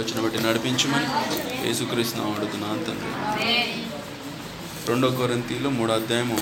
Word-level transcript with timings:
వచ్చిన 0.00 0.20
బట్టి 0.20 0.38
నడిపించమని 0.42 1.06
యేసుక్రీస్తు 1.66 2.18
అడుగుతున్నాను 2.18 2.84
తండ్రి. 2.84 3.84
రెండో 4.88 5.08
కొరింతీలో 5.10 5.70
మూడో 5.70 5.94
అధ్యాయము. 5.94 6.36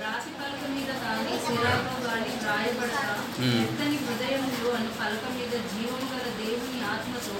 రాతి 0.00 0.30
పలక 0.34 0.64
మీద 0.72 0.90
కానీ 1.02 1.32
సిరాలో 1.44 1.94
కానీ 2.04 2.32
వ్రాయబడక 2.40 3.06
ఉమ్. 3.38 3.54
మెత్తని 3.54 3.96
హృదయములు 4.02 4.68
అను 4.76 4.90
పలక 4.98 5.24
మీద 5.34 5.54
జీవము 5.70 6.06
గల 6.12 6.26
దేవుని 6.40 6.80
ఆత్మతో. 6.90 7.36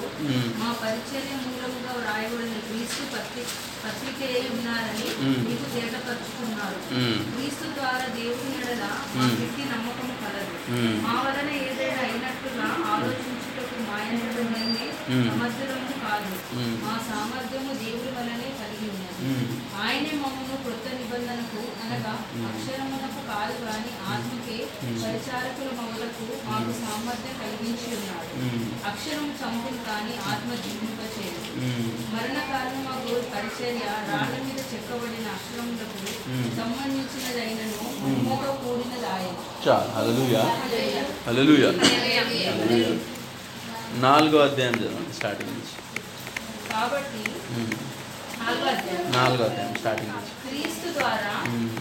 మా 0.61 0.71
పరిచర్య 0.81 1.35
మూలముగా 1.43 1.93
వ్రాయబడిన 1.99 2.57
క్రీస్తు 2.67 3.03
పత్రి 3.13 3.45
పత్రికే 3.83 4.31
ఉన్నారని. 4.51 5.09
మీకు 5.45 5.67
తేటపరుచుకున్నారు 5.75 6.81
క్రీస్తు 7.29 7.69
ద్వారా 7.77 8.07
దేవుని 8.17 8.57
ఎడల 8.61 8.85
మా. 9.15 9.27
వ్యక్తి 9.37 9.65
నమ్మకము 9.71 10.17
కలదు. 10.23 10.57
మా 11.05 11.15
వలన 11.21 11.49
ఏదైనా 11.63 12.01
అయినట్టుగా 12.07 12.67
ఆలోచించుటకు 12.93 13.77
మాయనమైంది 13.89 14.87
ఉమ్. 15.13 15.27
సమర్థులము 15.29 15.95
కాదు. 16.03 16.35
మా 16.85 16.95
సామర్థ్యము 17.09 17.73
దేవుడి 17.83 18.13
వలనే 18.17 18.51
కలిగి 18.61 18.89
ఉన్నది. 18.91 19.15
ఆయనే 19.83 20.13
మమ్మను 20.21 20.57
కొత్త 20.65 20.87
నిబంధనకు 20.99 21.61
అనగా 21.83 22.13
అక్షరమునకు 22.49 23.23
కాదు 23.29 23.57
గాని 23.63 23.91
ఆత్మకే 24.09 24.59
పరిచారకుల 25.03 25.71
మౌలకు 25.79 26.27
మాకు 26.47 26.73
సామర్థ్యం 26.81 27.35
కలిగించి 27.43 27.87
ఉన్నాడు 27.97 28.29
ఉమ్, 28.41 28.63
అక్షరం 28.91 29.27
చంపును 29.41 29.81
కానీ 29.87 30.15
ఆత్మ 30.31 30.51
జీవింపచేయదు 30.65 31.43
ఉమ్, 31.61 31.89
మరణకారణమాకు 32.13 33.15
పరిచర్య 33.33 33.85
రాళ్ళ 34.09 34.35
మీద 34.47 34.61
చెక్కబడిన 34.71 35.27
అక్షరములకు. 35.35 35.97
సంబంధించినదైనను 36.59 37.83
మహిమతో 38.03 38.51
కూడినదాయను 38.61 39.43
నాలుగో 44.03 44.39
అధ్యాయం 44.41 44.75
చదవండి 44.77 45.15
స్టార్టింగ్ 45.15 45.53
నుంచి. 45.53 45.75
కాబట్టి 46.71 47.21
నాలుగో 48.49 48.71
అధ్యాయం. 48.71 49.07
అధ్యాయం 49.45 49.75
స్టార్టింగ్ 49.75 50.11
క్రీస్తు 50.45 50.89
ద్వారా. 50.99 51.33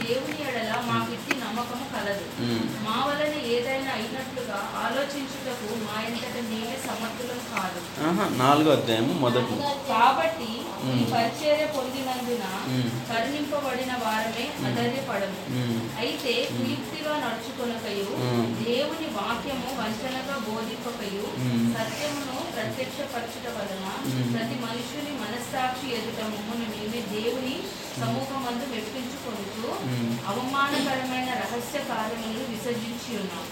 దేవుని 0.04 0.40
ఎడల 0.48 0.72
మాకిట్టి 0.90 1.34
నమ్మకము 1.36 1.86
కలదు 1.94 2.26
మా 2.86 2.98
వలన 3.06 3.34
ఏదైనా 3.52 3.92
అయినట్లుగా 3.92 4.58
ఆలోచించుటకు 4.86 5.68
మా 5.88 6.02
ఎంతట 6.02 6.38
మేమే 6.50 6.78
సమర్థులం 6.88 7.40
కాదు 7.54 7.80
నాలుగో 8.38 8.72
అధ్యాయము 8.72 9.14
మొదటి. 9.14 9.56
కాబట్టి 9.90 10.50
ఈ. 10.92 11.04
పరిచర్య 11.14 11.66
పొందినందున. 11.78 12.46
కరుణింపబడిన 13.10 13.92
వారమే 14.06 14.46
అధైర్యపడము 14.68 15.42
అయితే 15.98 16.34
కుయుక్తిగా 16.58 17.14
నడుచుకొనకయు. 17.24 18.08
దేవుని 18.64 19.08
వాక్యము 19.20 19.70
వంచనగా 19.82 20.36
బోధింపకయు. 20.50 21.26
సత్యమును 21.78 22.38
ప్రత్యక్షపరచుట 22.56 23.48
వలన. 23.56 23.86
ప్రతి 24.34 24.56
మనుషుని 24.66 25.14
మనస్సాక్షి 25.24 25.88
ఎదుట 25.96 26.20
మేమే 26.64 27.02
దేవుని 27.12 27.56
సమూహమందు 27.98 28.66
మెప్పించుకొనుచు 28.72 29.68
మ్మ్. 29.86 30.12
అవమానకరమైన 30.30 31.30
రహస్య 31.40 31.78
కార్యములను 31.88 32.44
విసర్జించి 32.50 33.12
ఉన్నాం 33.18 33.46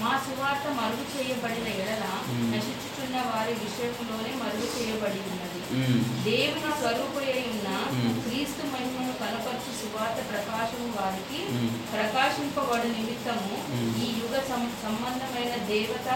మా 0.00 0.12
సువార్త 0.24 0.66
మరుగు 0.78 1.04
చేయబడిన 1.12 1.68
ఎడల. 1.76 2.04
నశించుచున్న 2.52 3.16
వారి 3.28 3.54
విషయంలోనే 3.60 4.32
మరుగు 4.40 4.66
చేయబడి 4.72 5.20
ఉన్నది 5.26 5.51
దేవుని 6.24 6.72
స్వరూపై 6.80 7.28
ఉన్న. 7.52 7.68
క్రీస్తు 8.28 8.62
మహిమను 8.66 9.12
కనపరచు 9.12 9.72
సువార్త 9.80 10.30
ప్రకాశము 10.30 10.92
వారికి. 11.00 11.40
ప్రకాశింపబడు 11.92 12.86
నిమిత్తము. 12.88 13.54
ఈ 14.04 14.08
యుగ 14.20 14.34
సంబంధమైన 14.82 15.64
దేవత. 15.64 16.08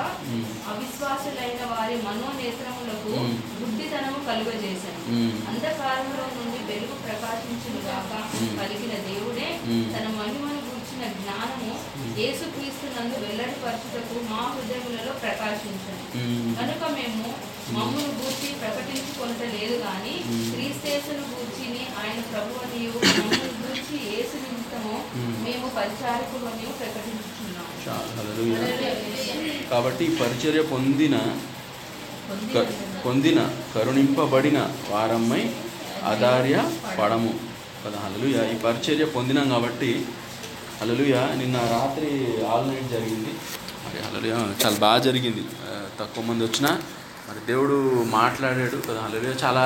అవిశ్వాసులైన 0.69 1.67
వారి 1.67 1.97
మనోనేత్రములకు. 1.97 3.13
బుద్ధితనము 3.61 4.25
కలుగజేశాను 4.25 5.17
అంధకారంలో 5.49 6.25
నుండి 6.27 6.73
వెలుగు 6.73 6.95
ప్రకాశించును 6.95 7.81
గాక 7.89 8.13
మ్మ్. 8.13 8.59
పలికిన 8.59 9.15
దేవుడే. 9.15 9.61
తన 9.99 10.09
మహిమను 10.09 10.61
గూర్చిన 10.69 11.13
జ్ఞానము 11.13 11.75
యేసుక్రీస్తు 12.19 12.87
నందు 12.93 13.17
వెల్లడిపరచుటకు 13.23 14.17
మా 14.29 14.43
హృదయములలో 14.53 15.13
ప్రకాశించను. 15.21 16.05
కనుక 16.59 16.83
మేము 16.97 17.25
మమ్మును 17.75 18.11
గూర్చి 18.19 18.49
ప్రకటించుకొనట 18.61 19.43
లేదు 19.55 19.77
కానీ 19.83 20.15
మ్మ్. 20.27 20.45
క్రీస్తేసును 20.53 21.25
గూర్చిని 21.33 21.83
ఆయన 22.01 22.21
ప్రభు 22.31 22.61
అనియు 22.65 22.93
మమ్మల్ని 23.07 23.51
గూర్చి 23.61 23.97
యేసు 24.09 24.35
నిమిత్తము 24.45 24.95
మ్మ్. 25.19 25.35
పరిచారకులు 25.77 26.47
అని 26.47 26.67
ప్రకటించుచున్నాము. 26.79 27.73
కాబట్టి 29.71 30.07
పరిచర్య 30.21 30.63
పొందిన 30.71 31.17
పొందిన 33.05 33.41
కరుణింపబడిన 33.75 34.59
వారమ్మై 34.91 35.43
ఆధార్య 36.05 36.57
పడము 36.99 37.33
కదా 37.83 37.99
హల్లెలూయా. 38.05 38.43
ఈ 38.47 38.57
పరిచర్య 38.63 39.05
పొందినాం 39.15 39.47
కాబట్టి 39.51 39.91
అలలుయ 40.83 41.15
నిన్న 41.35 41.57
రాత్రి 41.57 42.11
ఆల్ 42.47 42.67
నైట్ 42.69 42.89
జరిగింది. 42.91 43.33
మరి 43.85 43.99
హల్లెలూయా. 44.05 44.39
చాలా 44.65 44.77
బాగా 44.77 44.99
జరిగింది. 44.99 45.45
తక్కువ 46.01 46.25
మంది 46.25 46.45
వచ్చినా 46.45 46.71
మరి 47.29 47.47
దేవుడు 47.47 47.77
మాట్లాడాడు 48.09 48.77
కదా. 48.89 49.01
అలలుయ 49.01 49.33
చాలా 49.45 49.65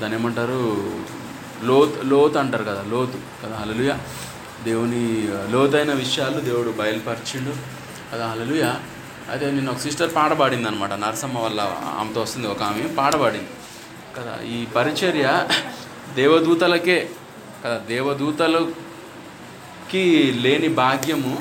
దాని 0.00 0.14
ఏమంటారు? 0.14 0.60
లోత్ 1.62 2.04
లోతు 2.04 2.38
అంటారు 2.38 2.64
కదా. 2.64 2.82
లోతు 2.88 3.18
కదా 3.42 3.56
అలలుయ 3.56 3.92
దేవుని 4.64 5.02
లోతైన 5.50 5.92
విషయాలు 5.92 6.40
దేవుడు 6.40 6.70
బయలుపరిచిండు 6.70 7.52
కదా 8.12 8.26
అలలుయ 8.26 8.64
అయితే 9.30 9.50
నిన్న 9.50 9.70
ఒక 9.70 9.78
సిస్టర్ 9.78 10.14
పాట 10.14 10.32
పాడింది 10.32 10.68
అనమాట 10.68 10.92
నరసమ్మ 10.92 11.38
వల్ల 11.38 11.60
ఆమెతో 11.98 12.20
వస్తుంది 12.20 12.46
ఒక 12.48 12.62
ఆమె 12.62 12.82
పాట 12.98 13.14
పాడింది 13.16 13.50
కదా. 14.16 14.34
ఈ 14.46 14.66
పరిచర్య 14.76 15.26
దేవదూతలకే 16.14 16.98
కదా. 17.64 17.78
దేవదూతలు 17.88 18.60
కి 19.94 20.04
లేని 20.44 20.68
భాగ్యము 20.78 21.32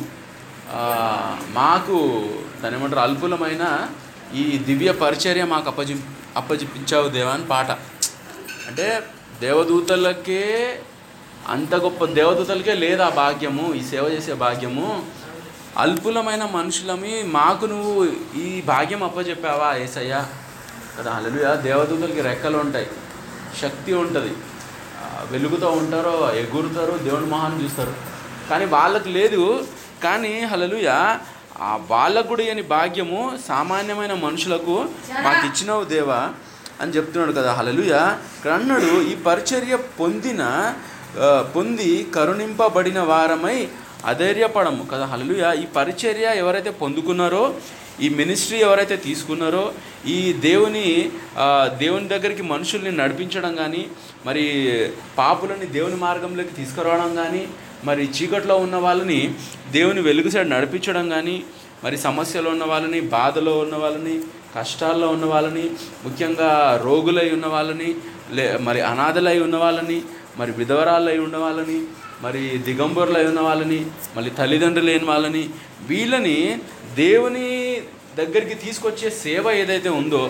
మాకు 1.57 1.97
దాని 2.61 2.75
ఏమంటారు 2.77 3.01
అల్పులమైన 3.03 3.63
ఈ 4.41 4.43
దివ్య 4.67 4.91
పరిచర్య 5.01 5.43
మాకు 5.53 5.67
అప్పజి 5.71 5.95
అప్పజిప్పించావు 6.39 7.07
దేవా 7.15 7.31
అని 7.37 7.45
పాట. 7.53 7.69
అంటే 8.67 8.85
దేవదూతలకే 9.41 10.43
అంత 11.55 11.73
గొప్ప 11.85 12.05
దేవదూతలకే 12.19 12.73
లేదా 12.83 13.07
భాగ్యము 13.21 13.65
ఈ 13.79 13.83
సేవ 13.91 14.05
చేసే 14.15 14.33
భాగ్యము 14.45 14.87
అల్పులమైన 15.83 16.43
మనుషులమి 16.57 17.13
మాకు 17.37 17.65
నువ్వు 17.65 17.93
ఈ 18.45 18.47
భాగ్యం 18.71 19.03
అప్పచెప్పావా 19.09 19.69
ఏసయ్యా? 19.85 20.21
కదా 20.97 21.11
హల్లెలూయా. 21.11 21.51
దేవదూతలకి 21.67 22.21
రెక్కలు 22.29 22.57
ఉంటాయి 22.57 22.89
శక్తి 23.61 23.93
ఉంటుంది. 24.03 24.33
వెలుగుతూ 25.31 25.67
ఉంటారో 25.81 26.15
ఎగురుతారు 26.41 26.93
దేవుని 27.07 27.25
మొహాన్ని 27.25 27.61
చూస్తారు. 27.63 27.93
కానీ 28.49 28.65
వాళ్ళకు 28.75 29.09
లేదు. 29.19 29.43
కానీ 30.05 30.33
హలలుయ 30.51 30.89
ఆ 31.67 31.71
వాళ్ళకు 31.91 32.27
కూడా 32.31 32.43
భాగ్యము 32.75 33.19
సామాన్యమైన 33.49 34.13
మనుషులకు 34.25 34.75
మాకు 35.25 35.43
ఇచ్చినావు 35.49 35.83
దేవా 35.93 36.21
అని 36.81 36.93
చెప్తున్నాడు 36.95 37.33
కదా. 37.39 37.51
హలలుయ 37.59 37.93
ఇక్కడ 38.37 38.51
అన్నాడు 38.59 38.91
ఈ 39.11 39.13
పరిచర్య 39.27 39.75
పొందిన 39.99 40.41
పొంది 41.55 41.89
కరుణింపబడిన 42.15 42.99
వారమై 43.11 43.57
అధైర్యపడము. 44.11 44.83
కదా 44.91 45.05
హలలుయ 45.11 45.43
ఈ 45.63 45.65
పరిచర్య 45.77 46.27
ఎవరైతే 46.41 46.71
పొందుకున్నారో 46.81 47.43
ఈ 48.05 48.07
మినిస్ట్రీ 48.19 48.57
ఎవరైతే 48.67 48.95
తీసుకున్నారో 49.07 49.65
ఈ 50.15 50.17
దేవుని 50.47 50.87
దేవుని 51.83 52.07
దగ్గరికి 52.13 52.43
మనుషుల్ని 52.53 52.91
నడిపించడం 52.99 53.53
కానీ 53.55 53.83
మరి 54.27 54.45
పాపులని 55.19 55.67
దేవుని 55.75 55.99
మార్గంలోకి 56.05 56.53
తీసుకురావడం 56.59 57.11
కానీ 57.21 57.43
మరి 57.83 58.03
చీకట్లో 58.15 58.55
ఉన్న 58.65 58.77
వాళ్ళని 58.83 59.19
దేవుని 59.71 60.01
వెలుగు 60.01 60.29
సైడ్ 60.29 60.49
నడిపించడం 60.49 61.05
కానీ 61.09 61.35
మరి 61.83 61.97
సమస్యలో 62.03 62.49
ఉన్న 62.51 62.65
వాళ్ళని 62.65 62.99
బాధలో 63.13 63.53
ఉన్న 63.63 63.75
వాళ్ళని 63.75 64.15
కష్టాల్లో 64.55 65.07
ఉన్న 65.09 65.25
వాళ్ళని 65.25 65.65
ముఖ్యంగా 66.03 66.49
రోగులై 66.83 67.27
ఉన్న 67.31 67.47
వాళ్ళని 67.47 67.89
లే 68.31 68.45
మరి 68.59 68.81
అనాథలై 68.89 69.37
ఉన్న 69.39 69.57
వాళ్ళని 69.57 69.97
మరి 70.39 70.51
విధవరాలై 70.59 71.17
ఉన్న 71.25 71.37
వాళ్ళని 71.37 71.79
మరి 72.23 72.43
దిగంబరులై 72.67 73.23
ఉన్న 73.31 73.41
వాళ్ళని 73.41 73.79
మళ్ళీ 74.15 74.31
తల్లిదండ్రులు 74.37 74.87
లేని 74.89 75.05
వాళ్ళని 75.05 75.43
వీళ్ళని 75.89 76.37
దేవుని 76.95 77.47
దగ్గరికి 78.17 78.55
తీసుకొచ్చే 78.63 79.09
సేవ 79.19 79.45
ఏదైతే 79.55 79.89
ఉందో 79.99 80.23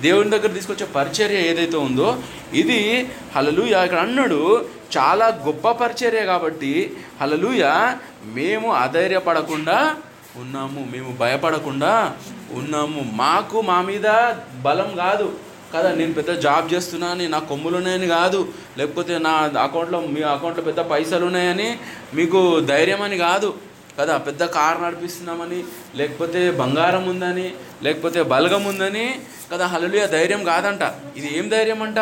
దేవుని 0.00 0.30
దగ్గర 0.30 0.46
తీసుకొచ్చే 0.46 0.86
పరిచర్య 0.86 1.34
ఏదైతే 1.34 1.76
ఉందో 1.76 2.16
ఇది 2.52 3.10
హలలుయ 3.36 3.84
ఇక్కడ 3.84 3.98
అన్నాడు 3.98 4.64
చాలా 4.96 5.26
గొప్ప 5.26 5.70
పరిచర్య 5.70 6.24
కాబట్టి 6.24 6.96
హలలుయ 7.20 7.94
మేము 8.24 8.72
అధైర్యపడకుండా 8.72 9.96
ఉన్నాము 10.36 10.88
మేము 10.92 11.16
భయపడకుండా 11.16 12.16
ఉన్నాము. 12.52 13.10
మాకు 13.12 13.60
మా 13.60 13.82
మీద 13.82 14.34
బలం 14.62 14.96
కాదు. 14.96 15.32
కదా 15.74 15.94
నేను 15.94 16.12
పెద్ద 16.12 16.30
జాబ్ 16.30 16.74
చేస్తున్నాను 16.74 17.28
నా 17.28 17.38
కొమ్ములు 17.38 17.76
ఉన్నాయని 17.76 18.06
కాదు. 18.06 18.48
లేకపోతే 18.78 19.18
నా 19.18 19.50
అకౌంట్లో 19.62 20.00
మీ 20.00 20.22
అకౌంట్లో 20.22 20.64
పెద్ద 20.64 20.80
పైసలు 20.80 21.26
ఉన్నాయని 21.26 21.78
మీకు 22.14 22.60
ధైర్యం 22.60 23.02
అని 23.02 23.18
కాదు. 23.18 23.54
కదా 23.98 24.16
పెద్ద 24.16 24.44
కార్ 24.44 24.82
నడిపిస్తున్నామని 24.82 25.64
లేకపోతే 25.96 26.50
బంగారం 26.50 27.08
ఉందని 27.08 27.54
లేకపోతే 27.82 28.22
బలగం 28.22 28.64
ఉందని 28.64 29.20
కదా 29.52 29.66
హలలుయ 29.66 30.06
ధైర్యం 30.06 30.44
కాదంట. 30.44 30.82
ఇది 31.16 31.38
ఏం 31.38 31.48
ధైర్యం 31.48 31.82
అంట? 31.82 32.00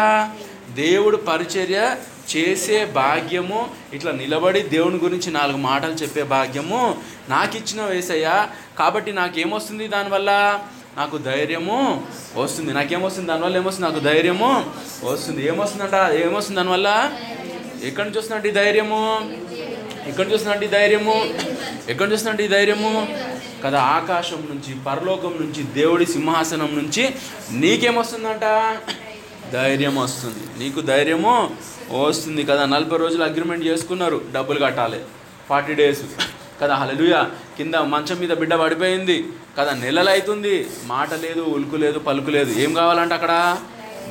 దేవుడు 0.75 1.17
పరిచర్య 1.17 1.97
చేసే 2.37 2.85
భాగ్యము 2.85 3.69
ఇట్లా 3.93 4.13
నిలబడి 4.13 4.61
దేవుని 4.61 4.97
గురించి 4.97 5.33
నాలుగు 5.33 5.57
మాటలు 5.57 5.93
చెప్పే 5.93 6.23
భాగ్యము 6.23 6.97
నాకు 7.29 7.57
ఇచ్చిన 7.57 7.85
వేసయ్యా 7.85 8.49
కాబట్టి 8.79 9.13
నాకేమొస్తుంది 9.13 9.89
దానివల్ల? 9.89 10.31
నాకు 10.97 11.17
ధైర్యము 11.19 12.07
వస్తుంది. 12.37 12.73
నాకేమొస్తుంది 12.73 13.29
దానివల్ల 13.29 13.57
ఏమొస్తుంది? 13.57 13.91
నాకు 13.91 14.05
ధైర్యము 14.05 14.73
వస్తుంది. 15.05 15.47
ఏమొస్తుందంట? 15.47 15.95
ఏమొస్తుంది 16.13 16.57
దానివల్ల? 16.57 17.13
ఎక్కడి 17.83 18.07
నుంచి 18.09 18.19
వస్తుందంటే 18.19 18.49
ఈ 18.49 18.53
ధైర్యము? 18.53 19.03
ఎక్కడ 20.11 20.27
నుంచి 20.27 20.65
ఈ 20.65 20.69
ధైర్యము? 20.69 21.17
ఎక్కడ 21.89 22.09
నుంచి 22.09 22.45
ఈ 22.45 22.49
ధైర్యము? 22.49 22.93
కదా 23.65 23.81
ఆకాశం 23.81 24.41
నుంచి 24.51 24.73
పరలోకం 24.87 25.33
నుంచి 25.41 25.63
దేవుడి 25.63 26.07
సింహాసనం 26.07 26.71
నుంచి 26.79 27.03
నీకేమొస్తుందంట 27.51 28.47
ధైర్యం 29.53 29.97
వస్తుంది. 29.97 30.65
నీకు 30.65 30.81
ధైర్యము 30.81 31.51
వస్తుంది 31.91 32.43
కదా. 32.43 32.67
నలభై 32.67 32.97
రోజులు 32.97 33.25
అగ్రిమెంట్ 33.25 33.65
చేసుకున్నారు. 33.67 34.21
డబ్బులు 34.35 34.61
కట్టాలి. 34.65 35.01
Forty 35.49 35.75
days. 35.75 36.03
కదా 36.63 36.75
హలలుయ 36.75 37.15
కింద 37.57 37.75
మంచం 37.75 38.19
మీద 38.21 38.33
బిడ్డ 38.41 38.55
పడిపోయింది. 38.55 39.25
కదా 39.59 39.73
నెలలు 39.75 40.11
అవుతుంది 40.11 40.55
మాట 40.85 41.15
లేదు 41.15 41.41
ఉలుకు 41.41 41.77
లేదు 41.77 41.99
పలుకు 41.99 42.31
లేదు. 42.31 42.61
ఏం 42.61 42.75
కావాలంట 42.75 43.13
అక్కడ? 43.13 43.57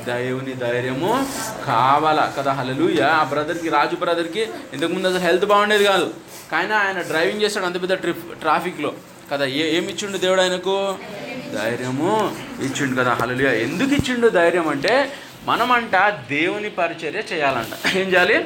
దేవుని 0.06 0.54
ధైర్యము 0.54 1.26
కావాల 1.66 2.32
కదా? 2.38 2.52
హలలుయ 2.52 3.02
ఆ 3.02 3.24
బ్రదర్కి 3.24 3.68
రాజు 3.68 3.96
బ్రదర్కి 3.96 4.40
ఇంతకుముందు 4.72 5.08
అసలు 5.08 5.18
హెల్త్ 5.18 5.44
బాగుండేది 5.44 5.84
కాదు. 5.84 6.14
కానీ 6.52 6.72
ఆయన 6.72 7.02
డ్రైవింగ్ 7.02 7.42
చేస్తాడు 7.42 7.66
అంత 7.66 7.82
పెద్ద 7.82 7.94
ట్రిప్ 7.94 8.40
ట్రాఫిక్లో 8.40 8.92
కదా 9.32 9.44
ఏ 9.44 9.76
ఏమి 9.76 9.92
ఇచ్చిండు 9.92 10.18
దేవుడు 10.18 10.40
ఆయనకు? 10.40 10.94
ధైర్యము 11.54 12.34
ఇచ్చిండు 12.62 13.00
కదా. 13.00 13.14
హలలుయ 13.14 13.62
ఎందుకు 13.62 13.94
ఇచ్చిండు 13.94 14.28
ధైర్యం 14.28 14.68
అంటే 14.68 15.12
మనమంట 15.46 15.96
దేవుని 16.28 16.70
పరిచర్య 16.70 17.22
చేయాలంట. 17.32 17.96
ఏం 17.96 18.08
చేయాలి? 18.08 18.38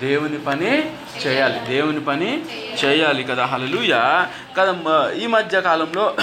దేవుని 0.00 0.38
పని 0.38 0.70
చేయాలి. 1.26 1.66
దేవుని 1.68 2.00
పని 2.00 2.44
చేయాలి 2.84 3.24
కదా. 3.24 3.44
హలలుయ 3.44 3.94
కదా 4.58 4.72
ఈ 5.12 5.26
మధ్య 5.26 5.60
కాలంలో 5.60 6.16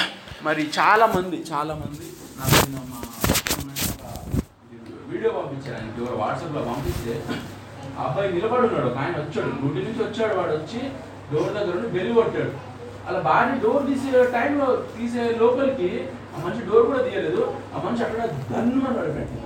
మరి 0.44 0.70
చాలామంది 0.80 1.44
చాలామంది 1.52 2.06
నాకు 2.40 2.72
మా 2.72 3.23
వీడియో 5.24 5.42
పంపించారు 5.42 5.76
ఆయనకి 5.80 6.16
వాట్సాప్లో 6.22 6.62
పంపిస్తే 6.70 7.14
అబ్బాయి 8.04 8.32
నిలబడి 8.36 8.64
ఉన్నాడు 8.68 8.88
ఒక 8.90 8.98
ఆయన 9.04 9.16
వచ్చాడు. 9.22 9.52
గుడి 9.62 9.82
నుంచి 9.86 10.02
వచ్చాడు. 10.06 10.34
వాడు 10.40 10.54
వచ్చి 10.58 10.80
డోర్ 11.30 11.54
దగ్గర 11.58 11.74
ఉండి 11.78 11.90
బెల్ 11.94 12.10
కొట్టాడు. 12.18 12.52
అలా 13.08 13.20
భార్య 13.28 13.54
డోర్ 13.64 13.86
తీసే 13.90 14.24
టైంలో 14.36 14.68
తీసే 14.96 15.24
లోపలికి 15.42 15.90
ఆ 16.34 16.42
మనిషి 16.44 16.66
డోర్ 16.70 16.86
కూడా 16.90 17.02
తీయలేదు. 17.08 17.42
ఆ 17.74 17.84
మనిషి 17.86 18.04
అక్కడ 18.06 18.22
గన్మని 18.52 18.96
పడిపెట్టి 18.98 19.38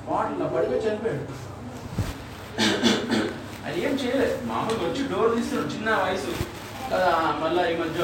స్పాట్లో 0.00 0.46
పడిపోయి 0.54 0.82
చనిపోయాడు. 0.86 1.24
అది 3.66 3.78
ఏం 3.86 3.94
చేయలేదు 4.02 4.34
మామూలుగా 4.50 4.84
వచ్చి 4.88 5.04
డోర్ 5.12 5.36
తీస్తున్నాడు. 5.36 5.70
చిన్న 5.76 5.90
వయసు. 6.04 6.32
కదా 6.92 7.10
మళ్ళీ 7.42 7.62
ఈ 7.72 7.76
మధ్య 7.82 8.00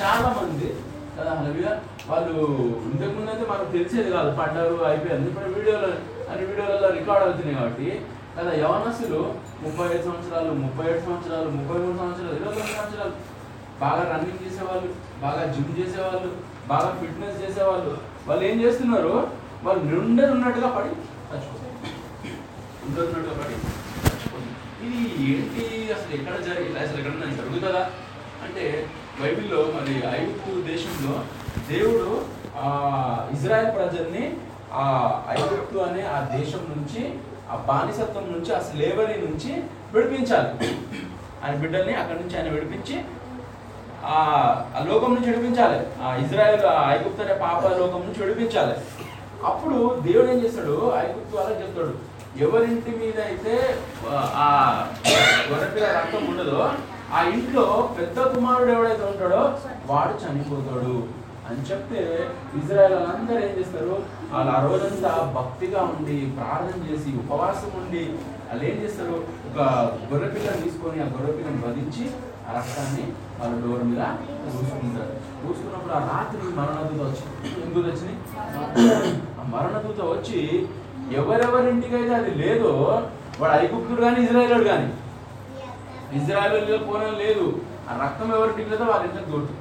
చాలా 0.00 0.30
మంది 0.38 0.70
కదా 1.18 1.30
హలవిగా 1.40 1.72
వాళ్ళు 2.10 2.34
ఇంతకుముందు 2.90 3.30
అయితే 3.32 3.44
మనకు 3.52 3.70
తెలిసేది 3.76 4.10
కాదు. 4.16 4.30
పడ్డారు 4.40 4.76
అయిపోయింది 4.90 5.28
ఇప్పుడు 5.30 5.52
వీడియోలో 5.58 5.90
అన్ని 6.30 6.44
వీడియోలలో 6.48 6.88
రికార్డ్ 6.98 7.24
అవుతున్నాయి 7.26 7.58
కాబట్టి 7.58 7.88
కదా 8.36 8.52
యవనస్తులు 8.62 9.20
ముప్పై 9.62 9.86
ఐదు 9.88 10.04
సంవత్సరాలు 10.04 10.50
ముప్పై 10.62 10.84
ఏడు 10.90 11.02
సంవత్సరాలు 11.06 11.48
ముప్పై 11.56 11.78
మూడు 11.78 11.96
సంవత్సరాలు 11.98 12.36
ఇరవై 12.36 12.54
తొమ్మిది 12.54 12.76
సంవత్సరాలు 12.76 13.14
బాగా 13.80 14.02
రన్నింగ్ 14.10 14.42
చేసేవాళ్ళు 14.44 14.88
బాగా 15.22 15.42
జిమ్ 15.54 15.72
చేసేవాళ్ళు 15.78 16.30
బాగా 16.70 16.90
ఫిట్నెస్ 17.00 17.40
చేసేవాళ్ళు. 17.42 17.92
వాళ్ళు 18.26 18.42
ఏం 18.44 18.56
చేస్తున్నారు 18.62 19.14
వాళ్ళు 19.64 19.80
నిండే 19.86 20.24
ఉన్నట్టుగా 20.34 20.68
పడి 20.68 20.90
చచ్చిపోతారు 21.30 21.76
ఉన్నట్టుగా 22.86 23.34
పడి 23.40 23.56
ఇది 24.84 25.00
ఏంటి? 25.30 25.64
అసలు 25.94 26.12
ఎక్కడ 26.18 26.36
జరిగి 26.46 26.68
అసలు 26.84 26.98
ఎక్కడ 27.00 27.32
జరుగుతుందా? 27.40 27.82
అంటే 28.44 28.64
బైబిల్లో 29.20 29.60
మరి 29.74 29.94
ఐగుప్తు 30.12 30.52
దేశంలో 30.68 31.14
దేవుడు 31.68 32.06
ఇజ్రాయెల్ 33.34 33.74
ప్రజల్ని 33.74 34.24
ఆ 34.72 34.84
ఐగుప్తు 35.28 35.78
అనే 35.78 36.02
ఆ 36.02 36.20
దేశం 36.36 36.62
నుంచి 36.74 37.02
ఆ 37.50 37.56
బానిసత్వం 37.68 38.32
నుంచి 38.32 38.54
ఆ 38.54 38.60
స్లేవరీ 38.60 39.14
నుంచి 39.26 39.52
విడిపించాలి. 39.94 40.50
ఆయన 41.44 41.54
బిడ్డల్ని 41.54 41.94
అక్కడి 41.94 42.18
నుంచి 42.22 42.36
ఆయన 42.36 42.48
విడిపించి 42.48 42.96
ఆ 44.04 44.16
ఆ 44.76 44.84
లోకం 44.84 45.14
నుంచి 45.14 45.28
విడిపించాలి. 45.30 45.78
ఆ 46.02 46.16
ఇజ్రాయెల్ 46.16 46.66
ఆ 46.66 46.90
ఐగుప్తు 46.92 47.22
అనే 47.22 47.34
పాప 47.34 47.62
లోకం 47.80 48.00
నుంచి 48.06 48.20
విడిపించాలి. 48.22 48.74
అప్పుడు 49.44 50.00
దేవుడు 50.00 50.28
ఏం 50.32 50.38
చేస్తాడు? 50.44 50.92
ఐగుప్తు 50.96 51.36
వాళ్ళకి 51.36 51.62
చెప్తాడు. 51.62 51.92
ఎవరింటి 52.36 52.90
మీద 52.90 53.20
అయితే 53.20 53.54
ఆ 54.34 54.48
గొర్రెపిల్ల 55.50 55.86
రక్తం 55.98 56.26
ఉండదో 56.30 56.70
ఆ 57.12 57.22
ఇంట్లో 57.22 57.64
పెద్ద 57.98 58.20
కుమారుడు 58.20 58.70
ఎవడైతే 58.70 59.04
ఉంటాడో 59.04 59.40
వాడు 59.86 60.14
చనిపోతాడు. 60.24 60.94
అని 61.50 61.62
చెప్తే 61.68 62.00
ఇజ్రాయల్ 62.58 62.94
వాళ్ళందరూ 62.96 63.40
ఏం 63.46 63.52
చేస్తారు? 63.58 63.94
వాళ్ళు 64.32 64.50
ఆ 64.56 64.58
రోజంతా 64.66 65.10
భక్తిగా 65.36 65.80
ఉండి 65.94 66.16
ప్రార్థన 66.38 66.80
చేసి 66.90 67.10
ఉపవాసం 67.22 67.70
ఉండి 67.80 68.02
వాళ్ళు 68.48 68.64
ఏం 68.70 68.76
చేస్తారు? 68.82 69.16
ఒక 69.48 69.58
గొర్రెపిల్లని 70.10 70.62
తీసుకొని 70.66 71.00
ఆ 71.04 71.08
గొర్రెపిల్లని 71.14 71.62
వధించి 71.66 72.04
ఆ 72.48 72.52
రక్తాన్ని 72.58 73.04
వాళ్ళ 73.40 73.54
డోర్ 73.64 73.84
మీద 73.90 74.02
పూసుకుంటారు. 74.44 75.12
పూసుకున్నప్పుడు 75.42 75.94
ఆ 75.98 76.00
రాత్రి 76.12 76.40
మరణదూత 76.58 77.00
వచ్చింది 77.08 77.48
ఎందుకు 77.64 77.86
వచ్చింది? 77.90 78.14
ఆ 79.40 79.44
మరణదూత 79.54 80.00
వచ్చి 80.14 80.40
ఎవరెవరింటికైతే 81.20 81.98
అయితే 82.00 82.14
అది 82.20 82.32
లేదో 82.42 82.72
వాడు 83.40 83.52
ఐగుప్తుడు 83.62 84.00
కానీ 84.06 84.18
ఇజ్రాయేలుడు 84.26 84.66
కానీ 84.72 84.88
ఇజ్రాయేల్ 86.18 86.84
పోవడం 86.88 87.12
లేదు. 87.24 87.46
ఆ 87.88 87.92
రక్తం 88.04 88.28
ఎవరింటికి 88.36 88.70
లేదో 88.72 88.84
వాళ్ళ 88.92 89.04
ఇంటికి 89.08 89.28
దూరుతుంది. 89.30 89.58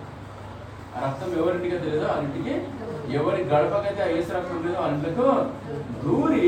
రక్తం 1.05 1.29
ఎవరింటికి 1.41 1.73
అయితే 1.77 1.87
లేదో 1.93 2.05
వాళ్ళ 2.11 2.23
ఇంటికి 2.27 2.53
ఎవరి 3.19 3.41
గడపకైతే 3.51 4.01
ఆ 4.07 4.09
ఏసు 4.17 4.29
రక్తం 4.37 4.57
లేదో 4.65 4.77
వాళ్ళ 4.81 4.93
ఇంట్లకు 4.97 5.27
దూరి 6.03 6.47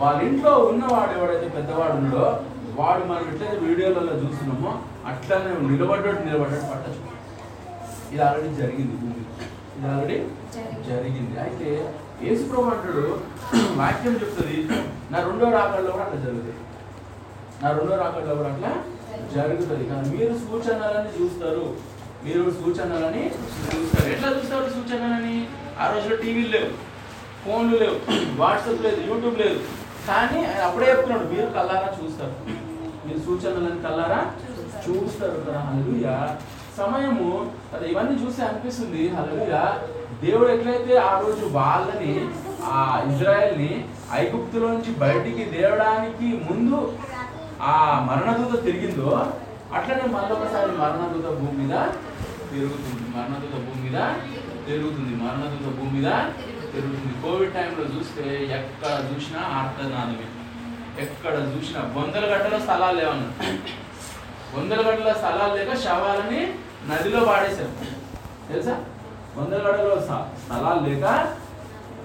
వాళ్ళ 0.00 0.18
ఇంట్లో 0.28 0.52
ఉన్నవాడు 0.70 1.12
ఎవడైతే 1.18 1.48
పెద్దవాడు 1.56 1.94
ఉన్నాడో 2.00 2.26
వాడు 2.78 3.02
మనం 3.10 3.26
ఎట్లయితే 3.32 3.56
వీడియోలలో 3.66 4.14
చూస్తున్నామో 4.22 4.70
అట్లానే 5.10 5.50
నిలబడ్డాడు 5.72 6.20
నిలబడ్డాడు 6.28 6.66
పట్టచ్చు. 6.72 7.00
ఇది 8.12 8.22
ఆల్రెడీ 8.26 8.50
జరిగింది 8.62 8.96
ఇది 9.76 9.86
ఆల్రెడీ 9.92 10.16
జరిగింది. 10.88 11.34
అయితే 11.44 11.68
యేసు 12.24 12.42
ప్రభు 12.50 12.72
అంటాడు 12.74 13.06
వాక్యం 13.80 14.14
చెప్తుంది 14.22 14.58
నా 15.12 15.18
రెండో 15.28 15.46
రాకల్లో 15.58 15.90
కూడా 15.94 16.04
అట్లా 16.06 16.20
జరుగుతుంది. 16.26 16.54
నా 17.62 17.68
రెండో 17.78 17.96
రాకల్లో 18.02 18.34
కూడా 18.40 18.50
అట్లా 18.54 18.72
జరుగుతుంది. 19.36 19.84
కానీ 19.90 20.06
మీరు 20.16 20.34
సూచనలని 20.44 21.12
చూస్తారు. 21.18 21.64
మీరు 22.24 22.42
సూచనలని 22.58 23.24
చూస్తారు. 23.64 24.06
ఎట్లా 24.12 24.28
చూస్తారు 24.36 24.66
సూచనలని? 24.74 25.36
ఆ 25.80 25.86
రోజులో 25.92 26.16
టీవీలు 26.22 26.50
లేవు 26.54 26.70
ఫోన్లు 27.44 27.76
లేవు 27.82 27.96
వాట్సాప్ 28.40 28.84
లేదు 28.86 29.00
యూట్యూబ్ 29.08 29.38
లేదు. 29.42 29.58
కానీ 30.08 30.38
ఆయన 30.46 30.62
అప్పుడే 30.68 30.86
చెప్తున్నాడు 30.90 31.26
మీరు 31.32 31.46
కల్లారా 31.56 31.88
చూస్తారు. 31.98 32.34
మీరు 33.06 33.20
సూచనలని 33.26 33.80
కల్లారా 33.86 34.20
చూస్తారు 34.84 35.36
కదా 35.38 35.60
హలుయా 35.66 36.14
సమయము 36.78 37.28
అది 37.74 37.84
ఇవన్నీ 37.92 38.14
చూస్తే 38.22 38.42
అనిపిస్తుంది 38.46 39.02
హలుయా 39.16 39.62
దేవుడు 40.22 40.48
ఎట్లయితే 40.54 40.94
ఆ 41.08 41.12
రోజు 41.22 41.44
వాళ్ళని 41.56 42.14
ఆ 42.72 42.78
ఇజ్రాయెల్ని 43.08 43.70
ఐగుప్తులో 44.18 44.66
నుంచి 44.74 44.90
బయటికి 45.02 45.44
తేవడానికి 45.54 46.28
ముందు 46.48 46.78
ఆ 47.66 47.74
మరణదూత 48.08 48.54
తిరిగిందో 48.66 49.10
అట్లనే 49.76 50.06
మళ్ళొకసారి 50.16 50.72
మరణదూత 50.80 51.26
భూమి 51.38 51.56
మీద 51.60 51.74
తిరుగుతుంది 52.54 53.16
మరణదూత 53.16 53.60
భూమి 53.66 53.90
మీద 53.90 54.00
తిరుగుతుంది 54.66 55.22
మరణదూత 55.22 55.76
భూమి 55.76 55.90
మీద 55.90 56.10
తిరుగుతుంది 56.72 57.22
కోవిడ్ 57.22 57.54
టైంలో 57.54 57.84
చూస్తే 57.96 58.44
ఎక్కడ 58.44 59.14
చూసినా 59.14 59.40
ఆర్తనాదమే. 59.40 60.28
ఎక్కడ 61.02 61.32
చూసినా 61.32 61.80
వందల 61.80 62.24
గంటల 62.34 62.58
స్థలాలు 62.58 62.96
లేవన్న. 62.96 63.30
వందల 64.58 64.90
గంటల 64.90 65.12
స్థలాలు 65.12 65.54
లేక 65.54 65.74
శవాలని 65.74 66.54
నదిలో 66.88 67.24
పాడేశారు. 67.24 67.72
తెలుసా? 68.52 68.84
వందల 69.36 69.58
గంటల 69.58 70.00
స్థలాలు 70.44 70.88
లేక 70.88 71.04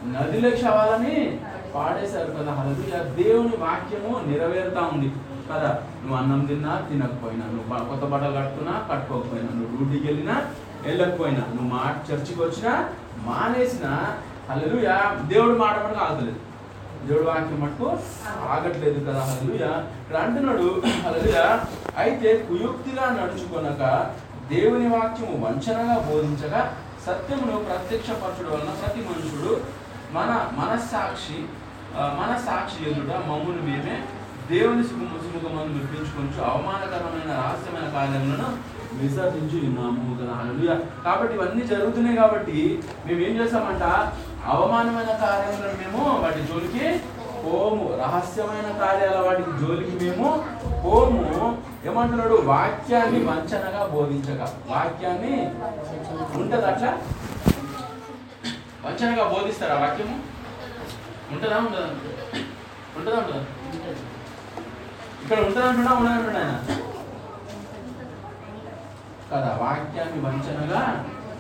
నదిలో 0.06 0.58
శవాలని 0.58 1.40
పాడేశారు 1.76 2.32
కదా. 2.32 2.52
హల్లెలూయా. 2.54 3.04
దేవుని 3.04 3.56
వాక్యము 3.56 4.26
నెరవేరుతా 4.28 4.82
ఉంది. 4.94 5.12
కదా? 5.50 5.70
నువ్వు 6.02 6.18
అన్నం 6.18 6.42
తిన్నా 6.46 6.74
తినకపోయినా. 6.90 7.46
నువ్వు 7.48 7.86
కొత్త 7.86 8.04
బట్టలు 8.06 8.36
కట్టుకున్నా 8.36 8.74
కట్టుకోకపోయినా. 8.90 9.50
నువ్వు 9.54 9.72
డ్యూటీకి 9.74 10.08
వెళ్ళినా 10.08 10.36
వెళ్ళకపోయినా. 10.84 11.44
నువ్వు 11.50 11.70
మా 11.70 11.82
చర్చికి 12.08 12.42
వచ్చినా 12.42 12.74
మానేసినా 13.26 13.92
హల్లెలూయా. 14.50 14.96
దేవుడు 15.28 15.56
మాట 15.58 15.76
మటుకు 15.80 16.04
ఆగలేదు. 16.04 16.40
దేవుడు 17.08 17.26
వాక్యం 17.26 17.60
మటుకు 17.62 17.88
ఆగట్లేదు 18.50 19.00
కదా 19.04 19.22
హల్లెలూయా. 19.22 19.72
ఇక్కడ 20.00 20.18
అంటున్నాడు 20.18 20.68
హల్లెలూయా. 21.04 21.46
అయితే 21.98 22.30
కుయుక్తిగా 22.48 23.06
నడుచుకొనక 23.18 23.84
దేవుని 24.50 24.88
వాక్యము 24.90 25.36
వంచనగా 25.46 25.98
బోధించగా 26.08 26.62
సత్యమును 27.06 27.58
ప్రత్యక్షపరచడం 27.66 28.52
వలన 28.52 28.72
ప్రతి 28.80 29.02
మనుషుడు 29.02 29.52
మన 30.14 30.30
మనస్సాక్షి 30.60 31.40
ఆ, 31.92 32.02
మన 32.18 32.32
సాక్షి 32.46 32.80
ఎదుట? 32.90 33.12
మమ్మును 33.28 33.62
మేమే 33.62 33.96
దేవుని 34.50 34.84
సుఖము 34.90 35.18
సుముఖమని 35.24 35.74
గుర్తించుకొని 35.78 36.30
అవమానకరమైన 36.50 37.32
రహస్యమైన 37.42 37.88
కార్యములను 37.96 38.48
విసర్జించి 39.00 39.58
ఉన్నాము 39.68 40.14
కదా. 40.22 40.76
కాబట్టి 41.06 41.34
ఇవన్నీ 41.36 41.64
జరుగుతున్నాయి 41.68 42.18
కాబట్టి 42.18 42.58
మేము 43.06 43.20
ఏం 43.28 43.34
చేస్తామంట? 43.40 43.84
అవమానమైన 44.54 45.12
కార్యములను 45.26 45.78
మేము 45.84 46.02
వాటి 46.24 46.42
జోలికి 46.50 46.86
పోము. 47.44 47.86
రహస్యమైన 48.04 48.70
కార్యాల 48.82 49.20
వాటికి 49.28 49.52
జోలికి 49.62 49.94
మేము 50.06 50.30
పోము. 50.86 51.22
ఏమంటున్నాడు? 51.90 52.36
వాక్యాన్ని 52.52 53.20
వంచనగా 53.30 53.84
బోధించక 53.94 54.42
వాక్యాన్ని 54.72 55.36
ఉంటుంది 56.42 56.66
అట్లా? 56.72 56.92
వంచనగా 58.86 59.24
బోధిస్తారా 59.34 59.78
వాక్యము? 59.86 60.18
ఉంటుందా 61.34 61.58
ఉండదా? 61.58 61.90
ఉంటుందా 62.98 63.18
ఉండదా? 63.18 63.42
ఇక్కడ 65.24 65.40
ఉంటారు 65.40 65.68
అంటున్నా 65.68 65.92
ఉండదా 65.94 66.40
ఆయన? 66.40 66.54
కదా 69.32 69.50
వాక్యాన్ని 69.62 70.20
వంచనగా 70.26 70.82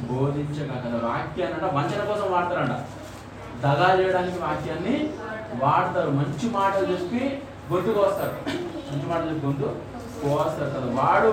బోధించగా 0.09 0.75
కదా 0.83 1.07
వాక్యాన్ని 1.07 1.55
అంట 1.57 1.67
వంచన 1.77 2.01
కోసం 2.05 2.27
వాడతారంట. 2.33 2.75
దగా 3.63 4.00
చేయడానికి 4.00 4.38
వాక్యాన్ని 4.39 4.95
వాడతారు. 5.62 6.12
మంచి 6.12 6.50
మాటలు 6.50 6.86
చెప్పి 6.93 7.21
గొంతుకు 7.71 8.00
వస్తారు. 8.00 8.36
మంచి 8.88 9.07
మాటలు 9.07 9.29
చెప్పి 9.29 9.45
గొంతు 9.45 9.69
కోస్తారు 10.21 10.69
కదా. 10.69 10.88
వాడు 11.00 11.27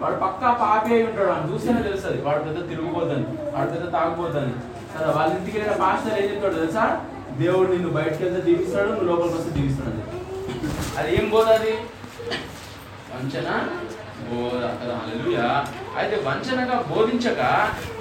వాడు 0.00 0.16
పక్కా 0.16 0.50
పాపే 0.60 1.02
ఉంటాడు. 1.02 1.32
అని 1.32 1.52
చూస్తేనే 1.52 1.82
తెలుస్తుంది. 1.82 2.22
వాడు 2.22 2.44
పెద్ద 2.44 2.68
తిరుగుపోద్దని 2.68 3.26
వాడు 3.54 3.70
పెద్ద 3.70 3.92
తాగుపోద్దని 3.92 4.54
కదా 4.94 5.10
వాళ్ళ 5.10 5.30
ఇంటికి 5.34 5.58
వెళ్ళిన 5.58 5.76
పాస్టర్ 5.82 6.18
ఏం 6.18 6.30
చెప్తాడు 6.30 6.54
తెలుసా? 6.54 6.84
దేవుడు 7.38 7.68
నిన్ను 7.72 7.90
బయటకు 7.90 8.22
వెళ్తే 8.24 8.40
దీవిస్తాడు 8.40 8.88
నువ్వు 8.88 9.04
లోపలికి 9.04 9.38
వస్తే 9.38 9.50
దీవిస్తాడు 9.50 9.90
అని 9.90 10.00
చెప్పి. 10.00 10.18
అది 10.98 11.10
ఏం 11.18 11.26
బోధ 11.30 11.48
అది? 11.58 11.74
వంచన 13.12 13.48
బోధ. 14.28 14.60
కదా 14.80 14.94
అయితే 15.98 16.16
వంచనగా 16.26 16.76
బోధించక 16.90 17.40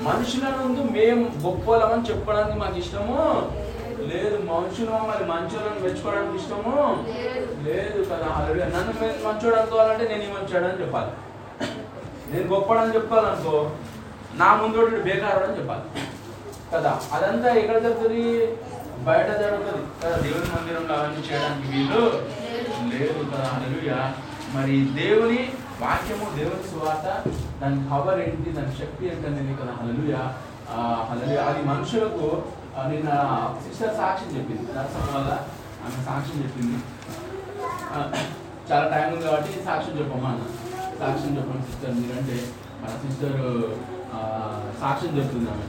మనుషుల 0.07 0.45
ముందు 0.59 0.81
మేము 0.97 1.23
గొప్పలమని 1.45 2.07
చెప్పడానికి 2.09 2.57
మాకు 2.59 2.77
ఇష్టము? 2.83 3.17
లేదు 4.11 4.37
మనుషులు 4.51 4.89
మమ్మల్ని 4.91 5.25
మంచోళ్ళని 5.31 5.81
మెచ్చుకోవడానికి 5.83 6.37
ఇష్టము? 6.41 6.75
లేదు 7.67 7.99
కదా 8.11 8.27
హల్లెలూయా. 8.35 8.67
నన్ను 8.75 8.93
మీరు 9.01 9.27
మంచోడు 9.27 9.55
అనుకోవాలంటే 9.55 10.05
నేను 10.11 10.23
ఈ 10.23 10.31
మంచోడు 10.37 10.65
అని 10.65 10.81
చెప్పాలి. 10.83 11.11
నేను 12.31 12.47
గొప్పడని 12.53 12.95
చెప్పాలనుకో 12.95 13.55
నా 14.41 14.49
ముందు 14.55 14.85
బేకారు 15.07 15.43
అని 15.47 15.57
చెప్పాలి. 15.59 15.85
కదా 16.73 16.91
అదంతా 17.15 17.49
ఎక్కడ 17.61 17.77
జరుగుతుంది? 17.85 18.23
బయట 19.07 19.29
జరుగుతుంది. 19.43 19.83
కదా 20.01 20.17
దేవుని 20.25 20.49
మందిరంలో 20.55 20.93
అవన్నీ 20.95 21.21
చేయడానికి 21.27 21.67
వీళ్ళు 21.73 22.01
దేవుడు 23.01 23.25
కదా 23.31 23.99
మరి 24.55 24.73
దేవుని 24.95 25.41
వాక్యము 25.81 26.25
దేవుని 26.35 26.63
సువార్త 26.71 27.07
దాని 27.61 27.89
పవర్ 27.89 28.19
ఏంటి 28.21 28.51
దాని 28.51 28.73
శక్తి 28.77 29.05
ఏంటి 29.07 29.55
కదా 29.61 29.73
హలలుయ 29.79 30.15
ఆ, 30.71 30.79
అది 31.45 31.61
మనుషులకు 31.65 32.27
నిన్న 32.89 33.09
సిస్టర్ 33.63 33.95
సాక్ష్యం 33.95 34.29
చెప్పింది. 34.35 34.65
దర్శనం 34.73 35.09
వల్ల 35.15 35.31
ఆమె 35.83 35.97
సాక్ష్యం 36.05 36.37
చెప్పింది. 36.43 36.77
చాలా 38.69 38.85
టైం 38.89 39.07
ఉంది 39.13 39.25
కాబట్టి 39.25 39.65
సాక్ష్యం 39.65 39.97
చెప్పమ్మా 39.99 40.29
అన్న 40.29 40.43
సాక్ష్యం 40.99 41.33
చెప్పండి 41.37 41.65
సిస్టర్ 41.65 41.97
మీరంటే. 41.97 42.37
మన 42.81 42.91
సిస్టర్ 43.01 43.35
సాక్ష్యం 44.81 45.11
చెప్తుంది 45.17 45.49
ఆమె. 45.51 45.67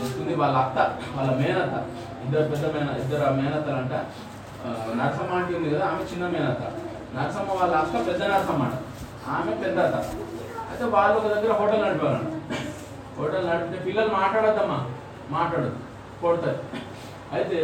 చెప్తుంది 0.00 0.34
వాళ్ళ 0.34 0.56
అత్త 0.56 0.78
వాళ్ళ 1.16 1.30
మేనత్త. 1.36 1.76
ఇద్దరు 2.24 2.48
పెద్ద 2.48 2.64
మేన 2.74 2.88
ఇద్దరు 3.00 3.30
మేనత్తలంట. 3.36 3.94
ఆ, 3.94 4.27
నరసమ్మ 5.00 5.32
అంటే 5.40 5.52
ఉంది 5.58 5.70
కదా 5.74 5.84
ఆమె 5.90 6.02
చిన్న 6.12 6.24
మేనత్త. 6.34 6.64
నరసమ్మ 7.16 7.50
వాళ్ళ 7.60 7.74
అక్క 7.82 8.06
పెద్ద 8.08 8.22
నరసమ్మ 8.32 8.64
ఆమె 9.36 9.52
పెద్ద 9.64 9.78
అత్త. 9.86 9.96
అయితే 10.70 10.84
వాళ్ళు 10.94 11.16
ఒక 11.20 11.28
దగ్గర 11.34 11.52
హోటల్ 11.60 11.82
నడిపారంట. 11.86 12.32
హోటల్ 13.18 13.46
నడిపితే 13.50 13.78
పిల్లలు 13.86 14.10
మాట్లాడద్దమ్మా. 14.20 14.78
మాట్లాడదు 15.36 15.78
కొడతారు. 16.22 16.60
అయితే 17.36 17.60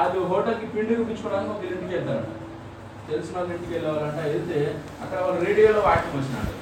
అది 0.00 0.18
హోటల్కి 0.32 0.66
పిండి 0.74 0.92
రూపించుకోవడానికి 0.98 1.52
ఒక 1.54 1.64
ఇంటికి 1.72 1.94
వెళ్తారంట. 1.94 2.30
తెలిసిన 3.08 3.34
వాళ్ళ 3.38 3.50
ఇంటికి 3.54 3.72
వెళ్ళాలంటే 3.74 4.24
వెళ్తే 4.32 4.58
అక్కడ 5.02 5.18
వాళ్ళు 5.24 5.40
రేడియోలో 5.46 5.80
వాక్యం 5.88 6.14
వచ్చినాడు 6.18 6.52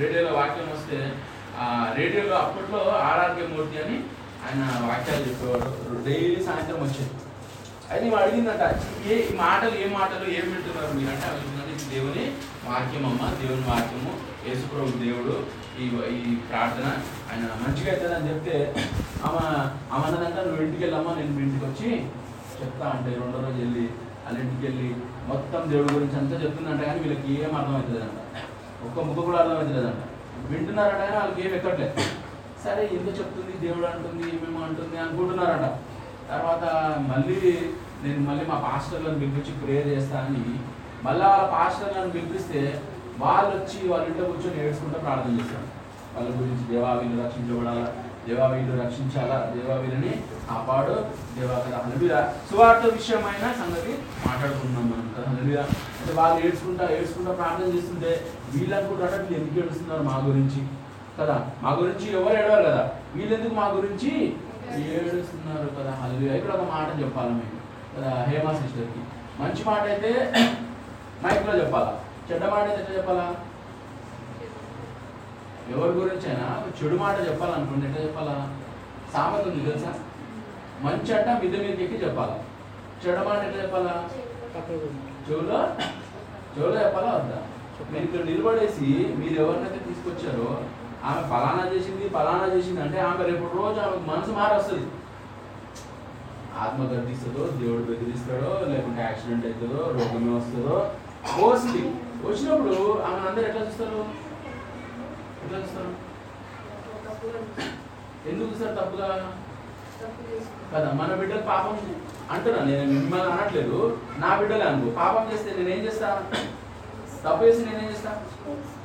రేడియోలో 0.00 0.32
వాక్యం 0.38 0.68
వస్తే 0.76 0.98
ఆ 1.62 1.66
రేడియోలో 1.98 2.34
అప్పట్లో 2.44 2.80
ఆర్ఆర్కే 3.08 3.46
మూర్తి 3.52 3.78
అని 3.84 3.96
ఆయన 4.44 4.62
వాక్యాలు 4.90 5.24
చెప్పేవాడు 5.28 5.68
డైలీ 6.06 6.38
సాయంత్రం 6.46 6.80
వచ్చేది. 6.84 7.12
అది 7.92 8.02
నువ్వు 8.04 8.18
అడిగిందంట 8.22 8.64
ఏ 9.06 9.14
ఈ 9.22 9.32
మాటలు 9.40 9.74
ఏ 9.84 9.86
మాటలు 9.96 10.24
ఏం 10.36 10.46
వింటున్నారు 10.52 10.92
మీరు? 10.98 11.10
అవి 11.28 11.38
వింటున్నది 11.40 11.72
ఇది 11.76 11.86
దేవుని 11.92 12.24
వాక్యం 12.68 13.04
అమ్మ 13.08 13.22
దేవుని 13.40 13.64
వాక్యము. 13.70 14.12
యేసుప్రభు 14.46 15.00
దేవుడు 15.04 15.34
ఈ 15.82 15.84
ఈ 16.20 16.32
ప్రార్థన. 16.48 16.86
ఆయన 17.30 17.42
మంచిగా 17.62 17.90
అవుతుందని 17.92 18.28
చెప్తే 18.30 18.56
ఆమె 19.26 19.42
ఆమె 19.92 20.02
అన్నదంట 20.08 20.38
నువ్వు 20.46 20.62
ఇంటికి 20.66 20.82
వెళ్ళమ్మా 20.84 21.12
నేను 21.18 21.32
మీ 21.36 21.42
ఇంటికి 21.46 21.64
వచ్చి 21.68 21.90
చెప్తా 22.56 22.86
అంటే 22.96 23.10
రెండో 23.20 23.38
రోజు 23.46 23.58
వెళ్ళి 23.64 23.84
వాళ్ళ 24.24 24.36
ఇంటికి 24.44 24.64
వెళ్ళి 24.66 24.88
మొత్తం 25.30 25.62
దేవుడి 25.72 25.94
గురించి 25.96 26.16
అంతా 26.20 26.36
చెప్తుందంట 26.44 26.80
కానీ 26.88 27.00
వీళ్ళకి 27.04 27.28
ఏం 27.36 27.52
అర్థమవుతుందంట 27.60 28.02
అంట 28.08 28.42
ఒక్క 28.86 28.98
ముక్క 29.08 29.20
కూడా 29.28 29.38
అర్థమవుతుందంట 29.42 30.02
వింటున్నారంట 30.52 31.00
కానీ 31.02 31.16
వాళ్ళకి 31.20 31.40
ఏం 31.46 31.52
ఎక్కట్లేదు. 31.58 31.94
సరే 32.64 32.82
ఎందుకు 32.96 33.14
చెప్తుంది? 33.20 33.52
దేవుడు 33.64 33.86
అంటుంది 33.86 34.24
ఏమేమో 34.32 34.60
అంటుంది 34.66 34.96
అనుకుంటున్నారంట. 35.04 35.68
తర్వాత 36.28 36.64
మళ్ళీ 37.10 37.38
నేను 38.04 38.20
మళ్ళీ 38.20 38.44
మా 38.46 38.54
పాస్టర్లను 38.68 39.18
పిలిపించి 39.18 39.52
ప్రేయర్ 39.62 39.88
చేస్తా 39.88 40.18
అని 40.18 40.42
మళ్ళీ 41.04 41.24
వాళ్ళ 41.24 41.46
పాస్టర్లను 41.52 42.10
పిలిపిస్తే 42.10 42.60
వాళ్ళు 43.18 43.56
వచ్చి 43.56 43.88
వాళ్ళ 43.88 44.06
ఇంట్లో 44.06 44.24
కూర్చొని 44.24 44.64
ఏడ్చుకుంటూ 44.64 44.98
ప్రార్థన 44.98 45.40
చేస్తారు. 45.40 45.66
వాళ్ళ 46.14 46.28
గురించి 46.30 46.64
దేవా 46.72 46.92
వీళ్ళు 46.92 47.24
రక్షించబడాలా? 47.24 47.86
దేవా 48.26 48.46
వీళ్ళు 48.46 48.82
రక్షించాలా? 48.82 49.52
దేవా 49.54 49.74
వీళ్ళని 49.74 50.12
కాపాడు. 50.50 50.96
దేవా 51.36 51.58
కదా 51.58 51.78
హల్లెలూయా. 51.78 52.32
సువార్త 52.50 52.86
విషయమైన 52.86 53.52
సంగతి 53.52 53.92
మాట్లాడుకుంటున్నాం 54.26 54.90
మనం. 54.90 55.14
కదా 55.16 55.28
హల్లెలూయా. 55.30 55.62
అంటే 56.00 56.12
వాళ్ళు 56.20 56.46
ఏడ్చుకుంటా 56.46 56.84
ఏడ్చుకుంటా 56.90 57.32
ప్రార్థన 57.32 57.74
చేస్తుంటే 57.76 58.12
వీళ్ళు 58.54 58.76
అనుకుంటారట 58.76 59.20
వీళ్ళు 59.20 59.38
ఎందుకు 59.40 59.60
ఏడుస్తున్నారు 59.60 60.02
మా 60.02 60.16
గురించి? 60.28 60.62
కదా? 61.20 61.36
మా 61.62 61.70
గురించి 61.72 62.12
ఎవరు 62.12 62.36
ఏడవారు 62.38 62.62
కదా? 62.62 62.84
వీళ్ళెందుకు 63.14 63.54
మా 63.54 63.66
గురించి 63.68 64.12
ఏడుస్తున్నారు 64.96 65.68
కదా? 65.80 65.90
హల్లెలూయా. 66.02 66.34
ఇక్కడ 66.34 66.50
ఒక 66.50 66.70
మాట 66.74 67.00
చెప్పాలి 67.02 67.28
మేము 67.30 67.61
హేమా 68.28 68.52
సిస్టర్కి. 68.58 69.00
మంచి 69.40 69.62
మాట 69.68 69.82
అయితే 69.92 70.10
మైక్లో 71.24 71.54
చెప్పాలా? 71.62 71.92
చెడ్డ 72.28 72.44
మాట 72.52 72.64
అయితే 72.68 72.80
ఎట్లా 72.82 72.94
చెప్పాలా? 72.98 73.26
ఎవరి 75.74 75.92
గురించి 75.98 76.26
అయినా 76.30 76.46
చెడు 76.78 76.96
మాట 77.02 77.16
చెప్పాలనుకుంటే 77.28 77.86
ఎట్లా 77.88 78.02
చెప్పాలా? 78.06 78.36
సామెత 79.14 79.44
ఉంది 79.50 79.66
తెలుసా? 79.68 79.92
మంచి 80.84 81.10
అట్ట 81.16 81.28
మిద్దె 81.42 81.58
మీదకి 81.64 81.84
ఎక్కి 81.86 81.98
చెప్పాలా? 82.04 82.36
చెడ్డ 83.02 83.18
మాట 83.28 83.40
ఎట్లా 83.48 83.60
చెప్పాలా? 83.64 83.94
చెవులో? 85.26 85.60
చెవులో 86.54 86.76
చెప్పాలా 86.84 87.10
వద్దా? 87.18 87.40
మీరు 87.92 88.04
ఇక్కడ 88.08 88.22
నిలబడేసి 88.30 88.88
మీరు 89.20 89.34
ఎవరినైతే 89.42 89.80
తీసుకొచ్చారో 89.88 90.48
ఆమె 91.08 91.22
ఫలానా 91.30 91.62
చేసింది 91.74 92.04
ఫలానా 92.16 92.46
చేసింది 92.54 92.80
అంటే 92.86 92.98
ఆమె 93.06 93.22
రేపు 93.30 93.44
రోజు 93.58 93.78
ఆమె 93.84 93.96
మనసు 94.10 94.32
మారొస్తుంది. 94.40 94.86
ఆత్మ 96.60 96.82
గర్దిస్తుందో 96.92 97.44
దేవుడు 97.60 97.82
బెదిరిస్తాడో 97.82 98.50
లేకుంటే 98.72 99.02
యాక్సిడెంట్ 99.02 99.46
అవుతుందో 99.46 99.82
రోగమే 99.96 100.32
వస్తుందో 100.36 100.76
వస్తుంది 101.48 101.82
వచ్చినప్పుడు 102.26 102.74
ఆమె 103.06 103.20
అందరు 103.28 103.44
ఎట్లా 103.48 103.62
చూస్తారు? 103.66 104.00
ఎట్లా 105.44 105.58
చూస్తారు? 105.58 105.92
ఎందుకు 108.30 108.48
చూస్తారు 108.50 108.74
తప్పుగా? 108.80 109.08
కదా 110.72 110.92
మన 111.00 111.14
బిడ్డలు 111.14 111.42
పాపం 111.42 111.74
అంటున్నా 112.30 112.60
నేను 112.64 112.84
మిమ్మల్ని 112.92 113.32
అనట్లేదు. 113.32 113.78
నా 114.18 114.36
బిడ్డలే 114.40 114.64
అనుకో. 114.64 114.90
పాపం 115.00 115.32
చేస్తే 115.32 115.50
నేనేం 115.58 115.80
చేస్తా? 115.86 116.08
తప్పు 117.24 117.44
చేసి 117.44 117.64
నేనేం 117.66 117.90
చేస్తా? 117.92 118.12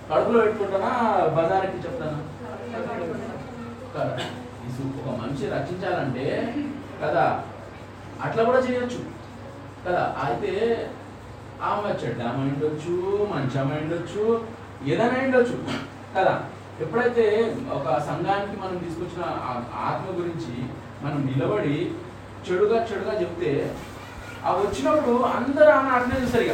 కడుపులో 0.10 0.40
పెట్టుకుంటానా? 0.42 0.92
బజార్కి 1.38 1.84
చెప్తానా? 1.86 2.20
కదా 3.96 4.26
ఒక 5.00 5.16
మనిషి 5.22 5.46
రక్షించాలంటే 5.56 6.26
కదా 7.04 7.24
అట్లా 8.24 8.44
కూడా 8.44 8.58
చేయొచ్చు. 8.58 9.00
కదా 9.86 10.16
అయితే 10.24 10.52
ఆమె 11.62 11.90
చెడ్డ 11.90 12.22
ఆమె 12.22 12.42
ఉండొచ్చు 12.44 12.94
మంచి 13.34 13.60
అమ్మాయి 13.60 13.82
ఉండొచ్చు 13.82 14.24
ఏదైనా 14.88 15.24
ఉండొచ్చు 15.24 15.58
కదా 16.18 16.34
ఎప్పుడైతే 16.82 17.26
ఒక 17.72 18.00
సంఘానికి 18.00 18.62
మనం 18.62 18.78
తీసుకొచ్చిన 18.78 19.24
ఆ- 19.24 19.64
ఆత్మ 19.76 20.20
గురించి 20.20 20.54
మనం 21.04 21.26
నిలబడి 21.26 21.92
చెడుగా 22.48 22.88
చెడుగా 22.92 23.22
చెప్తే 23.22 23.72
ఆ 24.46 24.52
వచ్చినప్పుడు 24.52 25.24
అందరూ 25.24 25.72
ఆమె 25.72 25.90
అట్లనే 25.90 26.22
చూస్తారు 26.22 26.44
ఇక. 26.44 26.52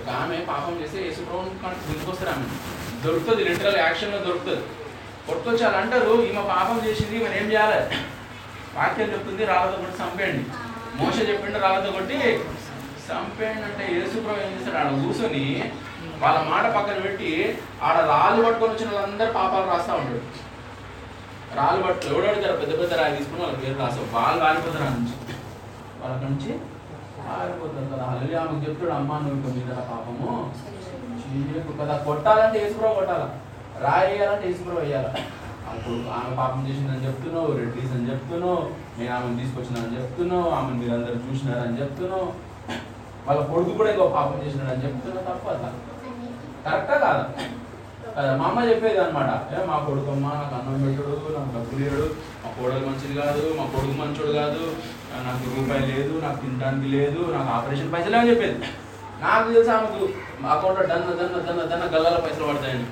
ఒక 0.00 0.08
ఆమె 0.16 0.36
పాపం 0.48 0.80
చేస్తే 0.82 1.02
యేసుప్రభుని 1.02 1.50
తీసుకొస్తారు 1.94 2.30
ఆమె 2.30 2.46
దొరుకుతుంది 3.04 3.44
లిటరల్ 3.44 3.76
యాక్షన్లో 3.76 4.18
దొరుకుతుంది. 4.18 4.62
కొట్టుకొచ్చి 5.26 5.64
అలా 5.64 5.78
అంటారు 5.78 6.22
ఈమె 6.22 6.42
పాపం 6.48 6.86
చేసింది 6.86 7.24
మరి 7.24 7.38
ఏం 7.38 7.50
చేయాలి? 7.50 7.80
వాక్యం 8.76 9.08
చెప్తుంది 9.14 9.42
రాళ్ళతో 9.50 9.76
కొట్టి 9.82 9.96
చంపేయండి. 10.02 10.44
మోస 10.98 11.16
చెప్పిండు 11.30 11.58
రాళ్ళతో 11.64 11.90
కొట్టి 11.96 12.18
చంపేయండి 13.06 13.64
అంటే 13.68 13.84
యేసుప్రభు 13.96 14.42
ఏం 14.44 14.50
చేస్తాడు 14.54 14.78
ఆడ 14.80 14.88
కూర్చొని 15.02 15.44
వాళ్ళ 16.22 16.38
మాట 16.50 16.66
పక్కన 16.76 16.98
పెట్టి 17.06 17.30
ఆడ 17.86 17.96
రాళ్ళు 18.12 18.40
పట్టుకొని 18.46 18.72
వచ్చిన 18.74 18.90
వాళ్ళందరూ 18.96 19.32
పాపాలు 19.38 19.66
రాస్తా 19.72 19.94
ఉంటాడు 20.00 20.22
రాళ్ళు 21.58 21.82
పట్టు 21.86 22.06
ఎవడడుగుతారు 22.12 22.56
పెద్ద 22.62 22.72
పెద్ద 22.80 22.92
రాయి 23.00 23.16
తీసుకుని 23.18 23.42
వాళ్ళ 23.44 23.56
పేరు 23.62 23.76
రాస్తావు 23.82 24.08
వాళ్ళు 24.16 24.40
రాలిపోతారు 24.44 24.88
నుంచి. 24.96 25.14
వాళ్ళ 26.00 26.14
నుంచి 26.24 26.50
పారిపోతారు 27.18 27.86
కదా. 27.92 28.04
అల్లి 28.12 28.34
ఆమెకు 28.40 28.62
చెప్తాడు 28.66 28.92
అమ్మ 28.98 29.18
నువ్వు 29.24 29.40
కొన్ని 29.44 29.62
మీద 29.68 29.78
పాపము. 29.92 30.32
కదా 31.80 31.94
కొట్టాలంటే 32.08 32.58
యేసుప్రభు 32.62 32.98
కొట్టాలా? 32.98 33.28
రాయేయాలంటే 33.86 34.46
యేసుప్రభు 34.48 34.82
వేయాలా? 34.84 35.10
అప్పుడు 35.76 35.96
ఆమె 36.16 36.30
పాపం 36.38 36.60
చేసిందని 36.68 37.04
చెప్తున్నావు 37.06 37.50
రెడ్డిస్ 37.58 37.92
అని 37.96 38.08
చెప్తున్నావు 38.10 38.60
నేను 38.98 39.10
ఆమెను 39.16 39.38
తీసుకొచ్చినానని 39.40 39.98
చెప్తున్నావు 39.98 40.48
ఆమెను 40.56 40.78
మీరందరూ 40.82 41.18
చూసినారని 41.26 41.80
చెప్తున్నావు. 41.82 42.28
వాళ్ళ 43.26 43.40
కొడుకు 43.50 43.72
కూడా 43.78 43.90
ఇంకో 43.92 44.06
పాపం 44.16 44.40
చేసినాడని 44.44 44.84
చెప్తున్నావు 44.86 45.26
తప్ప 45.28 45.46
అట్లా 45.54 45.70
కరెక్టా 46.66 46.96
కాదా? 46.98 47.24
కదా? 48.08 48.32
మా 48.38 48.44
అమ్మ 48.48 48.60
చెప్పేది 48.68 48.98
అనమాట 49.00 49.30
ఏ 49.52 49.64
మా 49.70 49.76
కొడుకు 49.86 50.10
అమ్మ 50.12 50.26
నాకు 50.34 50.54
అన్నం 50.58 50.78
పెట్టడు 50.84 51.16
నాకు 51.36 51.50
డబ్బులు 51.56 51.80
ఇయ్యడు 51.80 52.04
మా 52.42 52.48
కోడలు 52.56 52.86
మంచిది 52.88 53.14
కాదు 53.20 53.42
మా 53.58 53.64
కొడుకు 53.74 53.94
మంచోడు 54.00 54.32
కాదు 54.38 54.62
నాకు 55.26 55.42
రూపాయి 55.50 55.84
లేదు 55.92 56.14
నాకు 56.24 56.38
తినడానికి 56.42 56.88
లేదు 56.96 57.20
నాకు 57.34 57.50
ఆపరేషన్ 57.56 57.92
పైసలు 57.94 58.18
అని 58.20 58.30
చెప్పేది. 58.30 58.58
నాకు 59.20 59.46
తెలిసి 59.52 59.70
ఆమెకు 59.70 60.00
అకౌంట్లో 60.54 60.86
దన్న 60.86 61.12
దన్న 61.20 61.36
దన్న 61.46 61.62
దన్న 61.70 61.84
గల్లాల 61.94 62.18
పైసలు 62.24 62.48
పడతాయని. 62.48 62.86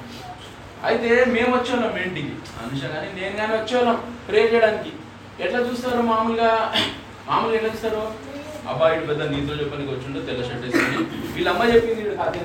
అయితే 0.88 1.08
మేము 1.34 1.50
వచ్చేవాళ్ళం 1.56 1.96
ఇంటికి 2.06 2.32
అనుష 2.62 2.82
కానీ 2.94 3.08
నేను 3.18 3.34
కానీ 3.40 3.52
వచ్చేవాళ్ళం 3.58 3.98
ప్రే 4.28 4.40
చేయడానికి 4.52 4.90
ఎట్లా 5.44 5.60
చూస్తారు 5.68 6.02
మామూలుగా? 6.10 6.50
మామూలుగా 7.28 7.56
ఎట్లా 7.58 7.70
చూస్తారు? 7.74 8.02
అబ్బాయి 8.70 8.94
ఇటు 8.96 9.06
పెద్ద 9.10 9.22
నీతో 9.32 9.54
చెప్పడానికి 9.60 9.90
వచ్చిండో 9.94 10.20
తెల్ల 10.26 10.42
షర్ట్ 10.48 10.64
వేసుకొని. 10.66 11.00
వీళ్ళ 11.34 11.48
అమ్మ 11.52 11.62
చెప్పింది 11.72 12.02
వీడు 12.02 12.16
కథ 12.20 12.36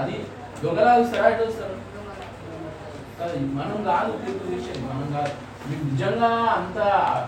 అది 0.00 0.16
దొంగలా 0.62 0.92
చూస్తారా? 1.00 1.26
ఎట్లా 1.32 1.46
చూస్తారు? 1.48 1.74
మనం 3.58 3.76
కాదు 3.90 4.12
తీర్పు 4.22 4.46
విషయం 4.54 4.80
మనం 4.88 5.06
కాదు. 5.16 5.32
మీకు 5.68 5.84
నిజంగా 5.90 6.30
అంత 6.56 6.78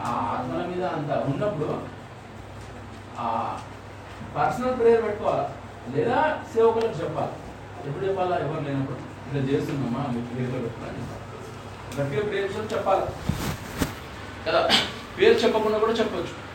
ఆ 0.08 0.14
ఆత్మల 0.32 0.62
మీద 0.72 0.84
అంత 0.96 1.10
ఉన్నప్పుడు 1.30 1.68
ఆ 3.24 3.28
పర్సనల్ 4.36 4.76
ప్రేయర్ 4.80 5.04
పెట్టుకోవాలి? 5.06 5.46
లేదా 5.94 6.18
సేవకులకు 6.52 6.96
చెప్పాలి? 7.02 7.34
ఎప్పుడు 7.86 8.04
చెప్పాలా? 8.08 8.36
ఎవరు 8.44 8.64
లేనప్పుడు? 8.68 8.98
ఇట్లా 9.28 9.52
చేస్తున్నామా 9.52 10.04
ప్రేయర్లో 10.34 10.58
పెట్టుకోవాలి 10.58 10.98
గట్టిగా 12.00 12.22
ప్రేయర్ 12.22 12.50
చేసి 12.50 12.74
చెప్పాలి. 12.74 13.02
కదా? 14.46 14.70
పేరు 15.18 15.34
చెప్పకుండా 15.34 15.78
కూడా 15.78 15.92
చెప్పొచ్చు. 15.92 16.48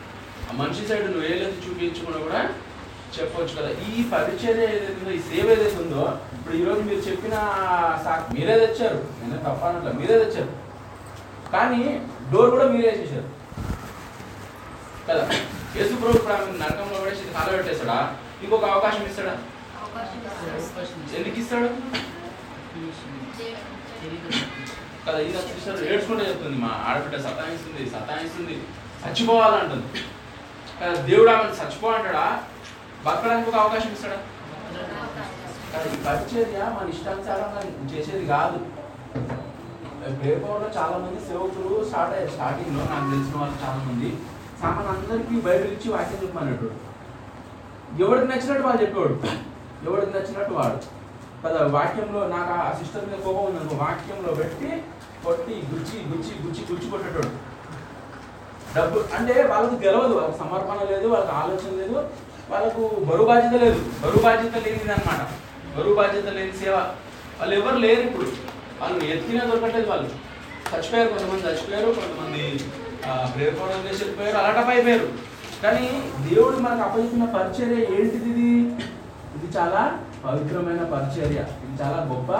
ఆ 0.50 0.64
మనిషి 0.64 0.86
సైడ్ 0.86 1.10
నువ్వు 1.10 1.24
ఏలేదు 1.24 1.52
చూపించకుండా 1.68 2.18
కూడా 2.18 2.50
చెప్పొచ్చు 3.20 3.56
కదా? 3.56 3.70
ఈ 3.70 4.10
పరిచర్య 4.10 4.64
ఏదైతే 4.64 4.96
ఉందో 5.00 5.10
ఈ 5.10 5.18
సేవ 5.18 5.50
ఏదైతే 5.50 5.76
ఉందో 5.76 6.18
ఇప్పుడు 6.32 6.56
ఈరోజు 6.56 6.80
మీరు 6.80 7.00
చెప్పిన 7.00 7.32
సా- 8.04 8.34
మీరే 8.34 8.66
తెచ్చారు. 8.66 9.08
నేను 9.20 9.36
తప్పనట్ల 9.36 9.98
మీరే 9.98 10.18
తెచ్చారు. 10.24 10.52
కానీ 11.52 12.06
డోర్ 12.32 12.50
కూడా 12.50 12.68
మీరే 12.68 12.90
వేసేసారు 12.90 13.28
కదా? 15.08 15.28
యేసు 15.76 15.94
ప్రభు 15.94 16.32
ఆమె 16.32 16.58
నరకంలో 16.58 17.00
పడేసి 17.04 17.32
కాల 17.32 17.56
పెట్టేస్తాడా? 17.56 18.16
ఇంకొక 18.42 18.64
అవకాశం 18.64 19.06
ఇస్తాడా. 19.06 19.38
ఎందుకు 21.16 21.40
ఇస్తాడు? 21.40 21.68
కదా 25.06 25.18
ఇది 25.26 25.38
ఇస్తాడు 25.58 25.86
ఏడ్చుకుంటే 25.92 26.24
చెప్తుంది 26.28 26.58
మా 26.64 26.70
ఆడబిడ్డ 26.88 27.16
సతాయిస్తుంది 27.26 27.82
సతాయిస్తుంది 27.94 28.54
చచ్చిపోవాలంటుంది. 29.02 29.88
కదా 30.78 30.94
దేవుడు 31.08 31.30
ఆమెను 31.32 31.58
చచ్చిపోవాలంటాడా? 31.60 32.26
బతకడానికి 33.06 33.50
ఒక 33.50 33.58
అవకాశం 33.64 33.90
ఇస్తాడా? 33.96 34.18
కానీ 35.72 35.90
పరిచర్య 36.06 36.58
మన 36.76 36.86
ఇష్టానుసారంగా 36.94 37.60
చేసేది 37.92 38.24
కాదు. 38.34 38.58
పేపర్లో 40.22 40.68
చాలా 40.78 40.96
మంది 41.02 41.20
సేవకులు 41.28 41.74
స్టార్ట్ 41.90 42.14
అయ్యారు. 42.14 42.32
స్టార్టింగ్లో 42.36 42.82
నాకు 42.92 43.06
తెలిసిన 43.12 43.36
వాళ్ళు 43.42 43.56
చాలా 43.64 43.78
మంది 43.88 44.10
సామాన్ 44.62 44.90
అందరికీ 44.94 45.36
బైబిల్ 45.46 45.72
ఇచ్చి 45.76 45.88
వాక్యం 45.94 46.20
చెప్పమన్నట్టు 46.22 46.68
ఎవరికి 48.04 48.26
నచ్చినట్టు 48.32 48.64
వాళ్ళు 48.66 48.82
చెప్పేవాడు. 48.82 49.16
ఎవరికి 49.86 50.12
నచ్చినట్టు 50.16 50.54
వాడు. 50.54 50.78
కదా 51.44 51.60
వాక్యంలో 51.76 52.20
నాకు 52.34 52.52
ఆ 52.60 52.68
సిస్టర్ 52.78 53.06
మీద 53.08 53.18
కోపం 53.26 53.44
ఉంది 53.48 53.76
వాక్యంలో 53.82 54.30
పెట్టి 54.40 54.70
కొట్టి 55.24 55.54
గుచ్చి 55.72 55.96
గుచ్చి 56.10 56.32
గుచ్చి 56.44 56.62
గుచ్చి 56.70 56.86
కొట్టేటోడు. 56.92 57.30
డబ్బు 58.76 58.98
అంటే 59.16 59.34
వాళ్ళకి 59.52 59.76
గెలవదు 59.84 60.14
వాళ్ళకి 60.18 60.38
సమర్పణ 60.42 60.78
లేదు 60.92 61.06
వాళ్ళకి 61.14 61.34
ఆలోచన 61.40 61.72
లేదు 61.80 61.96
వాళ్ళకు 62.52 62.82
బరువు 63.08 63.26
బాధ్యత 63.30 63.54
లేదు. 63.64 63.78
బరువు 64.02 64.22
బాధ్యత 64.26 64.54
లేనిది 64.64 64.92
అనమాట 64.96 65.20
బరువు 65.76 65.94
బాధ్యత 66.00 66.28
లేని 66.38 66.54
సేవ. 66.62 66.74
వాళ్ళు 67.38 67.54
ఎవరు 67.60 67.78
లేరు 67.84 68.02
ఇప్పుడు. 68.08 68.26
వాళ్ళు 68.80 69.04
ఎత్తినా 69.14 69.44
దొరకట్లేదు 69.50 69.88
వాళ్ళు. 69.92 70.08
చచ్చిపోయారు 70.70 71.08
కొంతమంది 71.12 71.46
చచ్చిపోయారు 71.46 71.88
కొంతమంది 72.00 72.42
ప్రేరకోవడం 73.34 73.80
చేసి 73.86 74.00
వెళ్ళిపోయారు 74.02 74.38
అలాటప్ 74.42 74.70
అయిపోయారు. 74.74 75.08
కానీ 75.62 75.86
దేవుడు 76.26 76.56
మనకు 76.66 76.82
అప్పచెప్పిన 76.86 77.26
పరిచర్య 77.36 77.78
ఏంటిది 77.96 78.30
ఇది? 78.34 78.50
ఇది 79.36 79.48
చాలా 79.56 79.82
పవిత్రమైన 80.26 80.82
పరిచర్య. 80.94 81.40
ఇది 81.64 81.74
చాలా 81.82 81.98
గొప్ప 82.12 82.32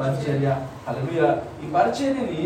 పరిచర్య. 0.00 0.48
అలా 0.88 1.00
ఈ 1.64 1.68
పరిచర్యని 1.76 2.44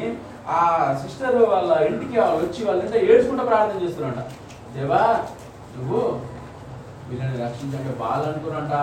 ఆ 0.56 0.60
సిస్టర్ 1.02 1.36
వాళ్ళ 1.52 1.70
ఇంటికి 1.88 2.16
వాళ్ళు 2.20 2.38
వచ్చి 2.44 2.60
వాళ్ళంటే 2.68 2.98
ఏడ్చుకుంటూ 3.10 3.44
ప్రార్థన 3.50 3.82
చేస్తున్నారంట. 3.84 4.22
దేవా 4.74 5.02
నువ్వు 5.76 6.00
వీళ్ళని 7.08 7.36
రక్షించాక 7.44 7.92
వాళ్ళు 8.00 8.74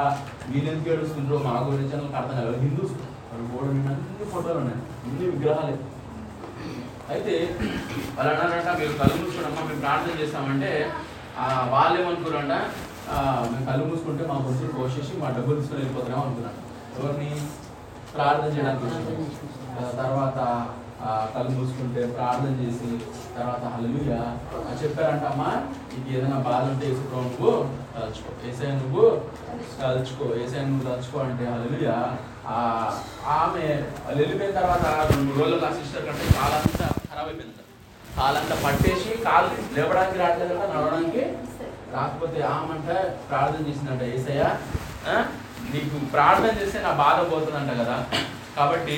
వీళ్ళెందుకు 0.51 0.89
ఏడుస్తుండ్రో 0.93 1.37
మా 1.47 1.53
గురించి 1.69 1.93
నాకు 1.97 2.05
వాళ్ళకి 2.05 2.17
అర్థం 2.21 2.37
కాదు 2.39 2.61
హిందూస్. 2.63 2.93
వాళ్ళు 3.29 3.45
బోర్డు 3.51 3.69
అన్ని 3.91 4.25
ఫోటోలు 4.33 4.57
ఉన్నాయి. 4.63 4.79
అన్ని 5.05 5.25
విగ్రహాలే. 5.33 5.75
అయితే 7.13 7.33
వాళ్ళు 8.15 8.29
అన్నారంట 8.33 8.69
మీరు 8.81 8.93
కలుగుతున్నామా 9.01 9.63
మేము 9.69 9.81
ప్రార్థన 9.85 10.13
చేస్తామంటే 10.21 10.71
వాళ్ళు 11.73 11.95
ఏమనుకున్నారంట 12.01 12.55
మేము 13.43 13.65
కళ్ళు 13.67 13.83
మూసుకుంటే 13.85 14.23
మా 14.25 14.37
బొత్తులు 14.43 14.71
కోసేసి 14.77 15.13
మా 15.19 15.27
డబ్బులు 15.29 15.57
తీసుకొని 15.59 15.79
వెళ్ళిపోతున్నాం 15.79 16.21
అనుకున్నాను 16.21 16.59
ఎవరిని? 16.97 17.29
ప్రార్థన 18.13 18.47
చేయడానికి 18.53 19.27
తర్వాత 19.97 20.39
ఆ, 20.99 21.13
కళ్ళు 21.33 21.51
మూసుకుంటే 21.55 22.01
ప్రార్థన 22.13 22.53
చేసి 22.59 22.89
తర్వాత 23.35 23.63
అని 24.61 24.77
చెప్పారంట 24.81 25.25
అమ్మా 25.31 25.49
నీకు 25.89 26.07
ఏదైనా 26.13 26.37
బాధ 26.45 26.61
ఉంటే 26.69 26.85
వేసుకో 26.85 27.21
నువ్వు 27.23 27.51
తలుచుకో. 27.95 28.31
ఏసై 28.49 28.69
నువ్వు 28.75 29.03
తలుచుకో. 29.81 30.27
ఏసై 30.43 30.61
నువ్వు 30.65 30.85
తలుచుకో 30.87 31.19
అంటే 31.21 31.45
ఆ 32.47 32.55
ఆమె 33.35 33.65
వాళ్ళు 34.05 34.19
వెళ్ళిపోయిన 34.21 34.53
తర్వాత 34.59 34.85
రెండు 35.11 35.33
రోజులు 35.39 35.65
ఆ 35.65 35.73
సిస్టర్ 35.77 36.05
కంటే 36.07 36.25
కాలంతా 36.37 36.87
ఖరాబ్ 37.05 37.27
అయిపోయింది. 37.27 37.53
కాలంతా 38.17 38.55
పట్టేసి 38.63 39.11
కాలు 39.23 39.47
లేవడానికి 39.75 40.19
రావట్లేదంట 40.19 40.63
నడవడానికి 40.73 41.23
రాకపోతే 41.93 42.39
ఆమంట 42.51 42.89
ప్రార్థన 43.29 43.61
చేసిందంట 43.67 44.03
ఏసయ్య 44.13 44.43
ఆ, 45.07 45.15
నీకు 45.71 45.97
ప్రార్థన 46.13 46.51
చేస్తే 46.59 46.79
నా 46.81 46.91
బాధ 46.99 47.17
పోతుందంట 47.31 47.71
కదా. 47.81 47.97
కాబట్టి 48.55 48.95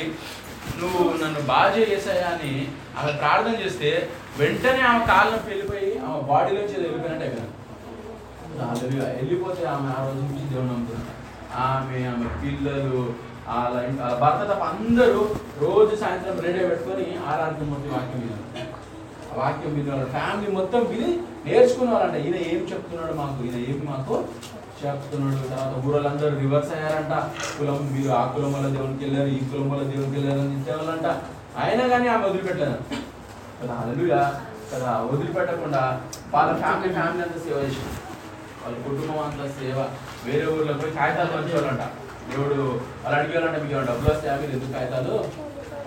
నువ్వు 0.79 1.03
నన్ను 1.21 1.41
బాగా 1.47 1.69
చేసాయా 1.85 2.27
అని 2.29 2.51
ఆమె 2.97 3.11
ప్రార్థన 3.13 3.53
చేస్తే 3.61 3.89
వెంటనే 4.37 4.81
ఆమె 4.83 5.05
కాళ్ళను 5.05 5.45
వెళ్ళిపోయి 5.47 5.91
ఆమె 6.05 6.19
బాడీలోంచి 6.23 6.75
ఏదో 6.79 6.89
కదా. 7.27 7.45
అయిపోయింది 8.63 8.97
వెళ్ళిపోతే 9.17 9.63
ఆమె 9.67 9.87
ఆ 9.91 10.01
రోజు 10.05 10.21
నుంచి 10.23 10.45
దేవుని 10.45 10.69
నమ్ముతుంది. 10.69 11.13
ఆమె 11.65 11.97
ఆమె 12.05 12.27
పిల్లలు 12.41 12.99
వాళ్ళ 13.49 13.75
భర్త 14.21 14.41
తప్ప 14.43 14.63
అందరూ 14.73 15.19
రోజు 15.61 15.93
సాయంత్రం 15.95 16.39
రెడీ 16.39 16.61
పెట్టుకొని 16.65 17.05
ఆరాధన 17.27 17.65
మొత్తం 17.69 17.91
వాక్యం 17.93 18.19
విన్నారు 18.21 18.36
వాక్యం 19.37 19.71
విని 19.75 20.05
ఫ్యామిలీ 20.05 20.51
మొత్తం 20.51 20.81
విని 20.85 21.09
నేర్చుకున్నారంట. 21.45 22.15
ఈయన 22.25 22.35
ఏం 22.35 22.59
చెప్తున్నాడు 22.71 23.13
మాకు? 23.13 23.43
ఈయన 23.43 23.57
ఏమి 23.69 23.83
మాకు 23.89 24.15
చెప్తున్నాడు? 24.81 25.47
తర్వాత 25.47 25.85
ఊరలందరూ 25.85 26.39
రివర్స్ 26.39 26.73
అయ్యారంట. 26.73 27.13
కులం 27.57 27.77
మీరు 27.93 28.11
ఆ 28.11 28.23
కులం 28.31 28.53
వల్ల 28.53 28.67
దేవునికి 28.67 29.03
వెళ్ళారు 29.05 29.27
ఈ 29.27 29.39
కులం 29.39 29.69
వల్ల 29.69 29.83
దేవునికి 29.83 30.15
వెళ్ళారు 30.19 30.39
అని 30.39 30.67
చెప్పాలంట 30.67 31.07
అయినా 31.57 31.87
కానీ 31.87 32.07
ఆమె 32.07 32.23
వదిలిపెట్టలేదు. 32.27 32.77
కదా 33.61 33.73
హల్లెలూయా 33.73 34.41
కదా 34.73 34.91
వదిలిపెట్టకుండా 35.11 36.01
వాళ్ళ 36.33 36.57
ఫ్యామిలీ 36.57 36.93
ఫ్యామిలీ 36.93 37.23
అంతా 37.23 37.39
సేవ 37.39 37.57
చేసింది. 37.65 37.95
వాళ్ళ 38.63 38.75
కుటుంబం 38.83 39.23
అంతా 39.23 39.47
సేవ. 39.47 39.77
వేరే 40.25 40.45
ఊర్లో 40.53 40.73
పోయి 40.73 40.93
కాగితాలు 40.93 41.31
పంచేవాళ్ళంట. 41.31 41.83
దేవుడు 42.31 42.55
వాళ్ళు 43.03 43.19
అడిగేవాళ్ళంట 43.19 43.63
మీకు 43.63 43.75
ఏమైనా 43.75 43.91
డబ్బులు 43.91 44.15
వస్తాయా? 44.15 44.35
మీరు 44.41 44.51
ఎందుకు 44.51 44.71
కాగితాలు 44.71 45.13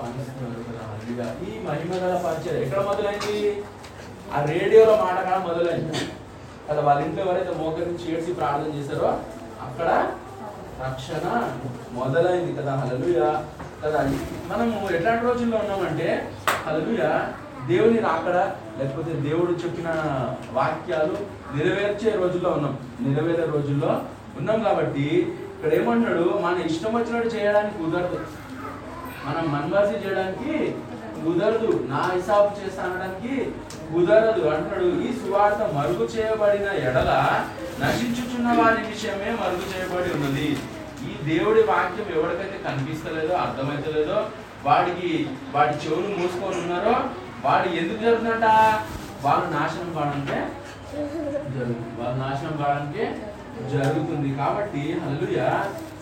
పంచుతున్నారు? 0.01 0.70
కదా 1.19 1.35
ఈ 1.49 1.59
మహిమ 1.59 1.93
గల 1.95 2.15
పరిచయం 2.27 2.63
ఎక్కడ 2.63 2.81
మొదలైంది? 2.81 3.63
ఆ 4.35 4.45
రేడియోలో 4.45 4.97
మాట 4.97 5.31
కాడ 5.31 5.39
మొదలైంది. 5.49 5.99
అలా 6.71 6.83
వాళ్ళ 6.83 7.03
ఇంట్లో 7.03 7.25
ఎవరైతే 7.25 7.53
మోకరించి 7.59 8.17
ఏడ్చి 8.17 8.33
ప్రార్థన 8.33 8.75
చేశారో 8.75 9.09
అక్కడ 9.67 9.89
రక్షణ 10.83 11.27
మొదలైంది 11.93 12.53
కదా. 12.55 12.75
హల్లెలూయా. 12.77 13.45
కదా 13.85 14.01
మనము 14.49 14.91
ఎట్లాంటి 14.95 15.25
రోజుల్లో 15.25 15.57
ఉన్నామంటే 15.57 16.31
హల్లెలూయా 16.67 17.33
దేవుని 17.69 17.99
రాకడ 17.99 18.37
లేకపోతే 18.79 19.13
దేవుడు 19.13 19.53
చెప్పిన 19.53 19.89
వాక్యాలు 20.53 21.17
నెరవేర్చే 21.55 22.11
రోజుల్లో 22.11 22.51
ఉన్నాం. 22.51 22.79
నెరవేరే 23.01 23.47
రోజుల్లో 23.47 24.03
ఉన్నాం 24.39 24.63
కాబట్టి 24.63 25.07
ఇక్కడ 25.55 25.75
ఏమంటాడు 25.75 26.39
మన 26.43 26.59
ఇష్టం 26.67 26.95
వచ్చినట్టు 26.95 27.29
చేయడానికి 27.29 27.79
కుదరదు. 27.79 28.19
మనం 29.27 29.53
మన్వాసి 29.53 29.95
చేయడానికి 29.95 30.75
కుదరదు. 31.23 31.71
నా 31.93 32.03
హిసాబు 32.13 32.51
చేస్తానడానికి 32.61 33.35
కుదరదు 33.93 34.43
అంటున్నాడు. 34.53 34.89
ఈ 35.07 35.09
సువార్త 35.21 35.63
మరుగు 35.77 36.05
చేయబడిన 36.15 36.69
ఎడల 36.89 37.11
నశించుచున్న 37.83 38.49
వారి 38.61 38.83
విషయమే 38.93 39.31
మరుగు 39.41 39.65
చేయబడి 39.73 40.11
ఉన్నది. 40.17 40.49
ఈ 41.09 41.13
దేవుడి 41.29 41.63
వాక్యం 41.71 42.09
ఎవరికైతే 42.19 42.59
కనిపిస్తలేదో 42.69 43.35
అర్థమైతలేదో 43.45 44.19
వాడికి 44.67 45.11
వాడి 45.55 45.75
చెవులు 45.83 46.09
మూసుకొని 46.17 46.59
ఉన్నారో 46.63 46.97
వాడు 47.45 47.69
ఎందుకు 47.81 48.01
జరుగుతుందంట? 48.07 48.47
వాళ్ళు 49.25 49.47
నాశనం 49.57 49.91
కావడంటే 49.97 50.39
జరుగుతుంది. 51.55 51.87
వాళ్ళు 51.99 52.17
నాశనం 52.25 52.55
కావడానికి 52.61 53.05
జరుగుతుంది. 53.73 54.29
కాబట్టి 54.41 54.83
హల్లుయ 55.05 55.41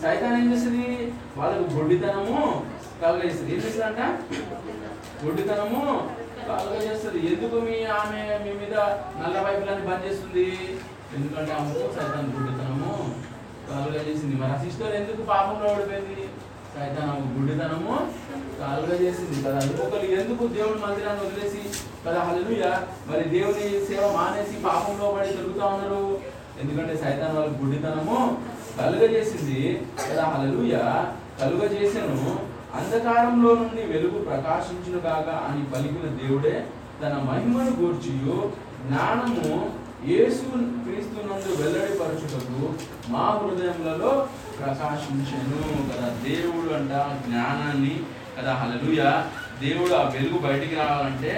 సైతాన్ 0.03 0.37
ఏం 0.41 0.45
చేస్తుంది 0.51 0.89
వాళ్ళకు 1.37 1.65
బొడ్డితనము 1.75 2.37
కలగజేస్తుంది 3.01 3.53
ఏం 3.55 3.61
చేస్తుందంట 3.65 4.01
గొడ్డితనము 5.23 5.81
కలగజేస్తుంది 6.47 7.19
ఎందుకు 7.31 7.57
మీ 7.65 7.77
ఆమె 7.97 8.21
మీ 8.43 8.51
మీద 8.59 8.75
నల్ల 9.21 9.35
వైపులని 9.45 9.83
బంద్ 9.87 10.05
చేస్తుంది? 10.07 10.45
ఎందుకంటే 11.15 11.51
ఆమెకు 11.53 11.89
సైతాన్ 11.97 12.31
గుడ్డితనము 12.35 12.91
కలుగజేసింది 13.69 14.09
చేసింది. 14.09 14.35
మన 14.35 14.51
సిస్టర్ 14.63 14.95
ఎందుకు 14.95 15.21
పాపంలో 15.21 15.67
ఓడిపోయింది 15.73 16.17
సైతాన్ 16.75 17.09
ఆమెకు 17.09 17.31
గుడ్డితనము 17.37 17.93
కలుగజేసింది 18.61 19.37
కదా 19.43 19.59
ఒకరు 19.85 20.07
ఎందుకు 20.21 20.43
దేవుడి 20.47 20.79
మందిరాన్ని 20.79 21.23
వదిలేసి? 21.25 21.61
కదా 22.05 22.19
హల్లెలూయ. 22.19 22.65
మరి 23.09 23.23
దేవుని 23.29 23.65
సేవ 23.89 24.05
మానేసి 24.17 24.55
పాపంలో 24.67 25.11
పడి 25.11 25.33
తిరుగుతా 25.37 25.65
ఉన్నారు. 25.65 26.03
ఎందుకంటే 26.61 26.95
సైతాన్ 27.03 27.35
వాళ్ళ 27.37 27.51
గుడ్డితనము 27.61 28.19
కలుగజేసింది. 28.79 29.59
కదా 30.09 30.23
కలుగ 30.23 30.77
కలుగజేసెను. 31.41 32.48
అంధకారంలో 32.75 33.51
నుండి 33.59 33.83
వెలుగు 33.91 34.19
ప్రకాశించును 34.25 34.99
గాక 34.99 35.27
అని 35.45 35.63
పలికిన 35.71 36.07
దేవుడే 36.19 36.55
తన 37.01 37.13
మహిమను 37.27 37.73
గూర్చియు 37.77 38.37
జ్ఞానము 38.81 39.53
యేసు 40.09 40.43
క్రీస్తునందు 40.83 41.49
వెల్లడిపరచుటకు 41.59 42.59
మా 43.09 43.23
హృదయములలో 43.37 44.11
ప్రకాశించెను 44.59 45.59
కదా. 45.89 46.07
దేవుడు 46.23 46.69
అంట 46.75 46.93
జ్ఞానాన్ని 47.25 47.95
కదా. 48.37 48.53
హలలుయ 48.55 49.01
దేవుడు 49.61 49.93
ఆ 49.95 50.03
వెలుగు 50.09 50.37
బయటికి 50.39 50.75
రావాలంటే 50.75 51.33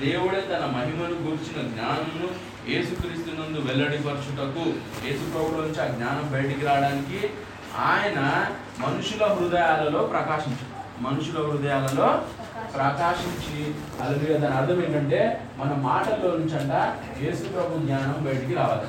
దేవుడే 0.00 0.40
తన 0.50 0.64
మహిమను 0.74 1.16
గూర్చిన 1.24 1.58
జ్ఞానమును 1.70 2.28
యేసుక్రీస్తునందు 2.68 3.60
వెల్లడిపరచుటకు 3.66 4.64
యేసు 5.04 5.24
ప్రభులోంచి 5.32 5.80
ఆ 5.80 5.88
జ్ఞానం 5.92 6.26
బయటికి 6.32 6.64
రావడానికి 6.66 7.20
ఆయన 7.88 8.18
మనుషుల 8.80 9.22
హృదయాలలో 9.32 10.00
ప్రకాశించు. 10.12 10.66
మనుషుల 11.02 11.38
హృదయాలలో 11.46 12.08
ప్రకాశించి. 12.74 13.58
అలలుగా 14.00 14.36
దాని 14.38 14.56
అర్థం 14.56 14.78
ఏంటంటే 14.84 15.20
మన 15.58 15.70
మాటల్లో 15.82 16.30
నుంచి 16.36 16.54
అంట 16.56 16.72
యేసు 17.22 17.44
ప్రభు 17.48 17.80
జ్ఞానం 17.84 18.18
బయటికి 18.26 18.54
రావాలి. 18.54 18.86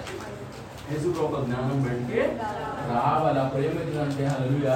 యేసు 0.90 1.08
ప్రభు 1.12 1.44
జ్ఞానం 1.46 1.80
బయటికి 1.86 2.20
రావాలి? 2.94 3.40
అప్పుడు 3.40 3.64
ఏమవుతుందంటే 3.64 4.26
అలలుగా 4.34 4.76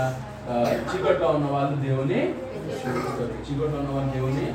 చీకట్లో 0.89 1.27
ఉన్న 1.29 1.47
వాళ్ళు 1.53 1.75
దేవుని 1.85 2.19
చూస్తారు 2.97 3.33
చీకట్లో 3.47 3.77
ఉన్న 3.79 3.89
వాళ్ళు 3.95 4.11
దేవుని 4.13 4.45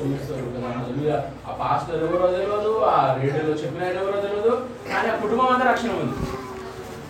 చూస్తారు 0.00 0.44
కదా? 0.48 0.68
అలలుగా 0.80 1.16
ఆ 1.48 1.54
పాస్టర్ 1.60 2.02
ఎవరో 2.04 2.28
తెలియదు 2.34 2.72
ఆ 2.90 2.98
రేడియోలో 3.16 3.54
చెప్పిన 3.62 3.82
ఎవరో 3.96 4.20
తెలియదు 4.26 4.52
కానీ 4.88 5.08
ఆ 5.08 5.16
కుటుంబం 5.22 5.48
అంతా 5.54 5.66
రక్షణ 5.70 5.90
ఉంది 5.96 6.16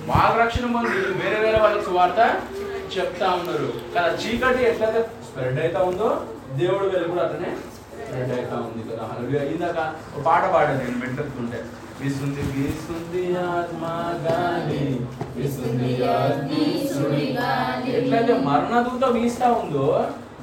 వాళ్ళ 0.08 0.32
రక్షణ 0.42 0.66
పొంది 0.74 0.90
వేరే 1.20 1.38
వేరే 1.44 1.58
వాళ్ళకి 1.60 1.90
వార్త 1.90 2.20
చెప్తా 2.94 3.26
ఉన్నారు. 3.34 3.68
కదా 3.94 4.08
చీకటి 4.20 4.62
ఎట్లయితే 4.64 5.00
స్ప్రెడ్ 5.26 5.60
అవుతా 5.62 5.80
ఉందో 5.82 6.08
దేవుడు 6.56 6.86
వెలుగు 6.92 7.10
కూడా 7.10 7.24
అట్లనే 7.26 7.50
స్ప్రెడ్ 7.98 8.32
అవుతా 8.36 8.56
ఉంది 8.66 8.82
కదా. 8.88 9.02
హల్లెలూయా 9.10 9.42
ఇందాక 9.52 9.78
ఒక 10.10 10.22
పాట 10.24 10.42
పాడాను 10.54 10.80
నేను 10.80 10.98
వెంటెత్తుంటే 11.02 11.60
విసుంది 12.00 12.42
విసుంది 12.54 13.22
ఆత్మ 13.48 13.82
గాలి 14.24 14.84
విసుంది 15.36 15.90
ఎట్లయితే 17.92 18.34
మరణదూత 18.46 19.04
వీస్తా 19.16 19.48
ఉందో 19.60 19.86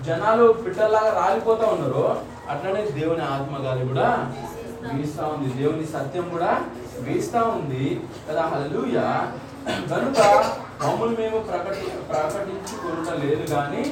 జనాలు 0.06 0.46
పిట్టలాగా 0.62 1.12
రాలిపోతా 1.20 1.66
ఉన్నారు 1.68 2.04
అట్లనే 2.52 2.82
దేవుని 2.98 3.24
ఆత్మ 3.30 3.56
గాలి 3.66 3.84
కూడా 3.88 4.10
వీస్తా 4.92 5.24
ఉంది. 5.28 5.48
దేవుని 5.58 5.86
సత్యం 5.94 6.26
కూడా 6.30 6.52
వీస్తా 7.06 7.40
ఉంది 7.56 7.86
కదా. 8.28 8.44
హల్లెలూయా 8.52 9.08
కనుక 9.90 10.20
మమ్మల్ని 10.82 11.18
మేము 11.18 11.40
ప్రకటి 11.42 11.86
ప్రకటించుకొనుట 12.10 13.10
లేదు 13.24 13.46
కానీ 13.54 13.84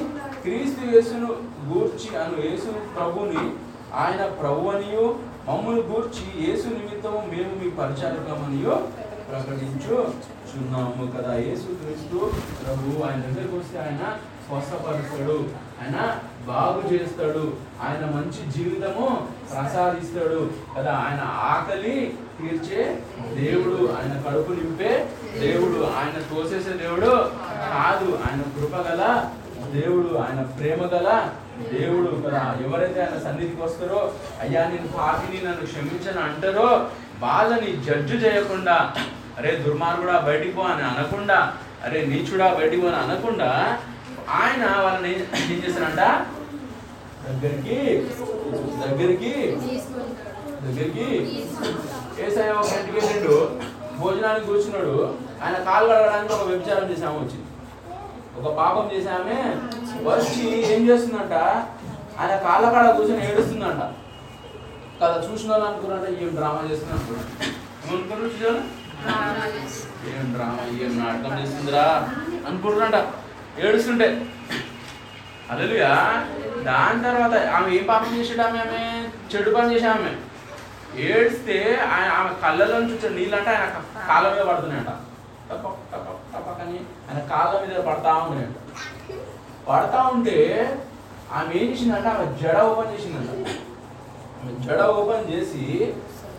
క్రీస్తు 0.42 0.82
యేసును 0.92 1.30
గూర్చి 1.68 2.08
అను 2.16 2.36
యేసు 2.44 2.68
ప్రభుని 2.94 3.42
ఆయన 3.94 4.22
ప్రభువనియు 4.40 5.06
మమ్మల్ని 5.48 5.82
గూర్చి 5.82 6.24
యేసు 6.46 6.66
నిమిత్తము 6.76 7.20
మేము 7.32 7.52
మీ 7.60 7.68
పరిచారకమనియో 7.80 8.76
ప్రకటించుచున్నాము 9.30 11.04
కదా. 11.14 11.32
యేసు 11.46 11.68
క్రీస్తు 11.80 12.18
ప్రభు 12.60 13.02
ఆయన 13.06 13.20
దగ్గరికి 13.26 13.56
వస్తే 13.56 13.78
ఆయన 13.78 14.02
స్వస్థపరుస్తాడు. 14.46 15.36
ఆయన 15.80 15.96
బాగు 16.46 16.80
చేస్తాడు. 16.90 17.44
ఆయన 17.82 18.04
మంచి 18.12 18.40
జీవితము 18.54 19.06
ప్రసాదిస్తాడు. 19.50 20.40
కదా 20.76 20.92
ఆయన 21.04 21.22
ఆకలి 21.48 21.96
తీర్చే 22.38 22.82
దేవుడు 23.36 23.76
ఆయన 23.94 24.14
కడుపు 24.24 24.52
నింపే 24.52 24.92
దేవుడు 25.40 25.80
ఆయన 25.96 26.16
తోసేసే 26.30 26.72
దేవుడు 26.82 27.10
కాదు. 27.70 28.08
ఆయన 28.24 28.42
కృప 28.54 28.74
గల 28.88 29.02
దేవుడు 29.72 30.10
ఆయన 30.18 30.40
ప్రేమ 30.56 30.82
గల 30.86 31.08
దేవుడు. 31.72 32.10
కదా 32.24 32.42
ఎవరైతే 32.64 33.00
ఆయన 33.02 33.18
సన్నిధికి 33.18 33.62
వస్తారో 33.62 34.00
అయ్యా 34.42 34.62
నేను 34.68 34.88
పాపిని 34.96 35.38
నన్ను 35.44 35.66
క్షమించని 35.66 36.20
అంటారో 36.26 36.68
వాళ్ళని 37.20 37.70
జడ్జు 37.86 38.16
చేయకుండా 38.24 38.76
అరే 39.38 39.50
దుర్మార్గుడా 39.62 40.16
బయటికి 40.26 40.54
పో 40.54 40.62
అని 40.66 40.84
అనకుండా 40.90 41.38
అరే 41.84 41.98
నీచుడా 42.06 42.46
బయటికి 42.54 42.82
పో 42.82 42.88
అని 42.88 42.98
అనకుండా 43.04 43.48
ఆయన 44.36 44.64
వాళ్ళని 44.84 45.10
ఏం- 45.12 45.26
చేశారంట 45.64 46.02
దగ్గరికి. 47.28 47.78
దగ్గరికి. 48.82 49.32
దగ్గరికి. 50.64 51.06
ఏసఐ 52.24 52.48
ఒక 52.52 52.72
ఇంటికి 52.78 52.96
వెళ్ళిండు. 52.98 53.36
భోజనానికి 53.98 54.46
కూర్చున్నాడు. 54.46 54.94
ఆయన 55.42 55.56
కాలు 55.64 55.86
కడగడానికి 55.86 56.32
ఒక 56.32 56.44
వ్యభిచారం 56.48 56.90
చేసి 56.90 57.04
ఆమె 57.04 57.18
వచ్చింది. 57.18 57.42
ఒక 58.38 58.48
పాపం 58.56 58.86
చేసామే 58.94 59.38
ఆమె 59.92 60.08
వచ్చి 60.08 60.44
ఏం 60.72 60.82
చేస్తుందంట? 60.88 61.34
ఆయన 62.18 62.34
కాళ్ళ 62.38 62.64
కాడ 62.70 62.86
కూర్చొని 62.96 63.24
ఏడుస్తుందంట. 63.26 63.82
కదా 65.00 65.16
చూసిన 65.24 65.50
వాళ్ళు 65.50 65.66
అనుకున్నారంట 65.66 66.08
ఏం 66.24 66.30
డ్రామా 66.36 66.60
చేస్తున్నా 66.70 66.94
అనుకున్నారు 66.96 67.26
ఏమనుకున్నారు 67.84 68.30
చూసారు 68.34 68.60
ఏం 70.12 70.26
డ్రామా 70.34 70.62
ఏం 70.84 70.92
నాటకం 71.00 71.34
చేస్తుందిరా 71.40 71.84
అనుకుంటున్నాంట 72.48 72.98
ఏడుస్తుంటే 73.66 74.08
అలలుయా 75.50 75.90
దాని 76.64 77.00
తర్వాత 77.04 77.34
ఆమె 77.56 77.68
ఏం 77.70 77.84
పాపం 77.86 78.10
చేసాడు 78.16 78.42
ఆమె? 78.42 78.60
ఆమె 78.60 78.80
చెడు 79.32 79.50
పని 79.50 79.72
చేసా 79.74 79.90
ఆమె. 79.92 80.12
ఏడిస్తే 81.06 81.56
ఆయన 81.88 82.10
ఆమె 82.12 82.30
కళ్ళలో 82.42 82.76
నుంచి 82.80 83.08
నీళ్ళు 83.16 83.36
అంటే 83.36 83.50
ఆయన 83.54 83.66
కాళ్ళ 84.08 84.24
మీద 84.32 84.44
పడుతున్నాయంట. 84.48 84.92
టపక్ 85.50 85.80
టపక్ 85.92 86.22
టపక్ 86.32 86.60
అని 86.60 86.78
ఆయన 87.08 87.20
కాళ్ళ 87.30 87.52
మీద 87.62 87.80
పడతా 87.88 88.12
ఉన్నాయంట 88.22 88.56
పడతా 89.68 90.00
ఉంటే 90.14 90.36
ఆమె 91.32 91.50
ఏం 91.54 91.66
చేసిందంటే? 91.70 92.08
ఆమె 92.10 92.26
జడ 92.40 92.56
ఓపెన్ 92.70 92.92
చేసిందంట. 92.94 93.30
ఆమె 94.38 94.52
జడ 94.66 94.80
ఓపెన్ 94.96 95.28
చేసి 95.32 95.62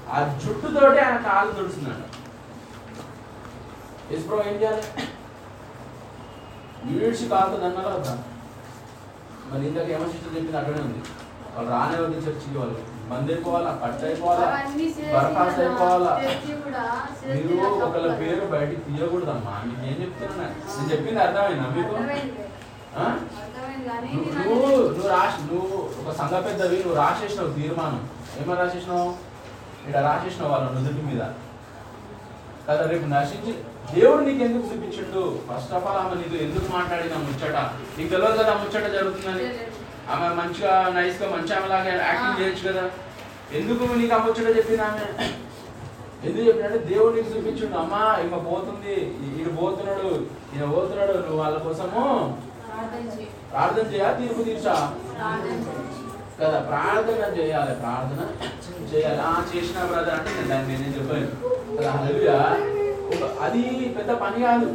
ఆ 0.09 0.17
జుట్టుతోటి 0.43 0.99
ఆయన 1.05 1.17
కాలు 1.25 1.51
తుడుచున్నాడు 1.51 2.03
ఏం 4.45 4.55
చేయాలి? 4.61 4.83
ఈడ్చి 6.89 7.25
కాలుతుంది 7.31 7.65
అన్నారు 7.65 7.89
కదా 7.95 8.13
మరి 9.51 9.63
ఇందాక 9.69 9.89
ఏమో 9.95 10.05
సిస్టర్ 10.13 10.33
చెప్పింది 10.35 10.57
అక్కడే 10.61 10.79
ఉంది. 10.87 10.99
వాళ్ళు 11.55 11.69
రానే 11.75 11.97
వద్దు 12.01 12.23
చర్చికి 12.25 12.57
వాళ్ళు. 12.61 12.79
బంద్ 13.09 13.29
అయిపోవాలా 13.33 13.69
కట్ 13.81 14.01
అయిపోవాలా 14.07 14.47
బర్ఖాస్త్ 15.13 15.59
అయిపోవాలా? 15.63 16.11
మీరు 17.27 17.53
ఒకళ్ళ. 17.85 18.09
పేరు 18.21 18.45
బయటికి 18.53 18.81
తీయకూడదమ్మా. 18.87 19.53
మీకు 19.67 19.83
ఏం 19.91 19.95
చెప్తున్నా 20.01 20.45
నేను 20.73 20.89
చెప్పింది 20.91 21.19
అర్థమైందా 21.25 21.67
మీకు? 21.77 21.95
నువ్వు 24.47 24.67
నువ్వు 24.87 25.09
రాసి 25.13 25.39
నువ్వు 25.49 25.77
ఒక 26.01 26.13
సంఘ 26.19 26.33
పెద్దవి 26.45 26.77
నువ్వు 26.83 26.97
రాసేసినావు 27.01 27.51
తీర్మానం. 27.57 28.01
ఏమని 28.39 28.59
రాసేసినావు 28.61 29.09
ఇక్కడ 29.81 30.01
రాసేసినావు 30.09 30.51
వాళ్ళ 30.53 30.65
నుదుటి 30.75 31.03
మీద. 31.09 31.23
కదా 32.67 32.85
రేపు 32.91 33.07
నశించి 33.13 33.51
దేవుడు 33.95 34.21
నీకు 34.21 34.43
ఎందుకు 34.43 34.65
చూపించిండు? 34.67 35.39
ఫస్ట్ 35.47 35.73
ఆఫ్ 35.73 35.85
ఆల్ 35.85 35.97
ఆమె 35.97 36.15
నీకు 36.21 36.43
ఎందుకు 36.43 36.67
మాట్లాడిన 36.75 37.17
ముచ్చట? 37.17 37.57
నీకు 37.97 38.09
తెలియదు 38.09 38.37
కదా 38.37 38.53
ముచ్చట 38.53 38.87
జరుగుతుందని. 38.91 39.47
ఆమె 40.13 40.27
మంచిగా 40.35 40.93
నైస్గా 40.95 41.27
మంచి 41.35 41.53
ఆమెలాగా 41.53 41.93
యాక్టింగ్ 42.05 42.39
చేయొచ్చు 42.39 42.63
కదా. 42.71 42.83
ఎందుకు 43.53 43.93
నీకు 43.93 44.13
ఆ 44.15 44.17
ముచ్చట 44.17 44.57
చెప్పింది 44.57 44.81
ఆమె? 44.81 45.05
ఎందుకు 46.27 46.45
చెప్పినంటే 46.47 46.77
దేవుడు 46.77 47.15
నీకు 47.15 47.29
చూపించిండు. 47.29 47.77
అమ్మా 47.77 48.01
ఈమె 48.25 48.39
పోతుంది. 48.49 48.95
ఈయన 49.25 49.55
పోతున్నాడు. 49.55 50.11
ఈయన 50.53 50.65
పోతున్నాడు. 50.71 51.13
నువ్వు 51.17 51.37
వాళ్ళ 51.37 51.57
కోసము 51.57 52.03
ప్రార్థన 52.69 53.03
చేయి. 53.17 53.27
ప్రార్థన 53.51 53.85
చేయాలి? 53.93 54.27
తీర్పు 54.27 54.43
తీర్చా. 54.43 54.75
కదా 56.41 56.59
ప్రార్థన 56.59 57.39
చేయాలి. 57.39 57.75
ప్రార్థన 57.75 58.21
చేయాలి. 58.93 59.21
ఆ 59.21 59.43
చేసిన 59.55 59.85
బ్రదర్ 59.85 60.15
అంటే 60.19 60.31
నేను 60.35 60.47
దాన్ని 60.47 60.73
నేనేం 60.73 60.91
చెప్పలేను. 60.97 61.31
కదా 62.17 62.76
అది 63.41 63.93
పెద్ద 63.97 64.11
పని 64.11 64.43
కాదు. 64.43 64.65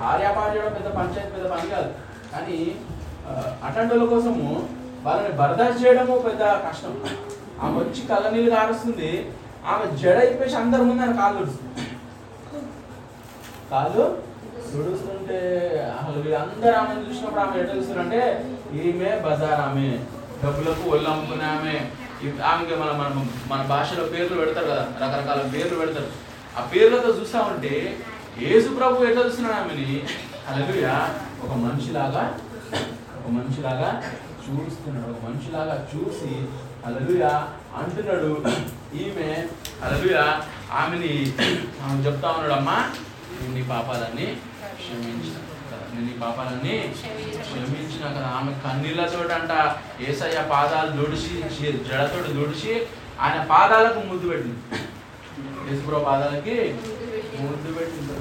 ఆర్యాపార 0.00 0.56
చేయడం 0.56 0.74
పెద్ద 0.74 0.96
పంచాయతీ 0.96 1.30
పెద్ద 1.30 1.50
పని 1.50 1.70
కాదు. 1.70 1.90
కానీ 2.32 2.74
ఆ, 3.28 3.32
కోసము 4.08 4.68
వాళ్ళని 5.04 5.34
బర్దాష్ 5.34 5.84
చేయడము 5.84 6.18
పెద్ద 6.18 6.42
కష్టం. 6.42 7.04
ఆమె 7.62 7.78
వచ్చి 7.78 8.06
కళ్ళ 8.06 8.30
నీళ్ళు 8.30 8.50
కారుస్తుంది. 8.50 9.30
ఆమె 9.66 9.96
జడ 9.96 10.16
అయిపోయి 10.18 10.54
అందరి 10.54 10.82
ముందు 10.82 11.02
ఆయన 11.02 11.16
కాళ్ళు 11.16 11.38
తుడుస్తుంది. 11.38 11.82
కాళ్ళు 13.70 14.22
తుడుస్తుంటే 14.72 15.38
అసలు 16.00 16.22
వీళ్ళందరూ 16.22 16.76
ఆమె 16.76 17.10
చూసినప్పుడు 17.10 17.40
ఆమె 17.40 17.60
ఎట్లా 17.60 17.74
చూస్తున్నారంటే 17.74 18.44
ఈమె 18.74 19.20
బజార్ 19.20 19.60
ఆమె. 19.60 19.98
డబ్బులకు 20.44 20.90
ఒళ్ళు 20.90 21.10
అమ్ముకునే 21.10 21.44
ఆమె. 21.44 21.90
ఆమెకి 22.30 22.74
మన 22.76 22.90
మన 22.90 23.26
మన 23.48 23.62
భాషలో 23.62 24.04
పేర్లు 24.04 24.36
పెడతారు 24.40 24.66
కదా 24.66 24.84
రకరకాల 25.02 25.50
పేర్లు 25.54 25.78
పెడతారు. 25.78 26.10
ఆ 26.58 26.60
పేర్లతో 26.74 27.08
చూస్తా 27.08 27.40
ఉంటే 27.40 28.02
యేసు 28.42 28.68
ప్రభు 28.68 29.04
ఎట్లా 29.04 29.22
చూస్తున్నాడు 29.24 29.56
ఆమెని? 29.60 30.02
అలాగే 30.48 30.86
ఒక 31.44 31.52
మనిషిలాగా 31.56 32.38
ఒక 33.18 33.30
మనిషిలాగా 33.30 34.02
చూస్తున్నాడు 34.44 35.10
ఒక 35.10 35.24
మనిషిలాగా 35.24 35.88
చూసి 35.92 36.30
అలలుయా 36.86 37.48
అంటున్నాడు. 37.76 38.30
ఈమె 38.96 39.48
అలలుయా 39.82 40.42
ఆమెని 40.72 41.32
ఆమె 41.84 42.02
చెప్తా 42.06 42.28
ఉన్నాడు 42.30 42.52
అమ్మా 42.52 42.90
నీ 43.48 43.62
పాపాలన్నీ 43.62 44.26
క్షమించాను. 44.80 45.51
నీ 46.06 46.12
పాపాలన్నీ 46.22 46.74
క్షమించిన 47.46 48.04
కదా 48.16 48.28
ఆమె 48.38 48.52
కన్నీళ్ళతోటి 48.64 49.34
అంట 49.38 49.52
ఏసయ్య 50.08 50.40
పాదాలు 50.52 50.90
దుడిచి 51.00 51.32
జడతోటి 51.88 52.30
దుడిచి 52.38 52.72
ఆయన 53.24 53.38
పాదాలకు 53.52 54.00
ముద్దు 54.10 54.26
పెట్టింది. 54.32 54.60
యేసుప్రభు 55.68 56.04
పాదాలకి 56.10 56.56
ముద్దు 57.42 57.72
పెట్టింది. 57.76 58.12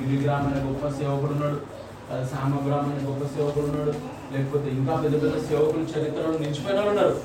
బిలిగ్రామ్ 0.00 0.46
అనే 0.48 0.60
గొప్ప 0.66 0.82
సేవకుడు 0.98 1.32
ఉన్నాడు. 1.36 1.58
సామగ్రామ్ 2.32 2.90
అనే 2.90 3.02
గొప్ప 3.08 3.22
సేవకుడు 3.34 3.66
ఉన్నాడు. 3.70 3.94
లేకపోతే 4.32 4.68
ఇంకా 4.78 4.94
పెద్ద 5.02 5.16
పెద్ద 5.22 5.36
సేవకులు 5.48 5.84
చరిత్రలో 5.94 6.32
నిలిచిపోయిన 6.42 6.88
ఉన్నారు. 6.92 7.16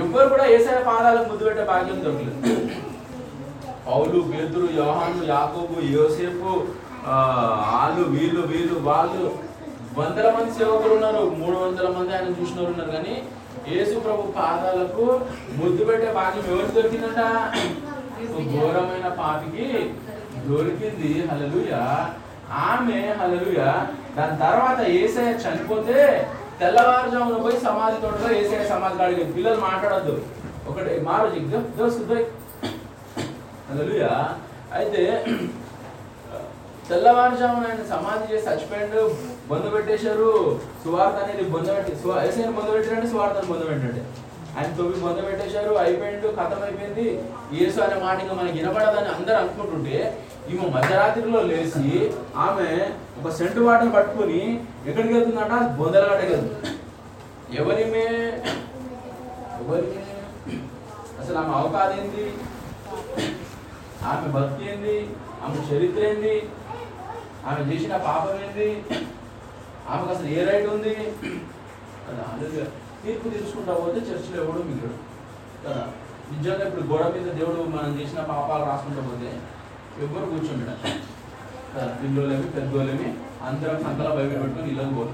ఎవ్వరు 0.00 0.26
కూడా 0.32 0.44
ఏసయ్య 0.56 0.82
పాదాలకు 0.90 1.28
ముద్దు 1.30 1.46
పెట్టే 1.48 1.64
భాగ్యం 1.70 1.98
దొరకలేదు. 2.04 2.38
పౌలు 3.86 4.18
పేతురు 4.32 4.66
యోహాను 4.80 5.22
యాకోబు 5.32 5.76
యోసేపు 5.96 6.50
వాళ్ళు 7.04 8.02
వీళ్ళు 8.14 8.40
వీళ్ళు 8.52 8.76
వాళ్ళు 8.88 9.22
వందల 9.98 10.26
మంది 10.36 10.50
సేవకులు 10.58 10.92
ఉన్నారు 10.96 11.22
మూడు 11.40 11.56
వందల 11.62 11.86
మంది 11.96 12.12
ఆయన 12.16 12.32
చూసిన 12.40 12.66
ఉన్నారు. 12.70 12.90
కానీ 12.96 13.14
యేసు 13.70 13.94
ప్రభు 14.04 14.32
పాదాలకు 14.38 15.06
ముద్దు 15.60 15.82
పెట్టే 15.88 16.10
భాగ్యం 16.18 16.44
ఎవరికి 16.52 16.74
దొరికిందంట? 16.76 17.22
ఘోరమైన 18.52 19.08
పాపికి 19.20 19.66
దొరికింది. 20.48 21.12
హలలుయ 21.30 21.72
ఆమె 22.66 23.00
హలలుయ 23.20 23.60
దాని 24.16 24.36
తర్వాత 24.44 24.80
ఏసఐ 25.00 25.32
చనిపోతే 25.44 25.98
తెల్లవారుజామున 26.60 27.36
పోయి 27.44 27.58
సమాధి 27.66 27.98
తోటలో 28.04 28.30
ఏసఐ 28.40 28.64
సమాధి 28.72 28.98
కాడికి 29.00 29.24
పిల్లలు 29.36 29.60
మాట్లాడద్దు. 29.68 30.16
ఒకటి 30.70 30.92
మారోజు 31.08 31.62
దోస్తు 31.80 32.16
హలలుయ 33.70 34.04
అయితే 34.78 35.02
తెల్లవారుజామున 36.88 37.66
ఆయన 37.70 37.82
సమాధి 37.90 38.24
చేసి 38.30 38.46
చచ్చిపోయాడు 38.48 39.02
బొంద 39.50 39.66
పెట్టేశారు 39.74 40.30
సువార్త 40.84 41.18
అనేది 41.24 41.44
బొంద 41.52 41.68
పెట్టి 41.76 41.92
ఏసైనా 42.28 42.52
బొంద 42.58 42.68
పెట్టారంటే 42.74 43.08
సువార్తను 43.12 43.48
బొంద 43.52 43.62
పెట్టండి 43.68 44.02
ఆయన 44.56 44.70
తొమ్మిది 44.78 45.00
బొంద 45.04 45.18
పెట్టేశారు 45.26 45.72
అయిపోయిండు 45.82 46.28
కథం 46.38 46.62
అయిపోయింది 46.62 47.06
యేసు 47.58 47.78
అనే 47.80 47.96
మాట 48.04 48.16
ఇంకా 48.20 48.34
మనకి 48.34 48.56
వినపడదని 48.58 49.10
అందరూ 49.14 49.36
అనుకుంటుంటే 49.36 49.98
ఈమె 50.50 50.68
మధ్యరాత్రిలో 50.76 51.40
లేచి 51.42 51.90
ఆమె 52.46 52.68
ఒక 53.20 53.32
సెంటు 53.38 53.60
వాటను 53.60 53.92
పట్టుకొని 53.92 54.40
ఎక్కడికి 54.88 55.12
వెళ్తుందంట? 55.14 55.54
బొందలగడ్డకి 55.78 56.32
వెళ్తుంది. 56.32 56.70
ఎవరిమే 57.56 58.06
ఎవరిమే 59.60 60.02
అసలు 61.20 61.36
ఆమె 61.38 61.52
అవకాశం 61.52 61.98
ఏంది? 62.00 62.26
ఆమె 64.10 64.28
భక్తి 64.36 64.70
ఏంది? 64.70 64.96
ఆమె 65.44 65.58
చరిత్ర 65.70 66.02
ఏంది? 66.04 66.34
ఆమె 67.44 67.60
చేసిన 67.68 67.94
పాపం 68.04 68.34
ఏంది? 68.42 68.68
ఆమెకు 69.88 70.10
అసలు 70.14 70.28
ఏ 70.30 70.42
రైట్ 70.48 70.68
ఉంది? 70.72 70.92
కదా 72.04 72.22
అందుకే 72.30 72.62
తీర్పు 73.02 73.30
తీర్చుకుంటా 73.32 73.74
పోతే 73.80 74.00
చర్చిలో 74.08 74.36
ఎవడు 74.42 74.64
మిగిలడు 74.64 74.96
కదా 75.64 75.82
నిజంగా 76.32 76.64
ఇప్పుడు 76.66 76.84
గోడ 76.90 77.04
మీద 77.14 77.28
దేవుడు 77.38 77.62
మనం 77.72 77.92
చేసిన 77.98 78.20
పాపాలు 78.30 78.64
రాసుకుంటా 78.64 79.02
పోతే 79.08 79.30
ఎవ్వరు 80.02 80.26
కూర్చోండి 80.32 80.66
కదా 80.66 80.90
పిల్లోలేమి 81.98 82.46
పెద్దోలేమి 82.54 83.08
అందరం 83.46 83.78
సంకల 83.84 84.08
బయట 84.16 84.32
పెట్టుకుని 84.40 84.70
ఇళ్ళకి 84.72 84.94
పోదు 84.94 85.12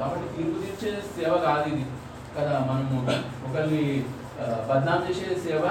కాబట్టి 0.00 0.26
తీర్పు 0.34 0.56
తీర్చే 0.62 0.88
సేవ 1.16 1.34
కాదు 1.44 1.66
ఇది. 1.72 1.84
కదా 2.36 2.52
మనము 2.68 2.98
ఒకరిని 3.46 3.82
బద్నాం 4.68 5.00
చేసే 5.06 5.34
సేవ 5.44 5.64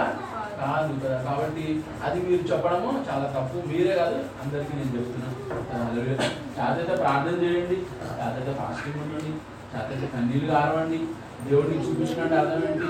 కాదు 0.62 0.94
కదా. 1.04 1.18
కాబట్టి 1.28 1.66
అది 2.06 2.18
మీరు 2.28 2.44
చెప్పడము 2.52 2.92
చాలా 3.08 3.26
తప్పు. 3.36 3.58
మీరే 3.70 3.94
కాదు 4.02 4.18
అందరికీ 4.44 4.74
నేను 4.80 4.92
చెప్తున్నాను 4.96 5.38
కదా, 5.98 6.28
చేతైతే 6.58 6.96
ప్రార్థన 7.04 7.36
చేయండి 7.44 7.78
చేతైతే 8.20 8.54
ఫాస్టింగ్ 8.60 9.00
ఉండండి 9.04 9.32
చేతైతే 9.74 10.08
కన్నీళ్ళు 10.14 10.48
కారవండి 10.54 11.00
దేవుడికి 11.46 11.84
చూపించినట్టు 11.86 12.36
అర్థం 12.42 12.64
ఏంటి? 12.70 12.90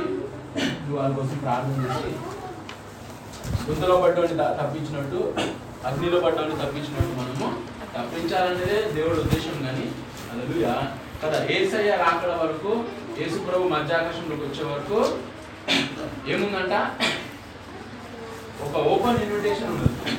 నువ్వు 0.80 0.98
వాళ్ళ 1.00 1.12
కోసం 1.20 1.38
ప్రార్థన 1.44 1.76
చేసి 1.86 2.12
గుంతలో 3.68 3.96
పడ్డోని 4.04 4.36
తప్పించినట్టు 4.62 5.20
అగ్నిలో 5.90 6.18
పడ్డోని 6.26 6.56
తప్పించినట్టు 6.64 7.14
మనము 7.20 7.48
తప్పించాలనేదే 7.96 8.80
దేవుడి 8.98 9.20
ఉద్దేశం 9.24 9.56
కానీ. 9.66 9.86
అలలుయా 10.32 10.74
కదా 11.22 11.40
ఏసయ్య 11.56 11.96
రాకడ 12.02 12.32
వరకు 12.44 12.72
యేసు 13.20 13.38
ప్రభు 13.48 13.72
మధ్యాకాశంలోకి 13.74 14.44
వచ్చే 14.48 14.64
వరకు 14.72 15.00
ఏముందంట? 16.34 16.74
ఒక 18.66 18.76
ఓపెన్ 18.94 19.20
ఇన్విటేషన్ 19.26 19.72
ఉన్నది. 19.74 20.14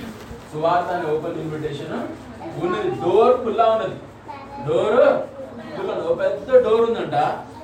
సువార్త 0.53 0.91
అనే 0.97 1.07
ఓపెన్ 1.15 1.39
ఇన్విటేషన్ 1.43 1.95
ఉన్నది. 2.65 2.91
డోర్ 3.03 3.37
ఖుల్లా 3.45 3.67
ఉన్నది. 3.75 3.97
డోర్ 4.67 5.01
ఖుల్లా 5.77 5.95
ఒక 6.05 6.15
పెద్ద 6.23 6.59
డోర్ 6.67 6.85
ఉందంట. 6.89 7.17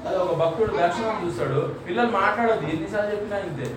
అది 0.07 0.17
ఒక 0.25 0.35
భక్తుడు 0.43 0.73
దర్శనం 0.83 1.17
చూస్తాడు. 1.25 1.61
పిల్లలు 1.87 2.11
మాట్లాడద్దు. 2.21 2.67
ఎన్నిసార్లు 2.75 3.11
చెప్పినా 3.15 3.39
ఇంతే. 3.49 3.69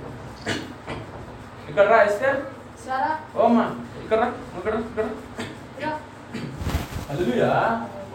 ఇక్కడ 1.69 1.85
రా 1.93 1.97
ఎస్టర్ 2.09 2.39
సరా? 2.85 3.09
ఓమ్మా 3.41 3.65
ఇక్కడ 4.03 4.19
రా, 4.21 4.27
ఇక్కడ 4.59 4.75
ఇక్కడ. 4.89 5.05
హల్లెలూయా. 7.09 7.49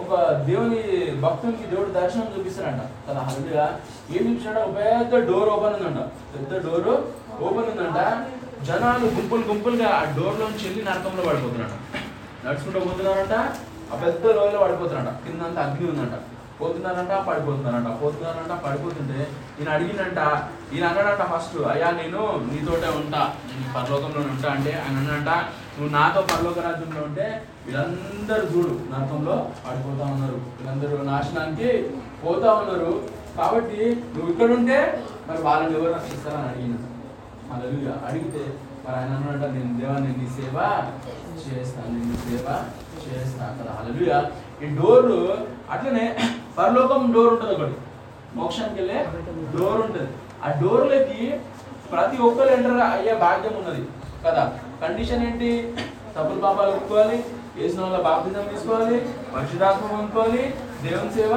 ఒక 0.03 0.15
దేవుని 0.49 0.81
భక్తునికి 1.25 1.65
దేవుడు 1.73 1.91
దర్శనం 1.99 2.27
చూపిస్తాడంట. 2.35 2.83
కదా 3.07 3.21
హల్లెలూయా. 3.29 3.67
ఏం 4.15 4.23
చూపించాడు 4.27 4.61
ఒక 4.65 4.73
పెద్ద 4.79 5.21
డోర్ 5.31 5.51
ఓపెన్ 5.55 5.77
ఉందంట. 5.79 6.01
పెద్ద 6.35 6.63
డోర్ 6.67 6.91
ఓపెన్ 7.47 7.71
ఉందంట. 7.73 8.01
జనాలు 8.67 9.07
గుంపులు 9.17 9.45
గుంపులుగా 9.49 9.89
ఆ 9.97 10.05
డోర్లోంచి 10.17 10.65
వెళ్ళి 10.67 10.83
నరకంలో 10.85 11.23
పడిపోతున్నాడు 11.23 11.77
నడుచుకుంటూ 12.45 12.81
పోతున్నారంట 12.81 13.35
ఆ 13.93 13.97
పెద్ద 14.03 14.33
లోయలో 14.37 14.59
పడిపోతున్నాడు 14.65 15.13
కిందంతా 15.25 15.61
అగ్ని 15.63 15.87
ఉందంట. 15.91 16.17
పోతున్నారంట 16.61 17.15
పడిపోతున్నారంట. 17.29 17.89
పోతున్నారంట 18.03 18.53
పడిపోతుంటే 18.65 19.19
ఈయన 19.59 19.69
అడిగినంట 19.71 20.21
ఈయన 20.75 20.85
అన్నాడంట 20.87 21.25
ఫస్ట్ 21.33 21.57
అయ్యా 21.73 21.89
నేను 21.91 22.21
నీతోటే 22.47 22.89
ఉంటా. 23.01 23.21
నేను 23.49 23.69
పరలోకంలోనే 23.75 24.31
ఉంటా. 24.35 24.49
అంటే 24.51 24.73
ఆయన 24.85 24.97
అన్నంట 25.03 25.31
నువ్వు 25.75 25.91
నాతో 25.93 26.21
పరలోక 26.31 26.59
రాజ్యంలో 26.59 27.03
ఉంటే 27.03 27.27
వీళ్ళందరూ 27.67 28.45
చూడు 28.53 28.73
నరకంలో 28.93 29.37
పడిపోతా 29.67 30.05
ఉన్నారు. 30.15 30.39
వీళ్ళందరూ 30.57 31.03
నాశనానికి 31.05 31.71
పోతా 32.25 32.51
ఉన్నారు. 32.55 32.93
కాబట్టి 33.37 33.81
నువ్వు 34.15 34.29
ఇక్కడ 34.33 34.51
ఉంటే 34.51 34.79
మరి 35.29 35.41
వాళ్ళని 35.43 35.75
ఎవరు 35.75 35.93
రక్షిస్తారని 35.95 36.49
అడిగిన 36.49 36.75
అలా 37.53 37.65
అడిగితే 38.09 38.43
మరి 38.85 38.97
ఆయన 38.97 39.11
అన్నాడంట 39.15 39.45
నేను 39.55 39.79
దేవా 39.81 39.99
నేను 39.99 40.19
నీ 40.19 40.27
సేవ 40.27 40.57
చేస్తాను 41.43 41.93
నేను 41.93 42.09
నీ 42.11 42.17
సేవ 42.17 42.47
చేస్తాను 43.05 43.59
కదా 43.59 43.73
అలవిగా 43.81 44.19
ఈ 44.63 44.67
డోర్ 44.67 45.11
అట్లనే 45.71 46.05
పరలోకం 46.59 47.13
డోర్ 47.13 47.33
ఉంటుంది 47.33 47.55
ఒకటి. 47.55 47.77
మోక్షానికి 48.35 48.81
వెళ్ళే 48.81 48.99
డోర్ 49.59 49.81
ఉంటుంది. 49.81 50.09
ఆ 50.45 50.51
డోర్లకి 50.61 51.21
ప్రతి 51.93 52.17
ఒక్కరు 52.17 52.49
ఎంటర్ 52.49 52.81
అయ్యే 52.81 53.15
భాగ్యం 53.15 53.57
ఉన్నది. 53.57 53.83
కదా? 54.25 54.53
కండిషన్ 54.81 55.23
ఏంటి? 55.23 55.75
తప్పులు 56.17 56.41
పాపాలు 56.41 56.71
ఒప్పుకోవాలి 56.71 57.25
వేసిన 57.57 57.81
వాళ్ళ 57.81 58.03
బాప్తిజం 58.03 58.49
తీసుకోవాలి 58.49 58.97
పరిశుధాత్మ 59.35 59.87
పొందుకోవాలి 59.87 60.43
దేవుని 60.83 61.13
సేవ 61.13 61.35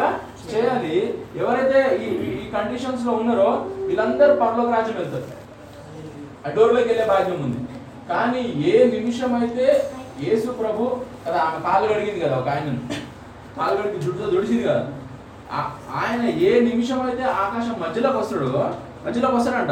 చేయాలి. 0.53 0.95
ఎవరైతే 1.35 1.97
ఈ 1.97 2.07
ఈ 2.41 2.51
కండిషన్స్లో 2.51 3.11
ఉన్నారో 3.13 3.49
వీళ్ళందరూ 3.87 4.35
పరలోక 4.35 4.75
రాజ్యం 4.75 4.97
వెళ్తారు. 4.97 5.38
ఆ 6.47 6.49
వెళ్ళే 6.87 7.05
భాగ్యం 7.05 7.43
ఉంది. 7.43 7.57
కానీ 8.09 8.41
ఏ 8.41 8.99
నిమిషం 8.99 9.35
అయితే 9.35 9.89
యేసు 10.21 10.47
ప్రభు 10.51 10.99
కదా 11.27 11.39
ఆమె 11.39 11.59
కాలు 11.59 11.93
కడిగింది 11.93 12.19
కదా 12.19 12.37
ఒక 12.37 12.49
ఆయన 12.49 12.77
కాలు 13.57 13.77
కడిగి 13.77 13.99
జుట్టుతో 13.99 14.29
దుడిచింది 14.29 14.63
కదా. 14.63 14.87
ఆ- 15.51 15.71
ఆయన 15.95 16.21
ఏ 16.29 16.59
నిమిషం 16.59 17.01
అయితే 17.01 17.23
ఆకాశం 17.23 17.79
మధ్యలోకి 17.79 18.17
వస్తాడో 18.17 18.71
మధ్యలోకి 19.05 19.35
వస్తాడంట. 19.35 19.71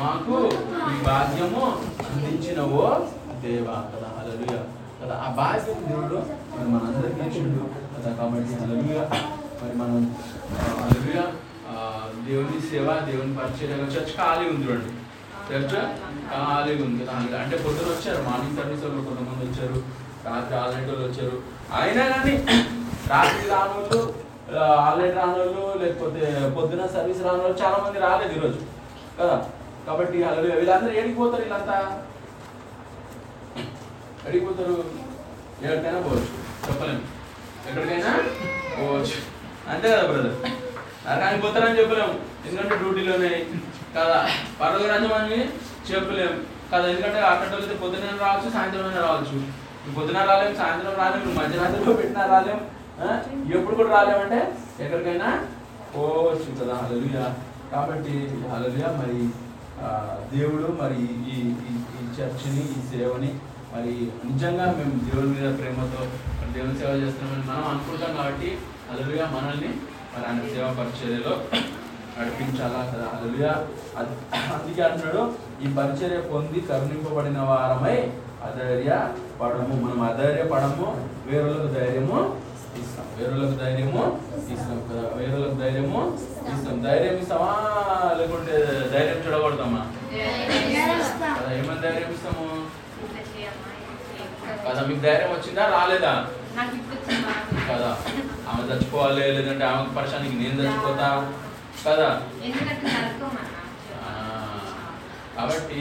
మాకు 0.00 0.36
ఈ 0.88 0.96
భాగ్యము 1.04 1.64
అందించినవో 2.06 2.84
దేవా 3.42 3.76
కదా. 3.92 4.08
అలలుయ 4.20 4.54
కదా 5.00 5.14
ఆ 5.24 5.28
భాగ్యం 5.34 5.80
దేవుడు 5.88 6.18
మరి 6.52 6.68
మనందరికీ 6.70 7.20
ఇచ్చిండు. 7.26 7.62
కదా 7.94 8.10
కాబట్టి 8.18 8.54
అలలుయ 8.62 8.98
మరి 9.60 9.74
మనం 9.80 9.98
అలలుయ 10.82 11.20
దేవుని 12.26 12.58
సేవ 12.68 12.88
దేవుని 13.08 13.34
పరిచయం 13.38 13.88
చర్చ్ 13.94 14.14
ఖాళీ 14.16 14.44
ఉంది 14.50 14.66
చూడండి. 14.66 14.92
చర్చ్ 15.48 15.76
ఖాళీ 16.30 16.72
ఉంది. 16.82 17.02
కదా 17.04 17.38
అంటే 17.42 17.56
పొద్దున 17.64 17.88
వచ్చారు 17.92 18.22
మార్నింగ్ 18.28 18.58
సర్వీస్ 18.58 18.84
వాళ్ళు 18.86 19.04
కొంతమంది 19.08 19.44
వచ్చారు 19.46 19.78
రాత్రి 20.26 20.56
ఆల్రెడీ 20.58 20.94
వచ్చారు. 21.02 21.36
అయినా 21.78 22.04
కానీ 22.12 22.34
రాత్రి 23.12 23.44
రానోళ్ళు 23.50 24.00
ఆన్లైన్ 24.56 25.16
రాని 25.16 25.32
వాళ్ళు 25.32 25.74
లేకపోతే 25.84 26.52
పొద్దున 26.56 26.86
సర్వీస్ 26.86 27.22
రానోళ్ళు 27.22 27.58
చాలా 27.62 27.76
మంది 27.76 27.98
రాలేదు 27.98 28.32
ఈరోజు. 28.32 28.60
కదా? 29.20 29.48
కాబట్టి 29.86 30.24
వాళ్ళు 30.24 30.54
వీళ్ళందరూ 30.56 30.94
ఏడిగిపోతారు 30.94 31.42
వీళ్ళంతా? 31.42 32.02
ఎక్కడికి 34.18 34.46
ఎక్కడికైనా 35.62 36.00
పోవచ్చు. 36.00 36.26
చెప్పలేము. 36.68 37.00
ఎక్కడికైనా 37.68 38.16
పోవచ్చు. 38.78 39.38
అంతే 39.68 39.88
కదా 39.88 40.06
బ్రదర్ 40.06 40.50
నరకానికి 41.08 41.42
పోతారని 41.42 41.78
చెప్పలేము. 41.78 42.20
ఎందుకంటే 42.48 42.76
డ్యూటీలోనే 42.76 43.44
కదా? 43.98 44.28
పర్వ 44.60 44.86
రాజ్యం 44.86 45.12
అని 45.12 45.48
చెప్పలేము. 45.94 46.40
కదా? 46.72 46.88
ఎందుకంటే 46.88 47.20
అక్కడ 47.20 47.56
వెళ్తే 47.56 47.74
పొద్దున 47.74 48.18
రావచ్చు 48.20 48.52
సాయంత్రం 48.52 48.82
రావచ్చు. 48.82 49.42
పొద్దున 49.94 50.24
రాలేము 50.24 50.54
సాయంత్రం 50.54 50.94
రాలేము 50.96 51.42
మధ్యరాత్రిలో 51.42 51.92
పెట్టినా 51.92 52.26
రాలేము. 52.26 52.77
ఎప్పుడు 53.54 53.74
కూడా 53.76 53.90
రాలేమంటే 53.90 54.40
ఎక్కడికైనా 54.80 55.28
పోవచ్చు 55.92 56.48
కదా 56.58 56.74
హల్లెలూయా. 56.80 57.26
కాబట్టి 57.70 58.14
హల్లెలూయా 58.50 58.88
మరి 58.98 59.18
దేవుడు 60.32 60.68
మరి 60.80 61.00
ఈ 61.28 61.36
ఈ 61.64 61.74
చర్చిని 62.16 62.62
ఈ 62.72 62.80
సేవని 62.90 63.30
మరి 63.74 63.92
నిజంగా 64.24 64.66
మేము 64.76 64.94
దేవుని 65.06 65.32
మీద 65.34 65.48
ప్రేమతో 65.58 66.02
దేవుని 66.54 66.76
సేవ 66.78 66.92
చేస్తున్నామని 67.02 67.44
మనం 67.48 67.64
అనుకుంటాం 67.72 68.12
కాబట్టి 68.16 68.50
అలలుగా 68.90 69.26
మనల్ని 69.34 69.70
మరి 70.12 70.24
ఆయన 70.26 70.48
సేవ 70.54 70.68
పరిచర్యలో 70.78 71.34
నడిపించాలా 72.14 72.80
కదా. 72.88 73.06
అలలుగా 73.14 73.50
అందుకే 74.52 74.82
అంటున్నాడు 74.82 75.22
ఈ 75.62 75.74
పరిచర్య 75.76 76.20
పొంది 76.30 76.60
కరుణింపబడిన 76.68 77.40
వారమై 77.50 77.98
అధైర్య 78.48 78.90
పడము 79.40 79.74
మనం 79.84 80.00
అధైర్య 80.04 80.42
పడము 80.44 80.88
వేరులకు 81.26 81.68
ధైర్యము 81.74 82.18
ఇస్తాం. 82.82 83.06
వేరులకు 83.18 83.56
ధైర్యము 83.62 84.02
ఇస్తాం 84.54 84.78
కదా. 84.88 85.04
వేరులకు 85.18 85.56
ధైర్యము 85.62 86.00
ఇస్తాం. 86.54 86.76
ధైర్యం 86.82 87.16
ఇస్తామా? 87.22 87.52
లేకుంటే 88.18 88.56
ధైర్యం 88.92 89.18
చూడగొడతామా? 89.24 89.82
కదా 91.38 91.52
ఏమని 91.58 91.80
ధైర్యం 91.80 92.10
ఇస్తాము? 92.10 92.46
కదా 94.66 94.80
మీకు 94.88 95.00
ధైర్యం 95.00 95.30
వచ్చిందా? 95.32 95.64
రాలేదా? 95.68 96.12
కదా 97.70 97.90
ఆమె 98.48 98.62
చచ్చిపోవాలి 98.70 99.32
లేదంటే 99.32 99.64
ఆమెకు 99.64 99.94
పరిశానికి 99.94 100.36
నేను 100.36 100.62
చచ్చిపోతా? 100.62 101.08
కదా. 101.86 102.08
కాబట్టి 105.36 105.80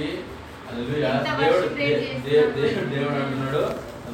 హల్లెలూయా. 0.66 1.12
దేవుడు 1.42 1.68
దేవుడు 1.78 2.90
దేవుడు 2.90 3.16
అంటున్నాడు. 3.22 3.64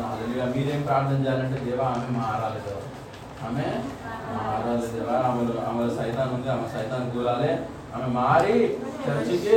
హల్లెలూయా. 0.02 0.46
మీరేం 0.56 0.82
ప్రార్థన 0.82 1.18
చేయాలంటే 1.26 1.58
దేవా 1.66 1.86
ఆమె 1.94 2.08
మారాలి 2.18 2.60
దేవా. 2.66 2.82
ఆమె 3.48 3.66
మారాలి 4.38 4.88
దేవా. 4.94 5.16
ఆమె 5.30 5.42
ఆమె 5.70 5.84
సైతాన్ 5.98 6.32
ఉంది 6.38 6.50
ఆమె 6.56 6.68
సైతాన్ 6.76 7.12
కూలాలి 7.16 7.52
ఆమె 7.96 8.08
మారి 8.20 8.54
చర్చికి. 9.04 9.56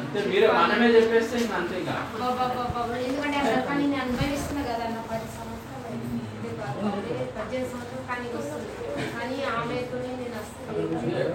అంతే 0.00 0.20
మీరే 0.30 0.48
మనమే 0.58 0.88
చెప్పేస్తే 0.96 1.36
ఇంక 1.38 1.52
అంతే 1.60 1.74
ఇంకా. 1.80 1.96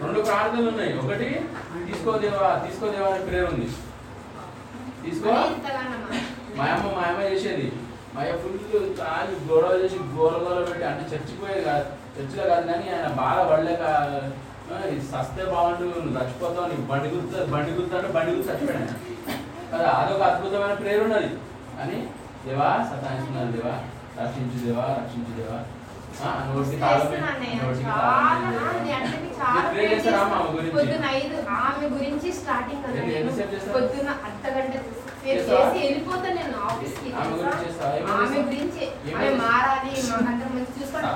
రెండు 0.03 0.19
ప్రార్థనలు 0.27 0.69
ఉన్నాయి. 0.73 0.93
ఒకటి 1.03 1.27
తీసుకోదేవా 1.87 2.49
తీసుకోదేవా 2.65 3.09
అనే 3.13 3.25
ప్రేయర్ 3.27 3.51
ఉంది. 3.53 3.67
తీసుకో. 5.03 5.33
మా 6.55 6.65
అమ్మ 6.73 6.87
మా 6.95 7.03
అమ్మ 7.07 7.21
చేసేది. 7.29 7.67
మా 8.15 8.23
ఫుల్ 8.41 8.57
తాగి 8.97 9.35
గొడవ 9.47 9.73
చేసి 9.81 9.97
గోల 10.13 10.35
గోల 10.43 10.57
పెట్టి 10.65 10.85
అంటే 10.85 11.03
చర్చికి 11.11 11.39
పోయేది 11.41 11.63
కాదు 11.67 11.85
చర్చిలో 12.15 12.43
కాదు 12.51 12.65
కానీ 12.69 12.85
ఆయన 12.91 13.07
బాధ 13.19 13.37
పడలేక 13.49 13.83
"ఆ, 14.65 14.75
ఇది 14.87 15.03
సస్తే 15.07 15.43
బాగుండు 15.51 15.85
నువ్వు 15.93 16.11
చచ్చిపోతావు 16.17 16.67
నీకు 16.69 16.85
బండి 16.89 17.07
గుర్తు 17.13 17.45
బండి 17.51 17.71
గుర్తు 17.71 17.95
అంటే 17.95 18.09
బండి 18.15 18.31
గుర్తు 18.31 18.49
చచ్చిపోయాడు 18.51 18.83
ఆయన. 18.83 18.93
కదా 19.71 19.87
అదొక 19.95 20.21
అద్భుతమైన 20.29 20.75
ప్రేయర్ 20.79 21.03
ఉన్నది. 21.03 21.29
అని 21.81 21.97
దేవా 22.45 22.69
సతాయిస్తున్నారు 22.89 23.51
దేవా 23.57 23.75
రక్షించు 24.19 24.59
దేవా 24.65 24.85
రక్షించు 24.97 25.33
దేవా? 25.37 25.59
పొద్దున 30.75 31.05
ఐదు 31.13 31.35
ఆమె 31.59 31.85
గురించి 31.93 32.29
స్టార్టింగ్? 32.33 32.83
పొద్దున 33.73 34.09
అర్ధ 34.25 34.45
గంట 34.49 34.75
సేపు 35.23 35.29
చేస్తావా? 35.29 35.59
చేసి 35.65 35.81
వెళ్ళిపోతా 35.83 36.29
నేను 36.37 36.55
ఆఫీస్కి 36.69 37.09
ఆమె 37.13 37.33
గురించి 37.33 37.63
చేస్తావా? 37.65 37.91
ఏమని 37.97 38.11
ఆమె 38.13 38.25
చేస్తావు? 38.25 38.45
గురించి 38.47 38.83
ఏమని 39.07 39.15
ఆమె 39.17 39.25
చేస్తావు? 39.25 39.41
మారాలి 39.43 39.91
మంచి 40.55 40.73
చూసుకోండి. 40.77 41.11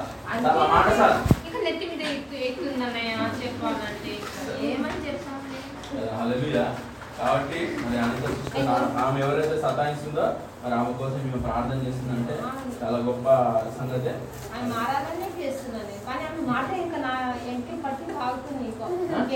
ఇక 1.47 1.55
నెత్తి 1.65 1.85
మీద 1.91 2.01
ఎక్కుతుందన్నయ్య 2.41 3.11
చెప్పాలంటే 3.41 4.13
ఏమని. 4.67 4.97
కాబట్టి 7.19 7.59
మరి 7.83 7.97
ఆమె 9.03 9.19
ఎవరైతే 9.21 9.55
సతాయిస్తుందో 9.61 10.25
మరి 10.67 10.75
ఆమె 10.77 10.93
కోసం 10.97 11.19
మేము 11.25 11.39
ప్రార్థన 11.43 11.77
చేస్తుందంటే 11.83 12.33
చాలా 12.79 12.97
గొప్ప 13.05 13.25
సంగతే. 13.77 14.13
ఆమె 14.53 14.65
చేస్తున్నాను 15.37 15.93
కానీ 16.07 16.23
ఆమె 16.27 16.41
మాట 16.49 16.67
ఇంకా 16.81 16.97
నా 17.05 17.13
ఎంకి 17.51 17.75
పట్టు 17.83 18.15
ఆగుతుంది 18.25 18.63
ఇంకో. 18.67 18.85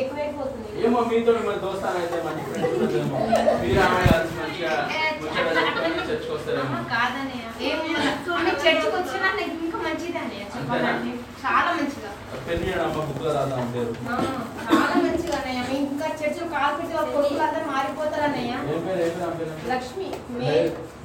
ఎక్కువైపోతుంది. 0.02 0.68
ఏమో 0.84 1.00
మీతో 1.10 1.32
మిమ్మల్ని 1.38 1.62
దోస్తాను 1.64 2.00
అయితే 2.00 2.18
మంచి 2.28 2.44
ఫ్రెండ్స్ 2.50 3.08
మీరు 3.62 3.80
ఆమె 3.86 4.02
కలిసి 4.10 4.36
మంచిగా 4.42 4.74
చర్చకు 6.08 6.34
వస్తారేమో 6.36 6.82
చర్చికి 8.64 8.96
వచ్చినా 8.98 9.30
నాకు 9.32 9.56
ఇంకా 9.62 9.80
చెప్పాలంటే. 10.56 11.14
చాలా 11.44 11.70
మంచిగా. 11.74 12.12
పెళ్ళి 12.46 12.68
అమ్మ 12.82 12.98
బుక్లో 13.08 13.32
రాద్దాం 13.34 13.72
పేరు. 13.74 13.94
ఆ, 14.08 14.16
చాలా 14.66 14.96
మంచిగా. 15.06 15.40
ఇంకా 16.02 16.16
చర్చలు 16.20 16.46
కాల్ 16.54 16.76
పెట్టి 16.78 16.94
వాళ్ళ 16.94 17.10
కొడుకులు 17.16 17.42
అందరూ 17.46 17.66
మారిపోతారు 17.72 18.24
అన్నయ్య 18.24 18.54
లక్ష్మి 19.72 20.08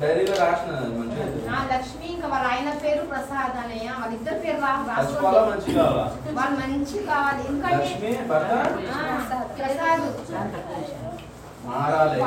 డైరీలో 0.00 0.34
లక్ష్మి 1.72 2.06
ఇంకా 2.12 2.28
వాళ్ళ 2.32 2.46
ఆయన 2.52 2.70
పేరు 2.82 3.02
ప్రసాద్ 3.10 3.56
అన్నయ్య. 3.62 3.88
వాళ్ళ 4.00 4.12
ఇద్దరు 4.14 4.38
పేరు 4.38 4.60
రాసుకోవాలి 4.62 5.36
వాళ్ళు 6.38 6.56
మంచి 6.62 6.98
కావాలి? 7.06 7.42
ఎందుకంటే 7.50 8.22
ప్రసాద్. 8.30 10.06
మారాలి 11.66 12.18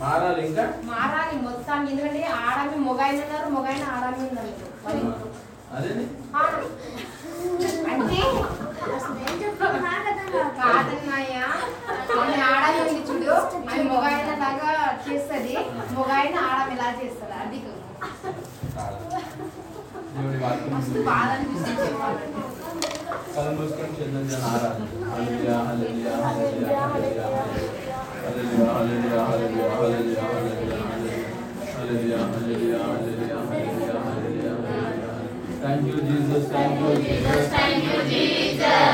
మారాలి 0.00 0.40
ఇంకా? 0.46 0.64
మారాలి 0.88 1.36
మొత్తానికి 1.44 1.90
ఎందుకంటే 1.92 2.20
ఆడామి 2.42 2.78
మొగాయిన 2.84 3.20
ఉన్నారు 3.24 3.48
మొగాయిన 3.54 3.84
ఆడామి 3.94 4.22
ఉన్నారు. 4.28 4.52
వాళ్ళ 5.70 5.86
ఇంట్లో. 5.94 6.04
అదే 6.04 6.04
ఆ, 6.34 6.42
అంటే 7.90 8.20
కాదన్నయ్య 10.58 11.36
ఆమె 12.16 12.36
ఆడమి 12.48 12.78
ఉంది 12.82 13.00
చూడు 13.08 13.30
ఆమె 13.64 13.82
మొగాయన 13.90 14.30
లాగా 14.42 14.70
చేస్తుంది 15.06 15.54
మొగాయన 15.94 16.36
ఆడమి 16.48 16.76
అది 17.38 17.60
దేవుడి 20.12 20.38
వాక్యం 20.42 20.70
మస్తు 20.74 21.00
బాధ 21.08 21.28
అనిపిస్తుంది 21.32 21.80
చెప్పాలంటే 21.82 22.40
కళ్ళు 23.34 23.50
మూసుకొని 23.56 23.96
చేద్దాం 23.98 24.24
జన 24.30 24.44
ఆరాధన 24.48 24.86
హల్లెలూయా 25.10 25.56
హల్లెలూయా 25.66 26.14
హల్లెలూయా 26.24 26.86
హల్లెలూయా 26.86 27.26
హల్లెలూయా 28.72 29.20
హల్లెలూయా 29.20 29.22
హల్లెలూయా 29.22 30.24
హల్లెలూయా 30.26 30.26
హల్లెలూయా 30.28 30.78
హల్లెలూయా 31.70 32.18
హల్లెలూయా 32.24 32.80
హల్లెలూయా 32.84 33.17
thank 35.67 35.87
you 35.89 35.97
Jesus 36.07 36.47
thank 36.51 36.81
you 36.81 36.91
Jesus 36.99 37.47
thank 37.53 37.85
you 37.87 37.97
Jesus 38.11 38.93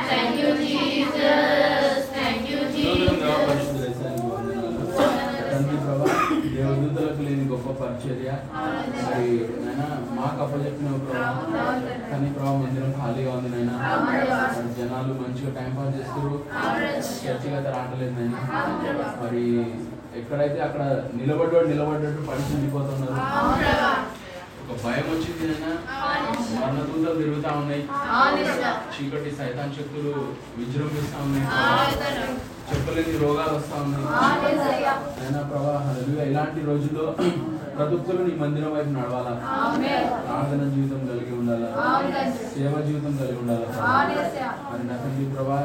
thank 0.00 0.38
you 0.40 0.50
Jesus 0.60 2.06
thank 2.14 2.48
you 2.50 2.60
Jesus 2.74 4.00
తండ్రి 5.52 5.76
ప్రభా 5.84 6.08
దేవదూతలకు 6.52 7.22
లేని 7.22 7.44
గొప్ప 7.50 7.68
పరిచర్య 7.80 8.30
మరి 8.98 9.26
నాయన 9.56 9.82
మాకు 10.18 10.38
అప్పచెప్పిన 10.44 10.90
ప్రభా 11.04 11.64
కానీ 12.10 12.28
ప్రభా 12.36 12.52
మందిరం 12.60 12.92
ఖాళీగా 12.98 13.32
ఉంది 13.36 13.50
నాయన 13.54 13.72
మరి 14.06 14.70
జనాలు 14.78 15.14
మంచిగా 15.20 15.50
టైం 15.58 15.70
పాస్ 15.76 15.96
చేస్తారు 15.96 16.32
చర్చిగా 16.40 16.43
అయితే 17.65 17.77
రావట్లేదు 17.77 18.13
నేను. 18.17 18.37
మరి 19.21 19.43
ఎక్కడైతే 20.19 20.59
అక్కడ 20.67 20.83
నిలబడ్డాడు 21.19 21.67
నిలబడ్డట్టు 21.73 22.21
పడి 22.27 22.43
చెందిపోతున్నారు 22.49 23.15
ఒక 24.65 24.75
భయం 24.83 25.07
వచ్చింది 25.13 25.47
నాయన 25.47 25.73
మరణ 26.61 26.77
దూతలు 26.87 27.17
తిరుగుతా 27.21 27.49
ఉన్నాయి. 27.61 27.81
చీకటి 28.93 29.31
సైతాన్ 29.39 29.73
శక్తులు 29.77 30.13
విజృంభిస్తా 30.57 31.17
ఉన్నాయి. 31.25 31.45
చెప్పలేని 32.69 33.13
రోగాలు 33.23 33.53
వస్తా 33.57 33.75
ఉన్నాయి. 33.85 34.05
అయినా 35.21 35.41
ప్రభా 35.49 35.75
ఇలాంటి 36.29 36.61
రోజుల్లో 36.69 37.05
ప్రతి 37.77 37.97
నీ 38.27 38.33
మందిరం 38.43 38.71
వైపు 38.75 38.91
నడవాలా? 38.97 39.33
ప్రార్థన 40.27 40.63
జీవితం 40.75 41.01
కలిగి 41.09 41.33
ఉండాలా? 41.39 41.69
సేవ 42.55 42.73
జీవితం 42.87 43.13
కలిగి 43.21 43.39
ఉండాలా? 43.43 43.67
మరి 44.71 44.83
నా 44.89 44.97
ప్రభా 45.35 45.59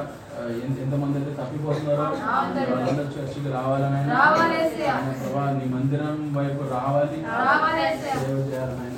ఎంతమంది 0.80 1.16
అయితే 1.20 1.32
తప్పిపోతున్నారో 1.40 2.06
వాళ్ళందరూ 2.70 3.04
చర్చికి 3.14 3.50
రావాలని 3.56 4.00
ప్రభా 5.20 5.44
నీ 5.58 5.66
మందిరం 5.74 6.16
వైపు 6.36 6.62
రావాలి. 6.74 7.18
సేవ 8.16 8.38
చేయాలని 8.48 8.90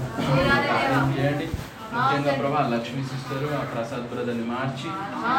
చేయండి. 1.16 1.46
ముఖ్యంగా 1.94 2.32
ప్రభా 2.40 2.60
లక్ష్మీ 2.72 3.02
సిస్టర్ 3.08 3.42
ఆ 3.56 3.62
ప్రసాద్ 3.72 4.04
బ్రదర్ని 4.12 4.44
మార్చి 4.52 4.88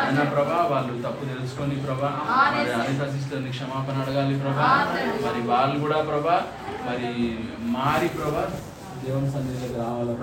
అయినా 0.01 0.23
ప్రభా 0.33 0.59
వాళ్ళు 0.71 0.93
తప్పు 1.05 1.23
తెలుసుకొని 1.31 1.75
ప్రభా 1.85 2.11
మరి 2.55 2.73
అనిత 2.79 3.05
సిస్టర్ని 3.15 3.53
క్షమాపణ 3.55 3.95
అడగాలి 4.03 4.35
ప్రభా. 4.43 4.67
మరి 5.25 5.41
వాళ్ళు 5.51 5.77
కూడా 5.85 5.99
ప్రభా 6.09 6.37
మరి 6.87 7.09
మారి 7.77 8.09
ప్రభా 8.17 8.43
దేవుని 9.03 9.29
సన్నిధిలోకి 9.31 9.77
రావాలి 9.79 10.13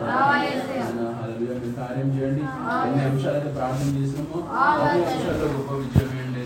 మీ 1.60 1.70
కార్యం 1.78 2.08
చేయండి. 2.14 2.42
ఎన్ని 2.80 3.02
అంశాలైతే 3.08 3.50
ప్రార్థన 3.56 3.88
చేసినామో 3.96 4.38
అన్ని 4.62 5.04
అంశాల్లో 5.06 5.48
గొప్ప 5.54 5.72
విజయం 5.80 6.10
చేయండి 6.12 6.42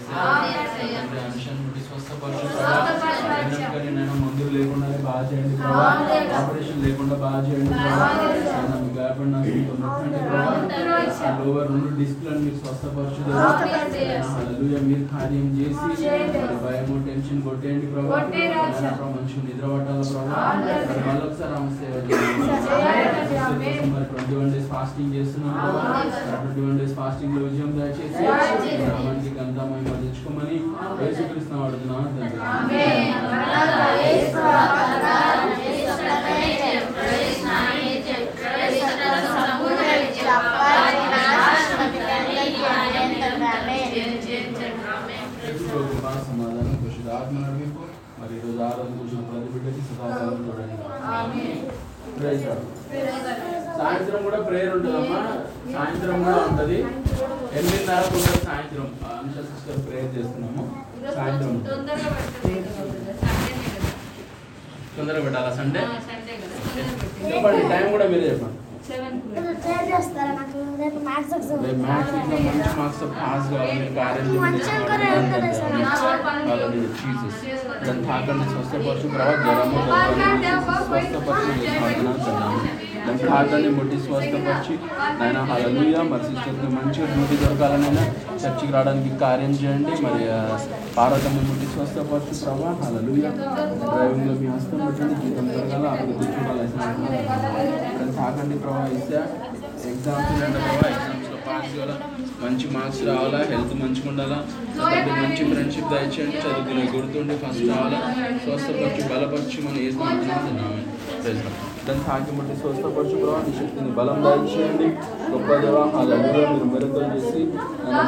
అంశాన్ని 1.24 1.82
స్వస్థపరచు 1.87 2.47
నేను 3.99 4.24
లేకుండానే 4.55 4.99
బాగా 5.05 5.23
చేయండి 5.31 5.57
ఆపరేషన్ 6.39 6.83
లేకుండా 6.85 7.17
బాగా 7.23 7.41
చేయండి 7.47 7.71
మీ 8.83 8.91
గాయపడిన 8.97 9.37
ఆ 11.21 11.31
లోవర్ 11.39 11.69
రెండు 11.71 11.91
డిస్క్లను 11.99 12.41
మీరు 12.45 12.59
స్వస్థపరచు 12.61 13.21
హల్లెలూయా 14.29 14.81
మీరు 14.89 15.05
కార్యం 15.13 15.47
చేసి 15.57 16.09
భయము 16.65 16.95
టెన్షన్ 17.07 17.41
కొట్టేయండి 17.47 17.87
ప్రభా. 17.93 18.17
ఆయన 18.17 18.91
ప్రభా 18.91 19.11
మంచిగా 19.15 19.43
నిద్ర 19.47 19.67
పట్టాలి 19.73 20.05
ప్రభా. 20.11 20.41
మరి 20.89 21.03
మళ్ళీ 21.07 21.25
ఒకసారి 21.29 21.53
ఆమె 21.55 21.71
సేవ 21.75 21.93
మరి 23.93 24.07
ట్వంటీ 24.11 24.35
వన్ 24.37 24.51
డేస్ 24.55 24.69
ఫాస్టింగ్ 24.73 25.15
చేస్తున్నాం. 25.17 25.55
ట్వంటీ 26.35 26.61
వన్ 26.61 26.79
డేస్ 26.81 26.95
ఫాస్టింగ్లో 27.01 27.43
విజయం 27.47 27.71
దయచేసి 27.79 28.23
రామానికి 28.85 29.41
అంతా 29.45 29.63
మేము 30.27 30.41
తెచ్చుకోమని 30.41 30.57
యేసుక్రీస్తు 31.03 31.55
అడుగుతున్నాం 31.59 32.05
తండ్రి 32.14 33.45
ఎప్పుడు 45.49 45.83
కృపా 45.85 46.11
సమాధానం 46.20 46.77
పరిశుద్ధ 46.77 47.09
ఆత్మ 47.16 47.35
నడిపింపు 47.41 47.83
మరి 48.18 48.33
ఈరోజు 48.39 48.61
ఆరాధన 48.64 48.95
కూర్చున్న 48.99 49.25
ప్రతి 49.31 49.49
బిడ్డకి 49.55 49.83
సదాకాలం 49.89 50.43
చూడండి. 50.45 50.77
సాయంత్రం 53.79 54.20
కూడా 54.25 54.39
ప్రేయర్ 54.47 54.75
ఉంటుందమ్మా. 54.77 55.20
సాయంత్రం 55.75 56.18
కూడా 56.25 56.37
ఉంటుంది. 56.45 56.79
ఎనిమిదిన్నర 57.55 58.03
పూట 58.13 58.27
సాయంత్రం 58.47 58.87
అనుష 59.13 59.37
సిస్టర్ 59.49 59.81
ప్రేయర్ 59.87 60.13
చేస్తున్నాము. 60.17 60.65
సాయంత్రం 61.17 61.53
తొందరగా 64.97 65.23
పెట్టాలా 65.25 65.51
సండే? 65.57 65.81
చెప్పండి 67.23 67.63
టైం 67.71 67.87
కూడా 67.95 68.05
మీరే 68.13 68.27
చెప్పండి. 68.33 68.59
దాన్ని 77.85 78.03
తాకండి 78.07 78.45
స్వస్థపరచు 78.53 79.09
తర్వాత 79.15 79.39
జ్వరము 79.45 79.79
స్వస్థపరచు 80.89 81.53
దాని 83.05 83.19
తాకండి 83.25 83.69
ముట్టి 83.77 83.97
స్వస్థపరిచి 84.05 84.75
నాయన 85.19 85.39
హలలుయ 85.51 85.97
మరి 86.11 86.25
సిస్టర్కి 86.29 86.69
మంచిగా 86.77 87.07
డ్యూటీ 87.13 87.37
దొరకాలనైనా 87.43 88.05
చర్చికి 88.43 88.73
రావడానికి 88.75 89.11
కార్యం 89.23 89.53
చేయండి. 89.61 89.93
మరి 90.05 90.23
పార్వతమ్మ 90.97 91.43
ముట్టి 91.49 91.67
స్వస్థపరచు 91.75 92.35
ప్రభా 92.43 92.71
హలలుయ 92.83 93.27
డ్రైవింగ్లో 93.85 94.35
మీ 94.41 94.49
హస్తం 94.55 94.81
పెట్టండి 94.87 95.17
జీతం 95.23 95.49
దొరకాల 95.55 95.87
అభివృద్ధి 95.95 96.27
చూడాలి 96.37 96.67
దాన్ని 97.97 98.15
తాకండి 98.21 98.59
ప్రభా 98.65 98.87
ఇస్తే 98.99 99.21
ఎగ్జామ్స్ 99.91 100.31
ఉండండి 100.35 100.61
ప్రభా 100.67 100.89
ఎగ్జామ్స్లో 100.95 101.39
పాస్ 101.47 101.71
కావాలా 101.75 101.97
మంచి 102.45 102.67
మార్క్స్ 102.75 103.03
రావాలా? 103.09 103.39
హెల్త్ 103.51 103.75
మంచిగా 103.83 104.09
ఉండాలా? 104.11 104.39
మంచి 105.21 105.43
ఫ్రెండ్షిప్ 105.51 105.91
దయచేయండి. 105.93 106.39
చదువుకునే 106.45 106.85
గుర్తుండి 106.95 107.37
ఫస్ట్ 107.43 107.65
రావాలా? 107.71 108.01
స్వస్థపరచు 108.45 109.05
బలపరచు 109.13 109.61
మనం 109.67 109.81
ఏ 109.85 109.91
దాన్ని 111.87 112.03
తాకి 112.07 112.32
మట్టి 112.37 112.55
స్వస్థపరచు 112.61 113.16
ప్రభావ 113.22 113.39
నీ 113.47 113.53
శక్తిని 113.59 113.91
బలం 113.97 114.18
దయచేయండి 114.24 114.87
గొప్ప 115.32 115.49
దేవ 115.62 115.78
హాలూయా 115.95 116.18
మీరు 116.53 116.66
మెరుగలు 116.72 117.09
చేసి 117.14 117.41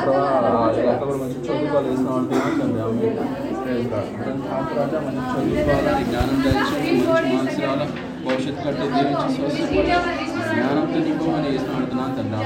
ప్రభావ 0.04 0.68
ఎక్కడ 0.92 1.16
మంచి 1.22 1.38
చదువుకోవాలి. 1.46 1.88
వేసిన 1.90 2.08
అంటున్నాను 2.18 2.56
తండ్రి 2.60 2.80
ఆమె 2.86 3.10
తాకి 4.46 4.72
రాజా 4.78 5.00
మంచి 5.06 5.22
చదువుకోవాలని 5.34 6.04
జ్ఞానం 6.10 6.38
దయచేయండి 6.46 7.04
మంచి 7.10 7.34
మార్క్స్ 7.34 7.60
రావాలా. 7.64 7.86
భవిష్యత్తు 8.24 8.62
కట్టే 8.66 8.86
దీవించి 8.94 9.28
స్వస్థపరచు 9.36 10.16
జ్ఞానంతో 10.54 10.98
నింపమని 11.06 11.48
వేసిన 11.52 11.76
అంటున్నాను 11.80 12.14
తండ్రి 12.18 12.40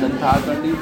దాన్ని 0.00 0.18
తాకండి 0.24 0.72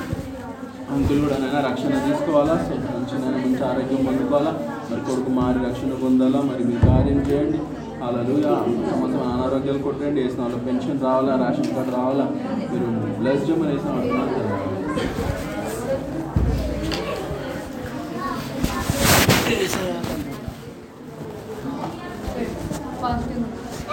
అంకులు 0.94 1.20
కూడా 1.24 1.36
నైనా 1.42 1.60
రక్షణ 1.68 1.92
తీసుకోవాలా? 2.06 2.56
సో 2.66 2.74
మంచి 2.96 3.14
నైనా 3.22 3.38
మంచి 3.44 3.62
ఆరోగ్యం 3.68 4.00
పొందుకోవాలా? 4.08 4.52
మరి 4.88 5.02
కొడుకు 5.08 5.30
మారి 5.38 5.58
రక్షణ 5.68 5.92
పొందాలా? 6.02 6.40
మరి 6.48 6.64
మీ 6.70 6.76
కార్యం 6.86 7.20
చేయండి. 7.28 7.60
అలాగా 8.06 8.54
సంవత్సరం 8.90 9.26
అనారోగ్యాలు 9.32 9.80
కొట్టండి. 9.86 10.20
వేసిన 10.24 10.40
వాళ్ళు 10.42 10.58
పెన్షన్ 10.66 11.02
రావాలా 11.06 11.34
రేషన్ 11.42 11.74
కార్డు 11.76 11.92
రావాలా? 11.98 12.26
మీరు 12.70 12.88
బ్లస్ 13.20 13.46
జమ్మని 13.48 13.72
వేసిన 13.74 13.90
వాళ్ళు 13.90 15.22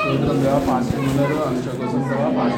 సూత్రం 0.01 0.37
ద్వారా 0.41 0.59
ఉన్నారు 1.03 1.35
కోసం 1.79 2.01
ప్రభావ 2.09 2.49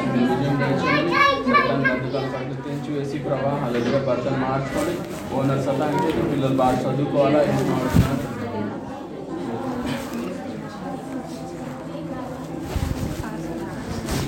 వేసి 2.94 3.18
ప్రభావ 3.26 3.54
అలాగే 3.66 4.00
భర్తను 4.08 4.38
మార్చుకొని 4.44 4.94
ఓనర్ 5.36 5.62
సతాయించి 5.66 6.22
పిల్లలు 6.30 6.56
బాగా 6.56 6.78
చదువుకోవాలా? 6.84 7.42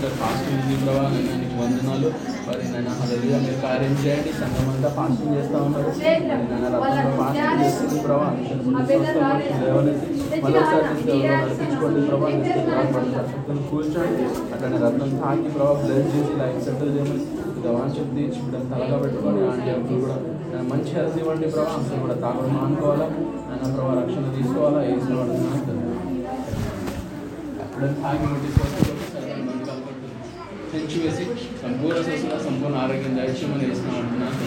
సిస్టర్ 0.04 0.18
ఫాస్టింగ్ 0.20 0.56
ఉంది 0.62 0.74
ప్రభా 0.80 1.02
నేను 1.12 1.36
నీకు 1.42 1.56
వందనాలు. 1.60 2.08
మరి 2.46 2.64
నేను 2.72 2.90
హలలుగా 2.98 3.36
మీరు 3.44 3.58
కార్యం 3.62 3.94
చేయండి. 4.02 4.30
సంఘం 4.40 4.66
అంతా 4.72 4.88
ఫాస్టింగ్ 4.96 5.32
చేస్తూ 5.36 5.58
ఉన్నారు. 5.66 5.90
నేను 6.00 6.68
రక్తంలో 6.74 7.12
ఫాస్టింగ్ 7.20 7.62
చేస్తుంది. 7.62 8.00
ప్రభా 8.06 8.26
లేవనెత్తి 9.62 10.08
మళ్ళీ 10.42 10.58
ఒకసారి 10.62 10.84
తీసుకెళ్ళి 10.90 11.28
నడిపించుకోండి. 11.36 12.00
ప్రభా 12.08 12.30
శక్తులు 13.30 13.62
కూర్చోండి. 13.70 14.26
అట్లనే 14.54 14.80
రత్నం 14.84 15.12
తాకి 15.22 15.48
ప్రభా 15.56 15.72
బ్లెస్ 15.84 16.10
చేసి 16.16 16.34
లైఫ్ 16.42 16.60
సెటిల్ 16.66 16.92
చేయమని 16.96 17.24
వాంఛం 17.76 18.08
తీర్చి 18.16 18.38
ఇప్పుడు 18.40 18.64
తలగా 18.72 18.96
పెట్టుకొని 19.04 19.42
ఆంటీ 19.50 19.94
కూడా 20.04 20.16
మంచి 20.72 20.92
హెల్త్ 20.98 21.18
ఇవ్వండి 21.22 21.48
ప్రభా. 21.54 21.70
అంకుల్ 21.78 22.02
కూడా 22.04 22.16
తాగడం 22.24 22.52
మానుకోవాలా? 22.58 23.08
నేను 23.48 23.72
ప్రభా 23.76 23.94
రక్షణ 24.02 24.26
తీసుకోవాలా? 24.36 24.82
వేసిన 24.88 25.14
వాడు 25.20 25.32
ఎప్పుడైనా 27.64 27.96
తాగి 28.02 28.26
తెచ్చి 28.42 28.93
వేసి 30.78 31.24
సంపూర్ణ 31.62 32.02
స్వస్థత 32.02 32.38
సంపూర్ణ 32.44 32.76
ఆరోగ్యం 32.76 33.16
దయచేయమని 33.16 33.64
వేసిన 33.64 33.88
అంటున్నాను 33.98 34.38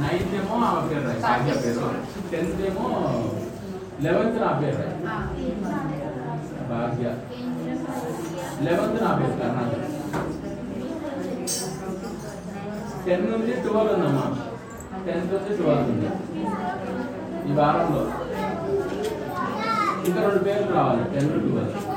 నైన్త్ 0.00 0.34
ఏమో 0.34 0.56
ఆమె 0.64 0.88
పేరు 0.88 1.04
రాయి 1.06 1.20
భాగ్య 1.20 1.52
పేరు 1.60 1.90
టెన్త్ 2.32 2.62
ఏమో 2.66 2.86
లెవెన్త్ 4.02 4.42
నా 4.42 4.60
పేరు 4.62 4.76
రాయి. 4.76 4.96
భాగ్య. 6.70 7.06
లెవెన్త్ 8.64 9.04
నా 9.04 9.10
పేరు 9.18 9.36
కర్ణాటక. 9.40 9.80
టెన్ 13.06 13.30
నుంచి 13.30 13.52
ట్వెల్వ్ 13.52 13.94
ఉందమ్మా. 13.94 14.26
టెన్త్ 15.06 15.32
నుంచి 15.32 15.56
ట్వెల్వ్ 15.56 15.90
ఉంది. 15.90 16.08
ఈ 17.50 17.54
వారంలో. 17.54 18.02
ఇంకా 20.06 20.20
రెండు 20.22 20.38
పేర్లు 20.38 20.72
రావాలి 20.74 21.04
టెన్ 21.14 21.30
ట్వెల్వ్. 21.48 21.93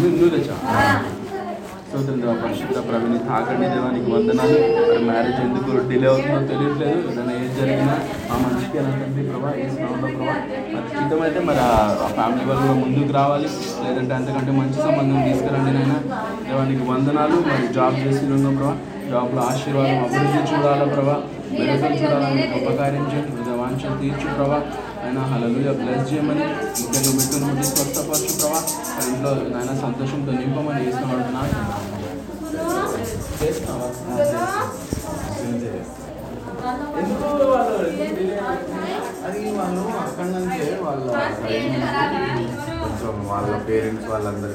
నువ్వు 0.00 0.30
తెచ్చా 0.30 0.56
స్తోత్రం 1.82 2.18
దేవా 2.20 2.34
పరిశుద్ధ 2.40 2.78
ప్రవీణి 2.88 3.16
తాకండి 3.28 3.68
దేవానికి 3.68 4.08
వందనాలు 4.12 4.58
మరి 4.80 5.00
మ్యారేజ్ 5.06 5.40
ఎందుకు 5.40 5.70
డిలే 5.88 6.06
అవుతుందో 6.10 6.40
తెలియట్లేదు 6.50 6.98
ఏదైనా 7.04 7.32
ఏం 7.36 7.48
జరిగినా 7.56 7.94
మా 8.28 8.36
మంచికి 8.42 8.78
ఎలా 8.78 8.92
తండ్రి 9.00 9.22
ప్రభా 9.24 9.50
ఏ 9.56 9.64
స్నామంలో 9.70 10.10
ప్రభా 10.10 10.36
మరి 10.74 11.24
అయితే 11.24 11.40
మరి 11.48 11.60
ఆ 11.64 12.10
ఫ్యామిలీ 12.14 12.44
వాళ్ళు 12.50 12.76
ముందుకు 12.82 13.12
రావాలి 13.12 13.50
లేదంటే 13.82 14.14
అంతకంటే 14.14 14.54
మంచి 14.60 14.78
సంబంధం 14.78 15.18
తీసుకురండి 15.26 15.72
నైనా 15.78 15.98
దేవానికి 16.44 16.86
వందనాలు 16.90 17.38
మరి 17.48 17.66
జాబ్ 17.74 17.98
చేసి 18.04 18.22
ఉన్నాం 18.30 18.54
ప్రభా 18.54 18.76
జాబ్లో 19.10 19.42
ఆశీర్వాదం 19.44 19.98
అభివృద్ధి 20.04 20.42
చూడాలా 20.50 20.86
ప్రభా 20.94 21.18
మెరుగులు 21.52 21.96
చూడాలని 21.96 22.46
గొప్ప 22.52 22.70
కార్యం 22.78 23.06
చేయండి 23.10 23.58
వాంఛలు 23.60 23.96
తీర్చు 23.96 24.28
ప్రభా 24.36 24.60
ఆయన 25.00 25.18
హలలుగా 25.30 25.72
బ్లెస్ 25.78 26.04
చేయమని 26.08 26.44
నువ్వు 26.94 27.12
బిడ్డను 27.18 27.46
ముట్టి 27.48 27.66
స్వస్థపరచు 27.70 28.32
ప్రభా 28.40 28.60
ఇంట్లో 29.04 29.32
నాయన 29.52 29.74
సంతోషంతో 29.82 30.32
నింపమని 30.40 30.84
చేసిన 30.86 31.06
నా 31.30 31.42
ఎందుకు 37.00 37.28
వాళ్ళు 37.44 37.74
అవుతుంది? 38.42 38.90
అది 39.26 39.38
వాళ్ళు 39.56 39.82
అక్కడ 40.00 40.26
నుంచే 40.34 40.66
వాళ్ళ 40.82 41.04
కొంచెం 42.82 43.14
వాళ్ళ 43.30 43.50
పేరెంట్స్ 43.68 44.08
వాళ్ళందరూ 44.10 44.54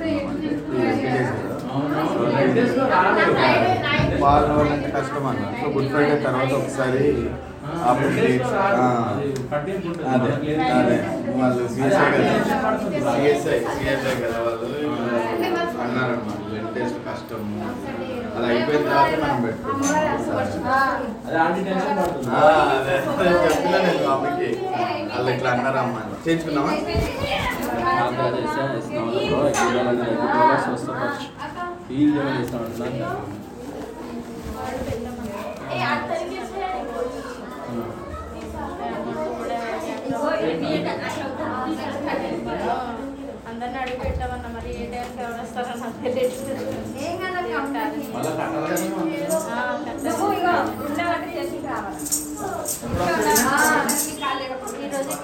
వాళ్ళ 4.22 4.46
వాళ్ళంటే 4.50 4.88
కష్టం 4.96 5.26
అన్న 5.26 5.44
సో 5.58 5.66
గుడ్ 5.74 5.90
ఫ్రైడే 5.92 6.16
తర్వాత 6.24 6.52
ఒకసారి 6.60 7.04
అప్పుడు 7.84 8.08
అదే 10.08 10.30
అదే 10.72 10.96
వాళ్ళు 11.34 11.64
సిఎస్ఐ 11.68 12.06
కదా 12.12 12.32
సిఎస్ఐ 13.14 13.58
సిఎస్ఐ 13.74 14.14
కదా 14.22 14.38
వాళ్ళు 14.40 14.68
అన్నారన్నమాట 15.82 16.36
టెన్ 16.74 16.94
కష్టం 17.06 17.42
అది 18.34 18.46
అయిపోయిన 18.48 18.82
తర్వాత 18.88 19.14
మనం 19.22 19.38
పెట్టుకున్నాం 19.44 19.94
అదే 22.72 22.96
నేను 23.78 24.02
బాబుకి 24.06 24.48
వాళ్ళు 25.10 25.30
ఇట్లా 25.32 25.50
అన్నారమ్మా 25.52 26.00
అని. 26.02 26.18
చేయించుకున్నావా 26.24 26.72
అందరిని 43.48 43.78
అడుగు 43.78 43.98
పెట్టామన్నా 44.00 44.48
మరి 44.54 44.70
ఏ 44.74 44.86
టైంకి 44.86 45.20
ఎవరు 45.20 45.40
వస్తారో 45.40 45.74
నాకు 45.80 46.00
తెలియదు 46.06 46.54
మళ్ళా 48.14 48.32
కట్టాలని 48.32 48.88
ఉంది. 48.94 49.18
నువ్వు 50.04 50.26
ఇగో 50.34 50.54
ఉండవంటే 50.84 51.30
చేసి 51.36 51.58
రావాలి 51.66 52.04
ఈరోజు 54.78 55.14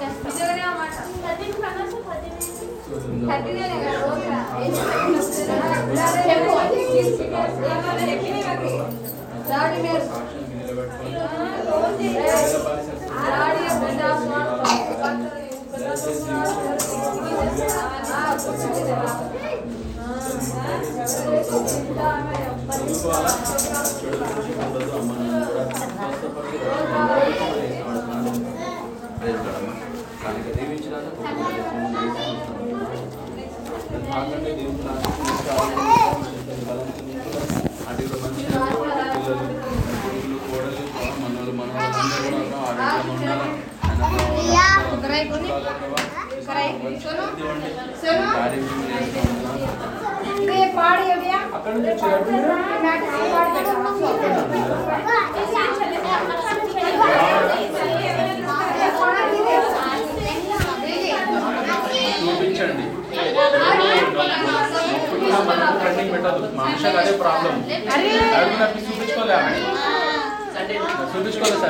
నిజంగానే 13.14 13.64
మాట 14.32 14.90
దాడి 15.02 15.24
మీరు 15.24 15.98
సాక్ష్యానికి 16.04 16.40
నిలబెట్టుకొని, 16.60 17.32
దాడి 21.98 22.38
చదువుకోవాలా? 22.70 23.32
చెడు 24.00 24.18
మనిషి 24.22 24.52
ఉండదు, 24.66 24.92
అమ్మ 25.00 25.12
నాన్న 25.20 25.46
కూడా 25.50 25.64
స్వస్థపరిచి 25.70 26.58
రక్షణ 26.66 26.98
ఇస్తామని 27.70 28.02
అంటున్నాను. 28.02 28.32
ప్రైజ్ 29.20 29.42
లార్డ్ 29.46 29.58
అమ్మ. 29.60 29.70
కనుక 30.24 30.48
దీవించినాను. 30.58 31.10
కాకండి 34.10 34.52
దేవుని 34.60 34.88
ఆశీర్వదించాలి. 34.94 35.66
అటు 37.90 38.02
ఇటు 38.04 38.18
మంచి 38.24 38.42
పిల్లలు, 38.50 38.68
కొడుకులు, 38.76 39.36
కోడలు, 40.55 40.83
మనవలు, 41.23 41.53
మనవరాళ్ళు 41.53 41.99
అందరూ 42.01 42.29
కూడా 42.41 42.59
ఆరోగ్యంగా 42.89 43.35
ఉండాలి. 43.37 43.61
ఆయన 48.07 48.31
కార్యం 48.37 48.63
చేస్తున్నాను. 49.07 49.71
అక్కడ 51.57 51.73
నుంచి 51.77 51.91
వచ్చారు. 51.91 52.25
చూపించండి 62.21 62.85
నొప్పులుగా 64.91 65.39
మనకు 65.49 65.77
ట్రెండింగ్ 65.81 66.13
పెట్టదు 66.15 66.49
మనుషులకు 66.59 66.99
అదే 67.03 67.13
ప్రాబ్లం 67.23 67.55
అడుగు 68.35 68.57
నొప్పి 68.61 68.81
చూపించుకోలే 68.87 69.39
చూపించుకోలేదు 70.65 71.61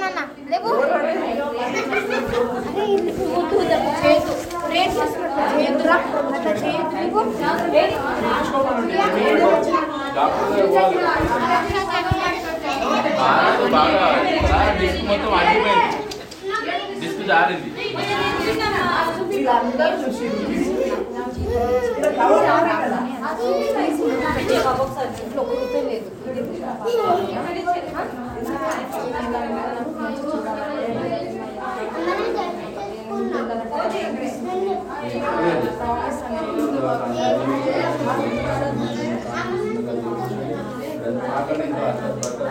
నాన్న? 0.00 0.20
లేవు? 0.50 0.70
బాగా 13.74 14.06
డిస్క్ 14.80 15.02
మొత్తం 15.08 15.32
ఆగిపోయింది. 15.38 15.88
డిస్క్ 17.00 17.22
జారింది. 17.28 17.70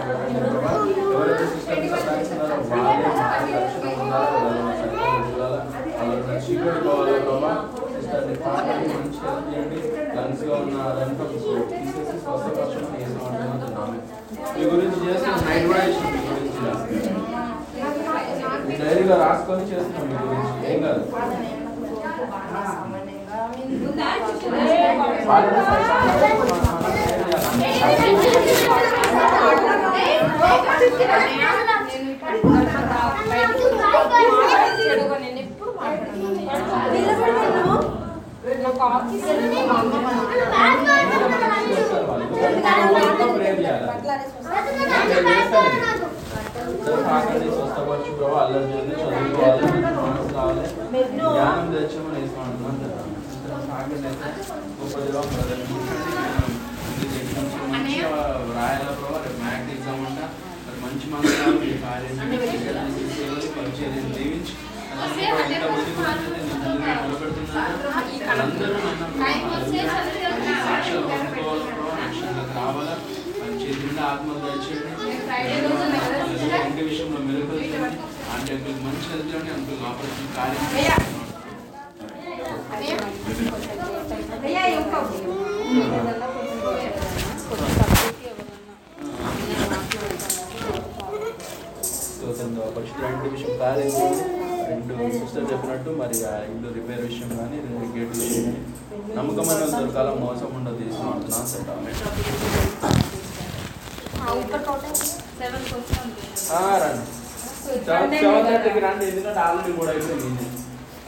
ఎవరైతే 0.09 1.45
సిస్టమ్ 1.45 1.87
సతాయిస్తున్నారో 1.93 2.55
వాళ్ళే 2.71 3.03
రక్షణ 3.55 3.85
ఉండాలి, 3.95 4.37
వాళ్ళ 4.37 4.61
సన్నిధిలో 4.79 5.47
ఉండాలి. 5.57 6.39
చీకటి 6.43 6.79
పోవాలి 6.85 7.13
ప్రభా 7.25 7.51
సిస్టర్ని 7.93 8.35
తాకండి 8.37 8.87
మంచి 8.93 9.19
హెల్ప్ 9.23 9.49
చేయండి 9.49 9.79
లంగ్స్లో 10.17 10.53
ఉన్న 10.59 10.77
అదంతా 10.89 11.23
తీసేసి 11.31 11.61
స్వస్థపరచమని 12.17 13.03
ఏసు 13.03 13.17
అంటున్నాను 13.27 13.99
మీ 14.53 14.63
గురించి 14.71 14.99
చేస్తున్నాం 15.05 15.41
నైట్ 15.47 15.67
కూడా 15.67 15.83
ఇష్టం 15.85 16.11
మీ 16.15 16.21
గురించి 16.29 16.59
మీ 18.67 18.75
డైరీలో 18.81 19.17
రాసుకొని 19.19 19.69
చేస్తున్నాం 19.71 20.07
మీ 20.07 20.17
గురించి 20.23 20.67
ఏం 20.67 20.79
కాదు 20.81 21.03
చెడుగా 23.21 23.37
నేను 23.45 23.67
ఎప్పుడు 23.67 23.91
మాట్లాడను 23.91 24.07
నాకు 24.09 24.25
ఆఫీస్ 24.25 24.43
ప్రేర్ 24.43 24.67
చేయాలి 24.71 24.97
తాకండి 24.99 25.18
స్వస్థపరచు 47.49 48.11
ప్రభావ 48.17 48.37
అల్లరి 48.39 48.67
చేయండి 48.69 48.95
చదువుకోవాలి 48.95 49.61
మనసు 49.99 50.33
జ్ఞానం 51.27 51.67
తెచ్చామని 51.73 52.19
గొప్ప 54.91 54.99
దేవా 55.03 55.21
బ్రదర్ 55.29 55.61
మంచిగా 57.71 58.09
రాయాల 58.55 58.91
ప్రభావ 58.91 59.17
రేపు 59.23 59.39
మ్యాథ్స్ 59.41 59.71
ఎగ్జామ్ 59.73 60.01
అంట. 60.07 60.19
మరి 60.65 60.77
మంచి 60.83 61.05
రావాలి 61.33 61.59
మీ 61.61 61.69
కార్యం 61.83 62.15
పరిచయం 63.57 64.07
దీవించి 64.15 64.55
నన్ను 68.31 68.55
సాక్షులు 70.65 71.01
పంపుకోవాలి 71.09 71.63
ప్రభావ 71.67 71.93
రక్షణలోకి 71.99 72.53
రావాలా? 72.57 72.95
మన 73.37 73.51
చేతి 73.61 73.79
నిండా 73.81 74.03
ఆత్మలు 74.09 74.39
దయచేయండి 74.43 74.89
విషయంలో 76.83 77.19
మెరుగులు 77.27 77.61
చేయండి 77.63 77.99
అంటే 78.33 78.51
అంకుల్ 78.55 78.81
మంచి 78.85 79.07
అండి. 79.13 79.51
అంకుల్ 79.55 79.85
ఆపరేషన్ 79.89 80.31
కార్యం 80.37 81.18
స్తోత్రంతో 91.89 92.63
రెండు 93.03 93.29
విషయం 93.33 93.53
కార్యం 93.59 93.91
రెండు 94.69 94.93
సిస్టర్ 95.15 95.45
చెప్పినట్టు 95.51 95.91
మరి 96.01 96.17
ఆ 96.25 96.35
ఇల్లు 96.49 96.69
రిపేర్ 96.77 97.01
విషయం 97.05 97.29
కానీ 97.39 97.57
గేట్ 97.95 98.13
విషయం 98.15 98.43
కానీ. 98.45 98.61
నమ్మకమైన 99.15 99.59
వాళ్ళు 99.59 99.77
దొరకాల 99.77 100.09
మోసం 100.23 100.49
ఉండదు 100.57 100.77
తీసుకుంటున్నా 100.81 101.39
సెట్ 101.51 101.69
రండి. 106.81 107.05
సెవెన్ 108.19 108.83
రండి 108.85 109.05
ఎందుకంటే 109.05 109.39
ఆల్రెడీ 109.39 109.71
కూడా 109.79 109.91
అయిపోయింది. 109.93 110.45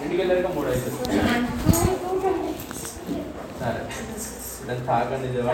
ఇంటికి 0.01 0.19
వెళ్ళాక 0.21 0.51
మూడు 0.55 0.69
అయిపోయింది 0.69 0.97
సరే 3.59 3.81
ఇప్పుడు 4.61 4.81
తాగండి 4.87 5.27
దేవా 5.27 5.53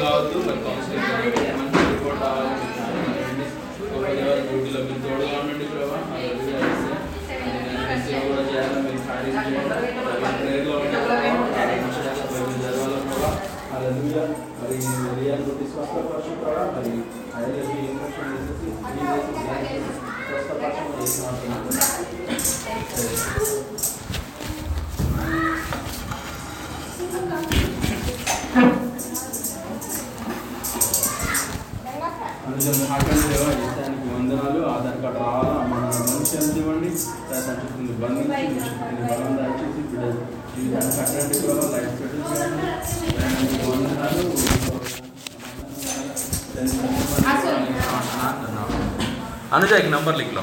కావద్దు 0.00 0.38
మరి 0.46 0.60
కౌన్సిలింగ్ 0.64 1.08
మంచి 1.58 1.82
రిపోర్ట్ 1.88 2.22
రావాలి 2.22 2.54
గొప్ప 3.82 4.06
దేవా 4.10 4.34
డ్యూటీలో 4.42 4.80
మీరు 4.82 5.00
తోడుగా 5.04 5.38
ఉండండి 5.40 5.66
ప్రభావ 5.66 6.02
సేవ 8.04 8.20
కూడా 8.28 8.44
చేయాలి 8.50 8.82
మీరు 8.86 9.02
కార్యం 9.08 9.34
చేయాలి 9.48 9.88
ప్రేయర్లో 10.38 10.76
ఉండాలి 10.76 11.76
చదవాలి 12.56 13.02
ప్రభావ 13.08 13.34
హల్లెలూయా 13.72 14.24
మరి 14.70 15.14
రియాల్ 15.18 15.42
కొట్టి 15.46 15.64
స్వస్థపరచు 15.70 16.32
మరి 16.74 16.92
ఐఎల్ఎస్బి 17.38 17.78
ఇన్ఫెక్షన్ 17.86 18.34
చేసేసి 18.34 18.68
తీసేసి 19.30 19.90
స్వస్థపరచమని 20.28 21.06
వందనాలు 34.10 34.60
ఆధార్ 34.66 34.98
కార్డు 35.02 35.18
రావాలా 35.18 35.54
మన 35.70 35.84
మనిషి 36.06 36.36
ఎంత 36.36 36.56
ఇవ్వండి 36.56 36.90
బంధించి 38.00 38.70
బలం 39.02 39.36
దాచేసి 39.38 39.82
బలం 39.92 40.39
अनुजा 49.52 49.76
एक 49.76 49.86
नंबर 49.90 50.16
लिख 50.16 50.34
लो 50.34 50.42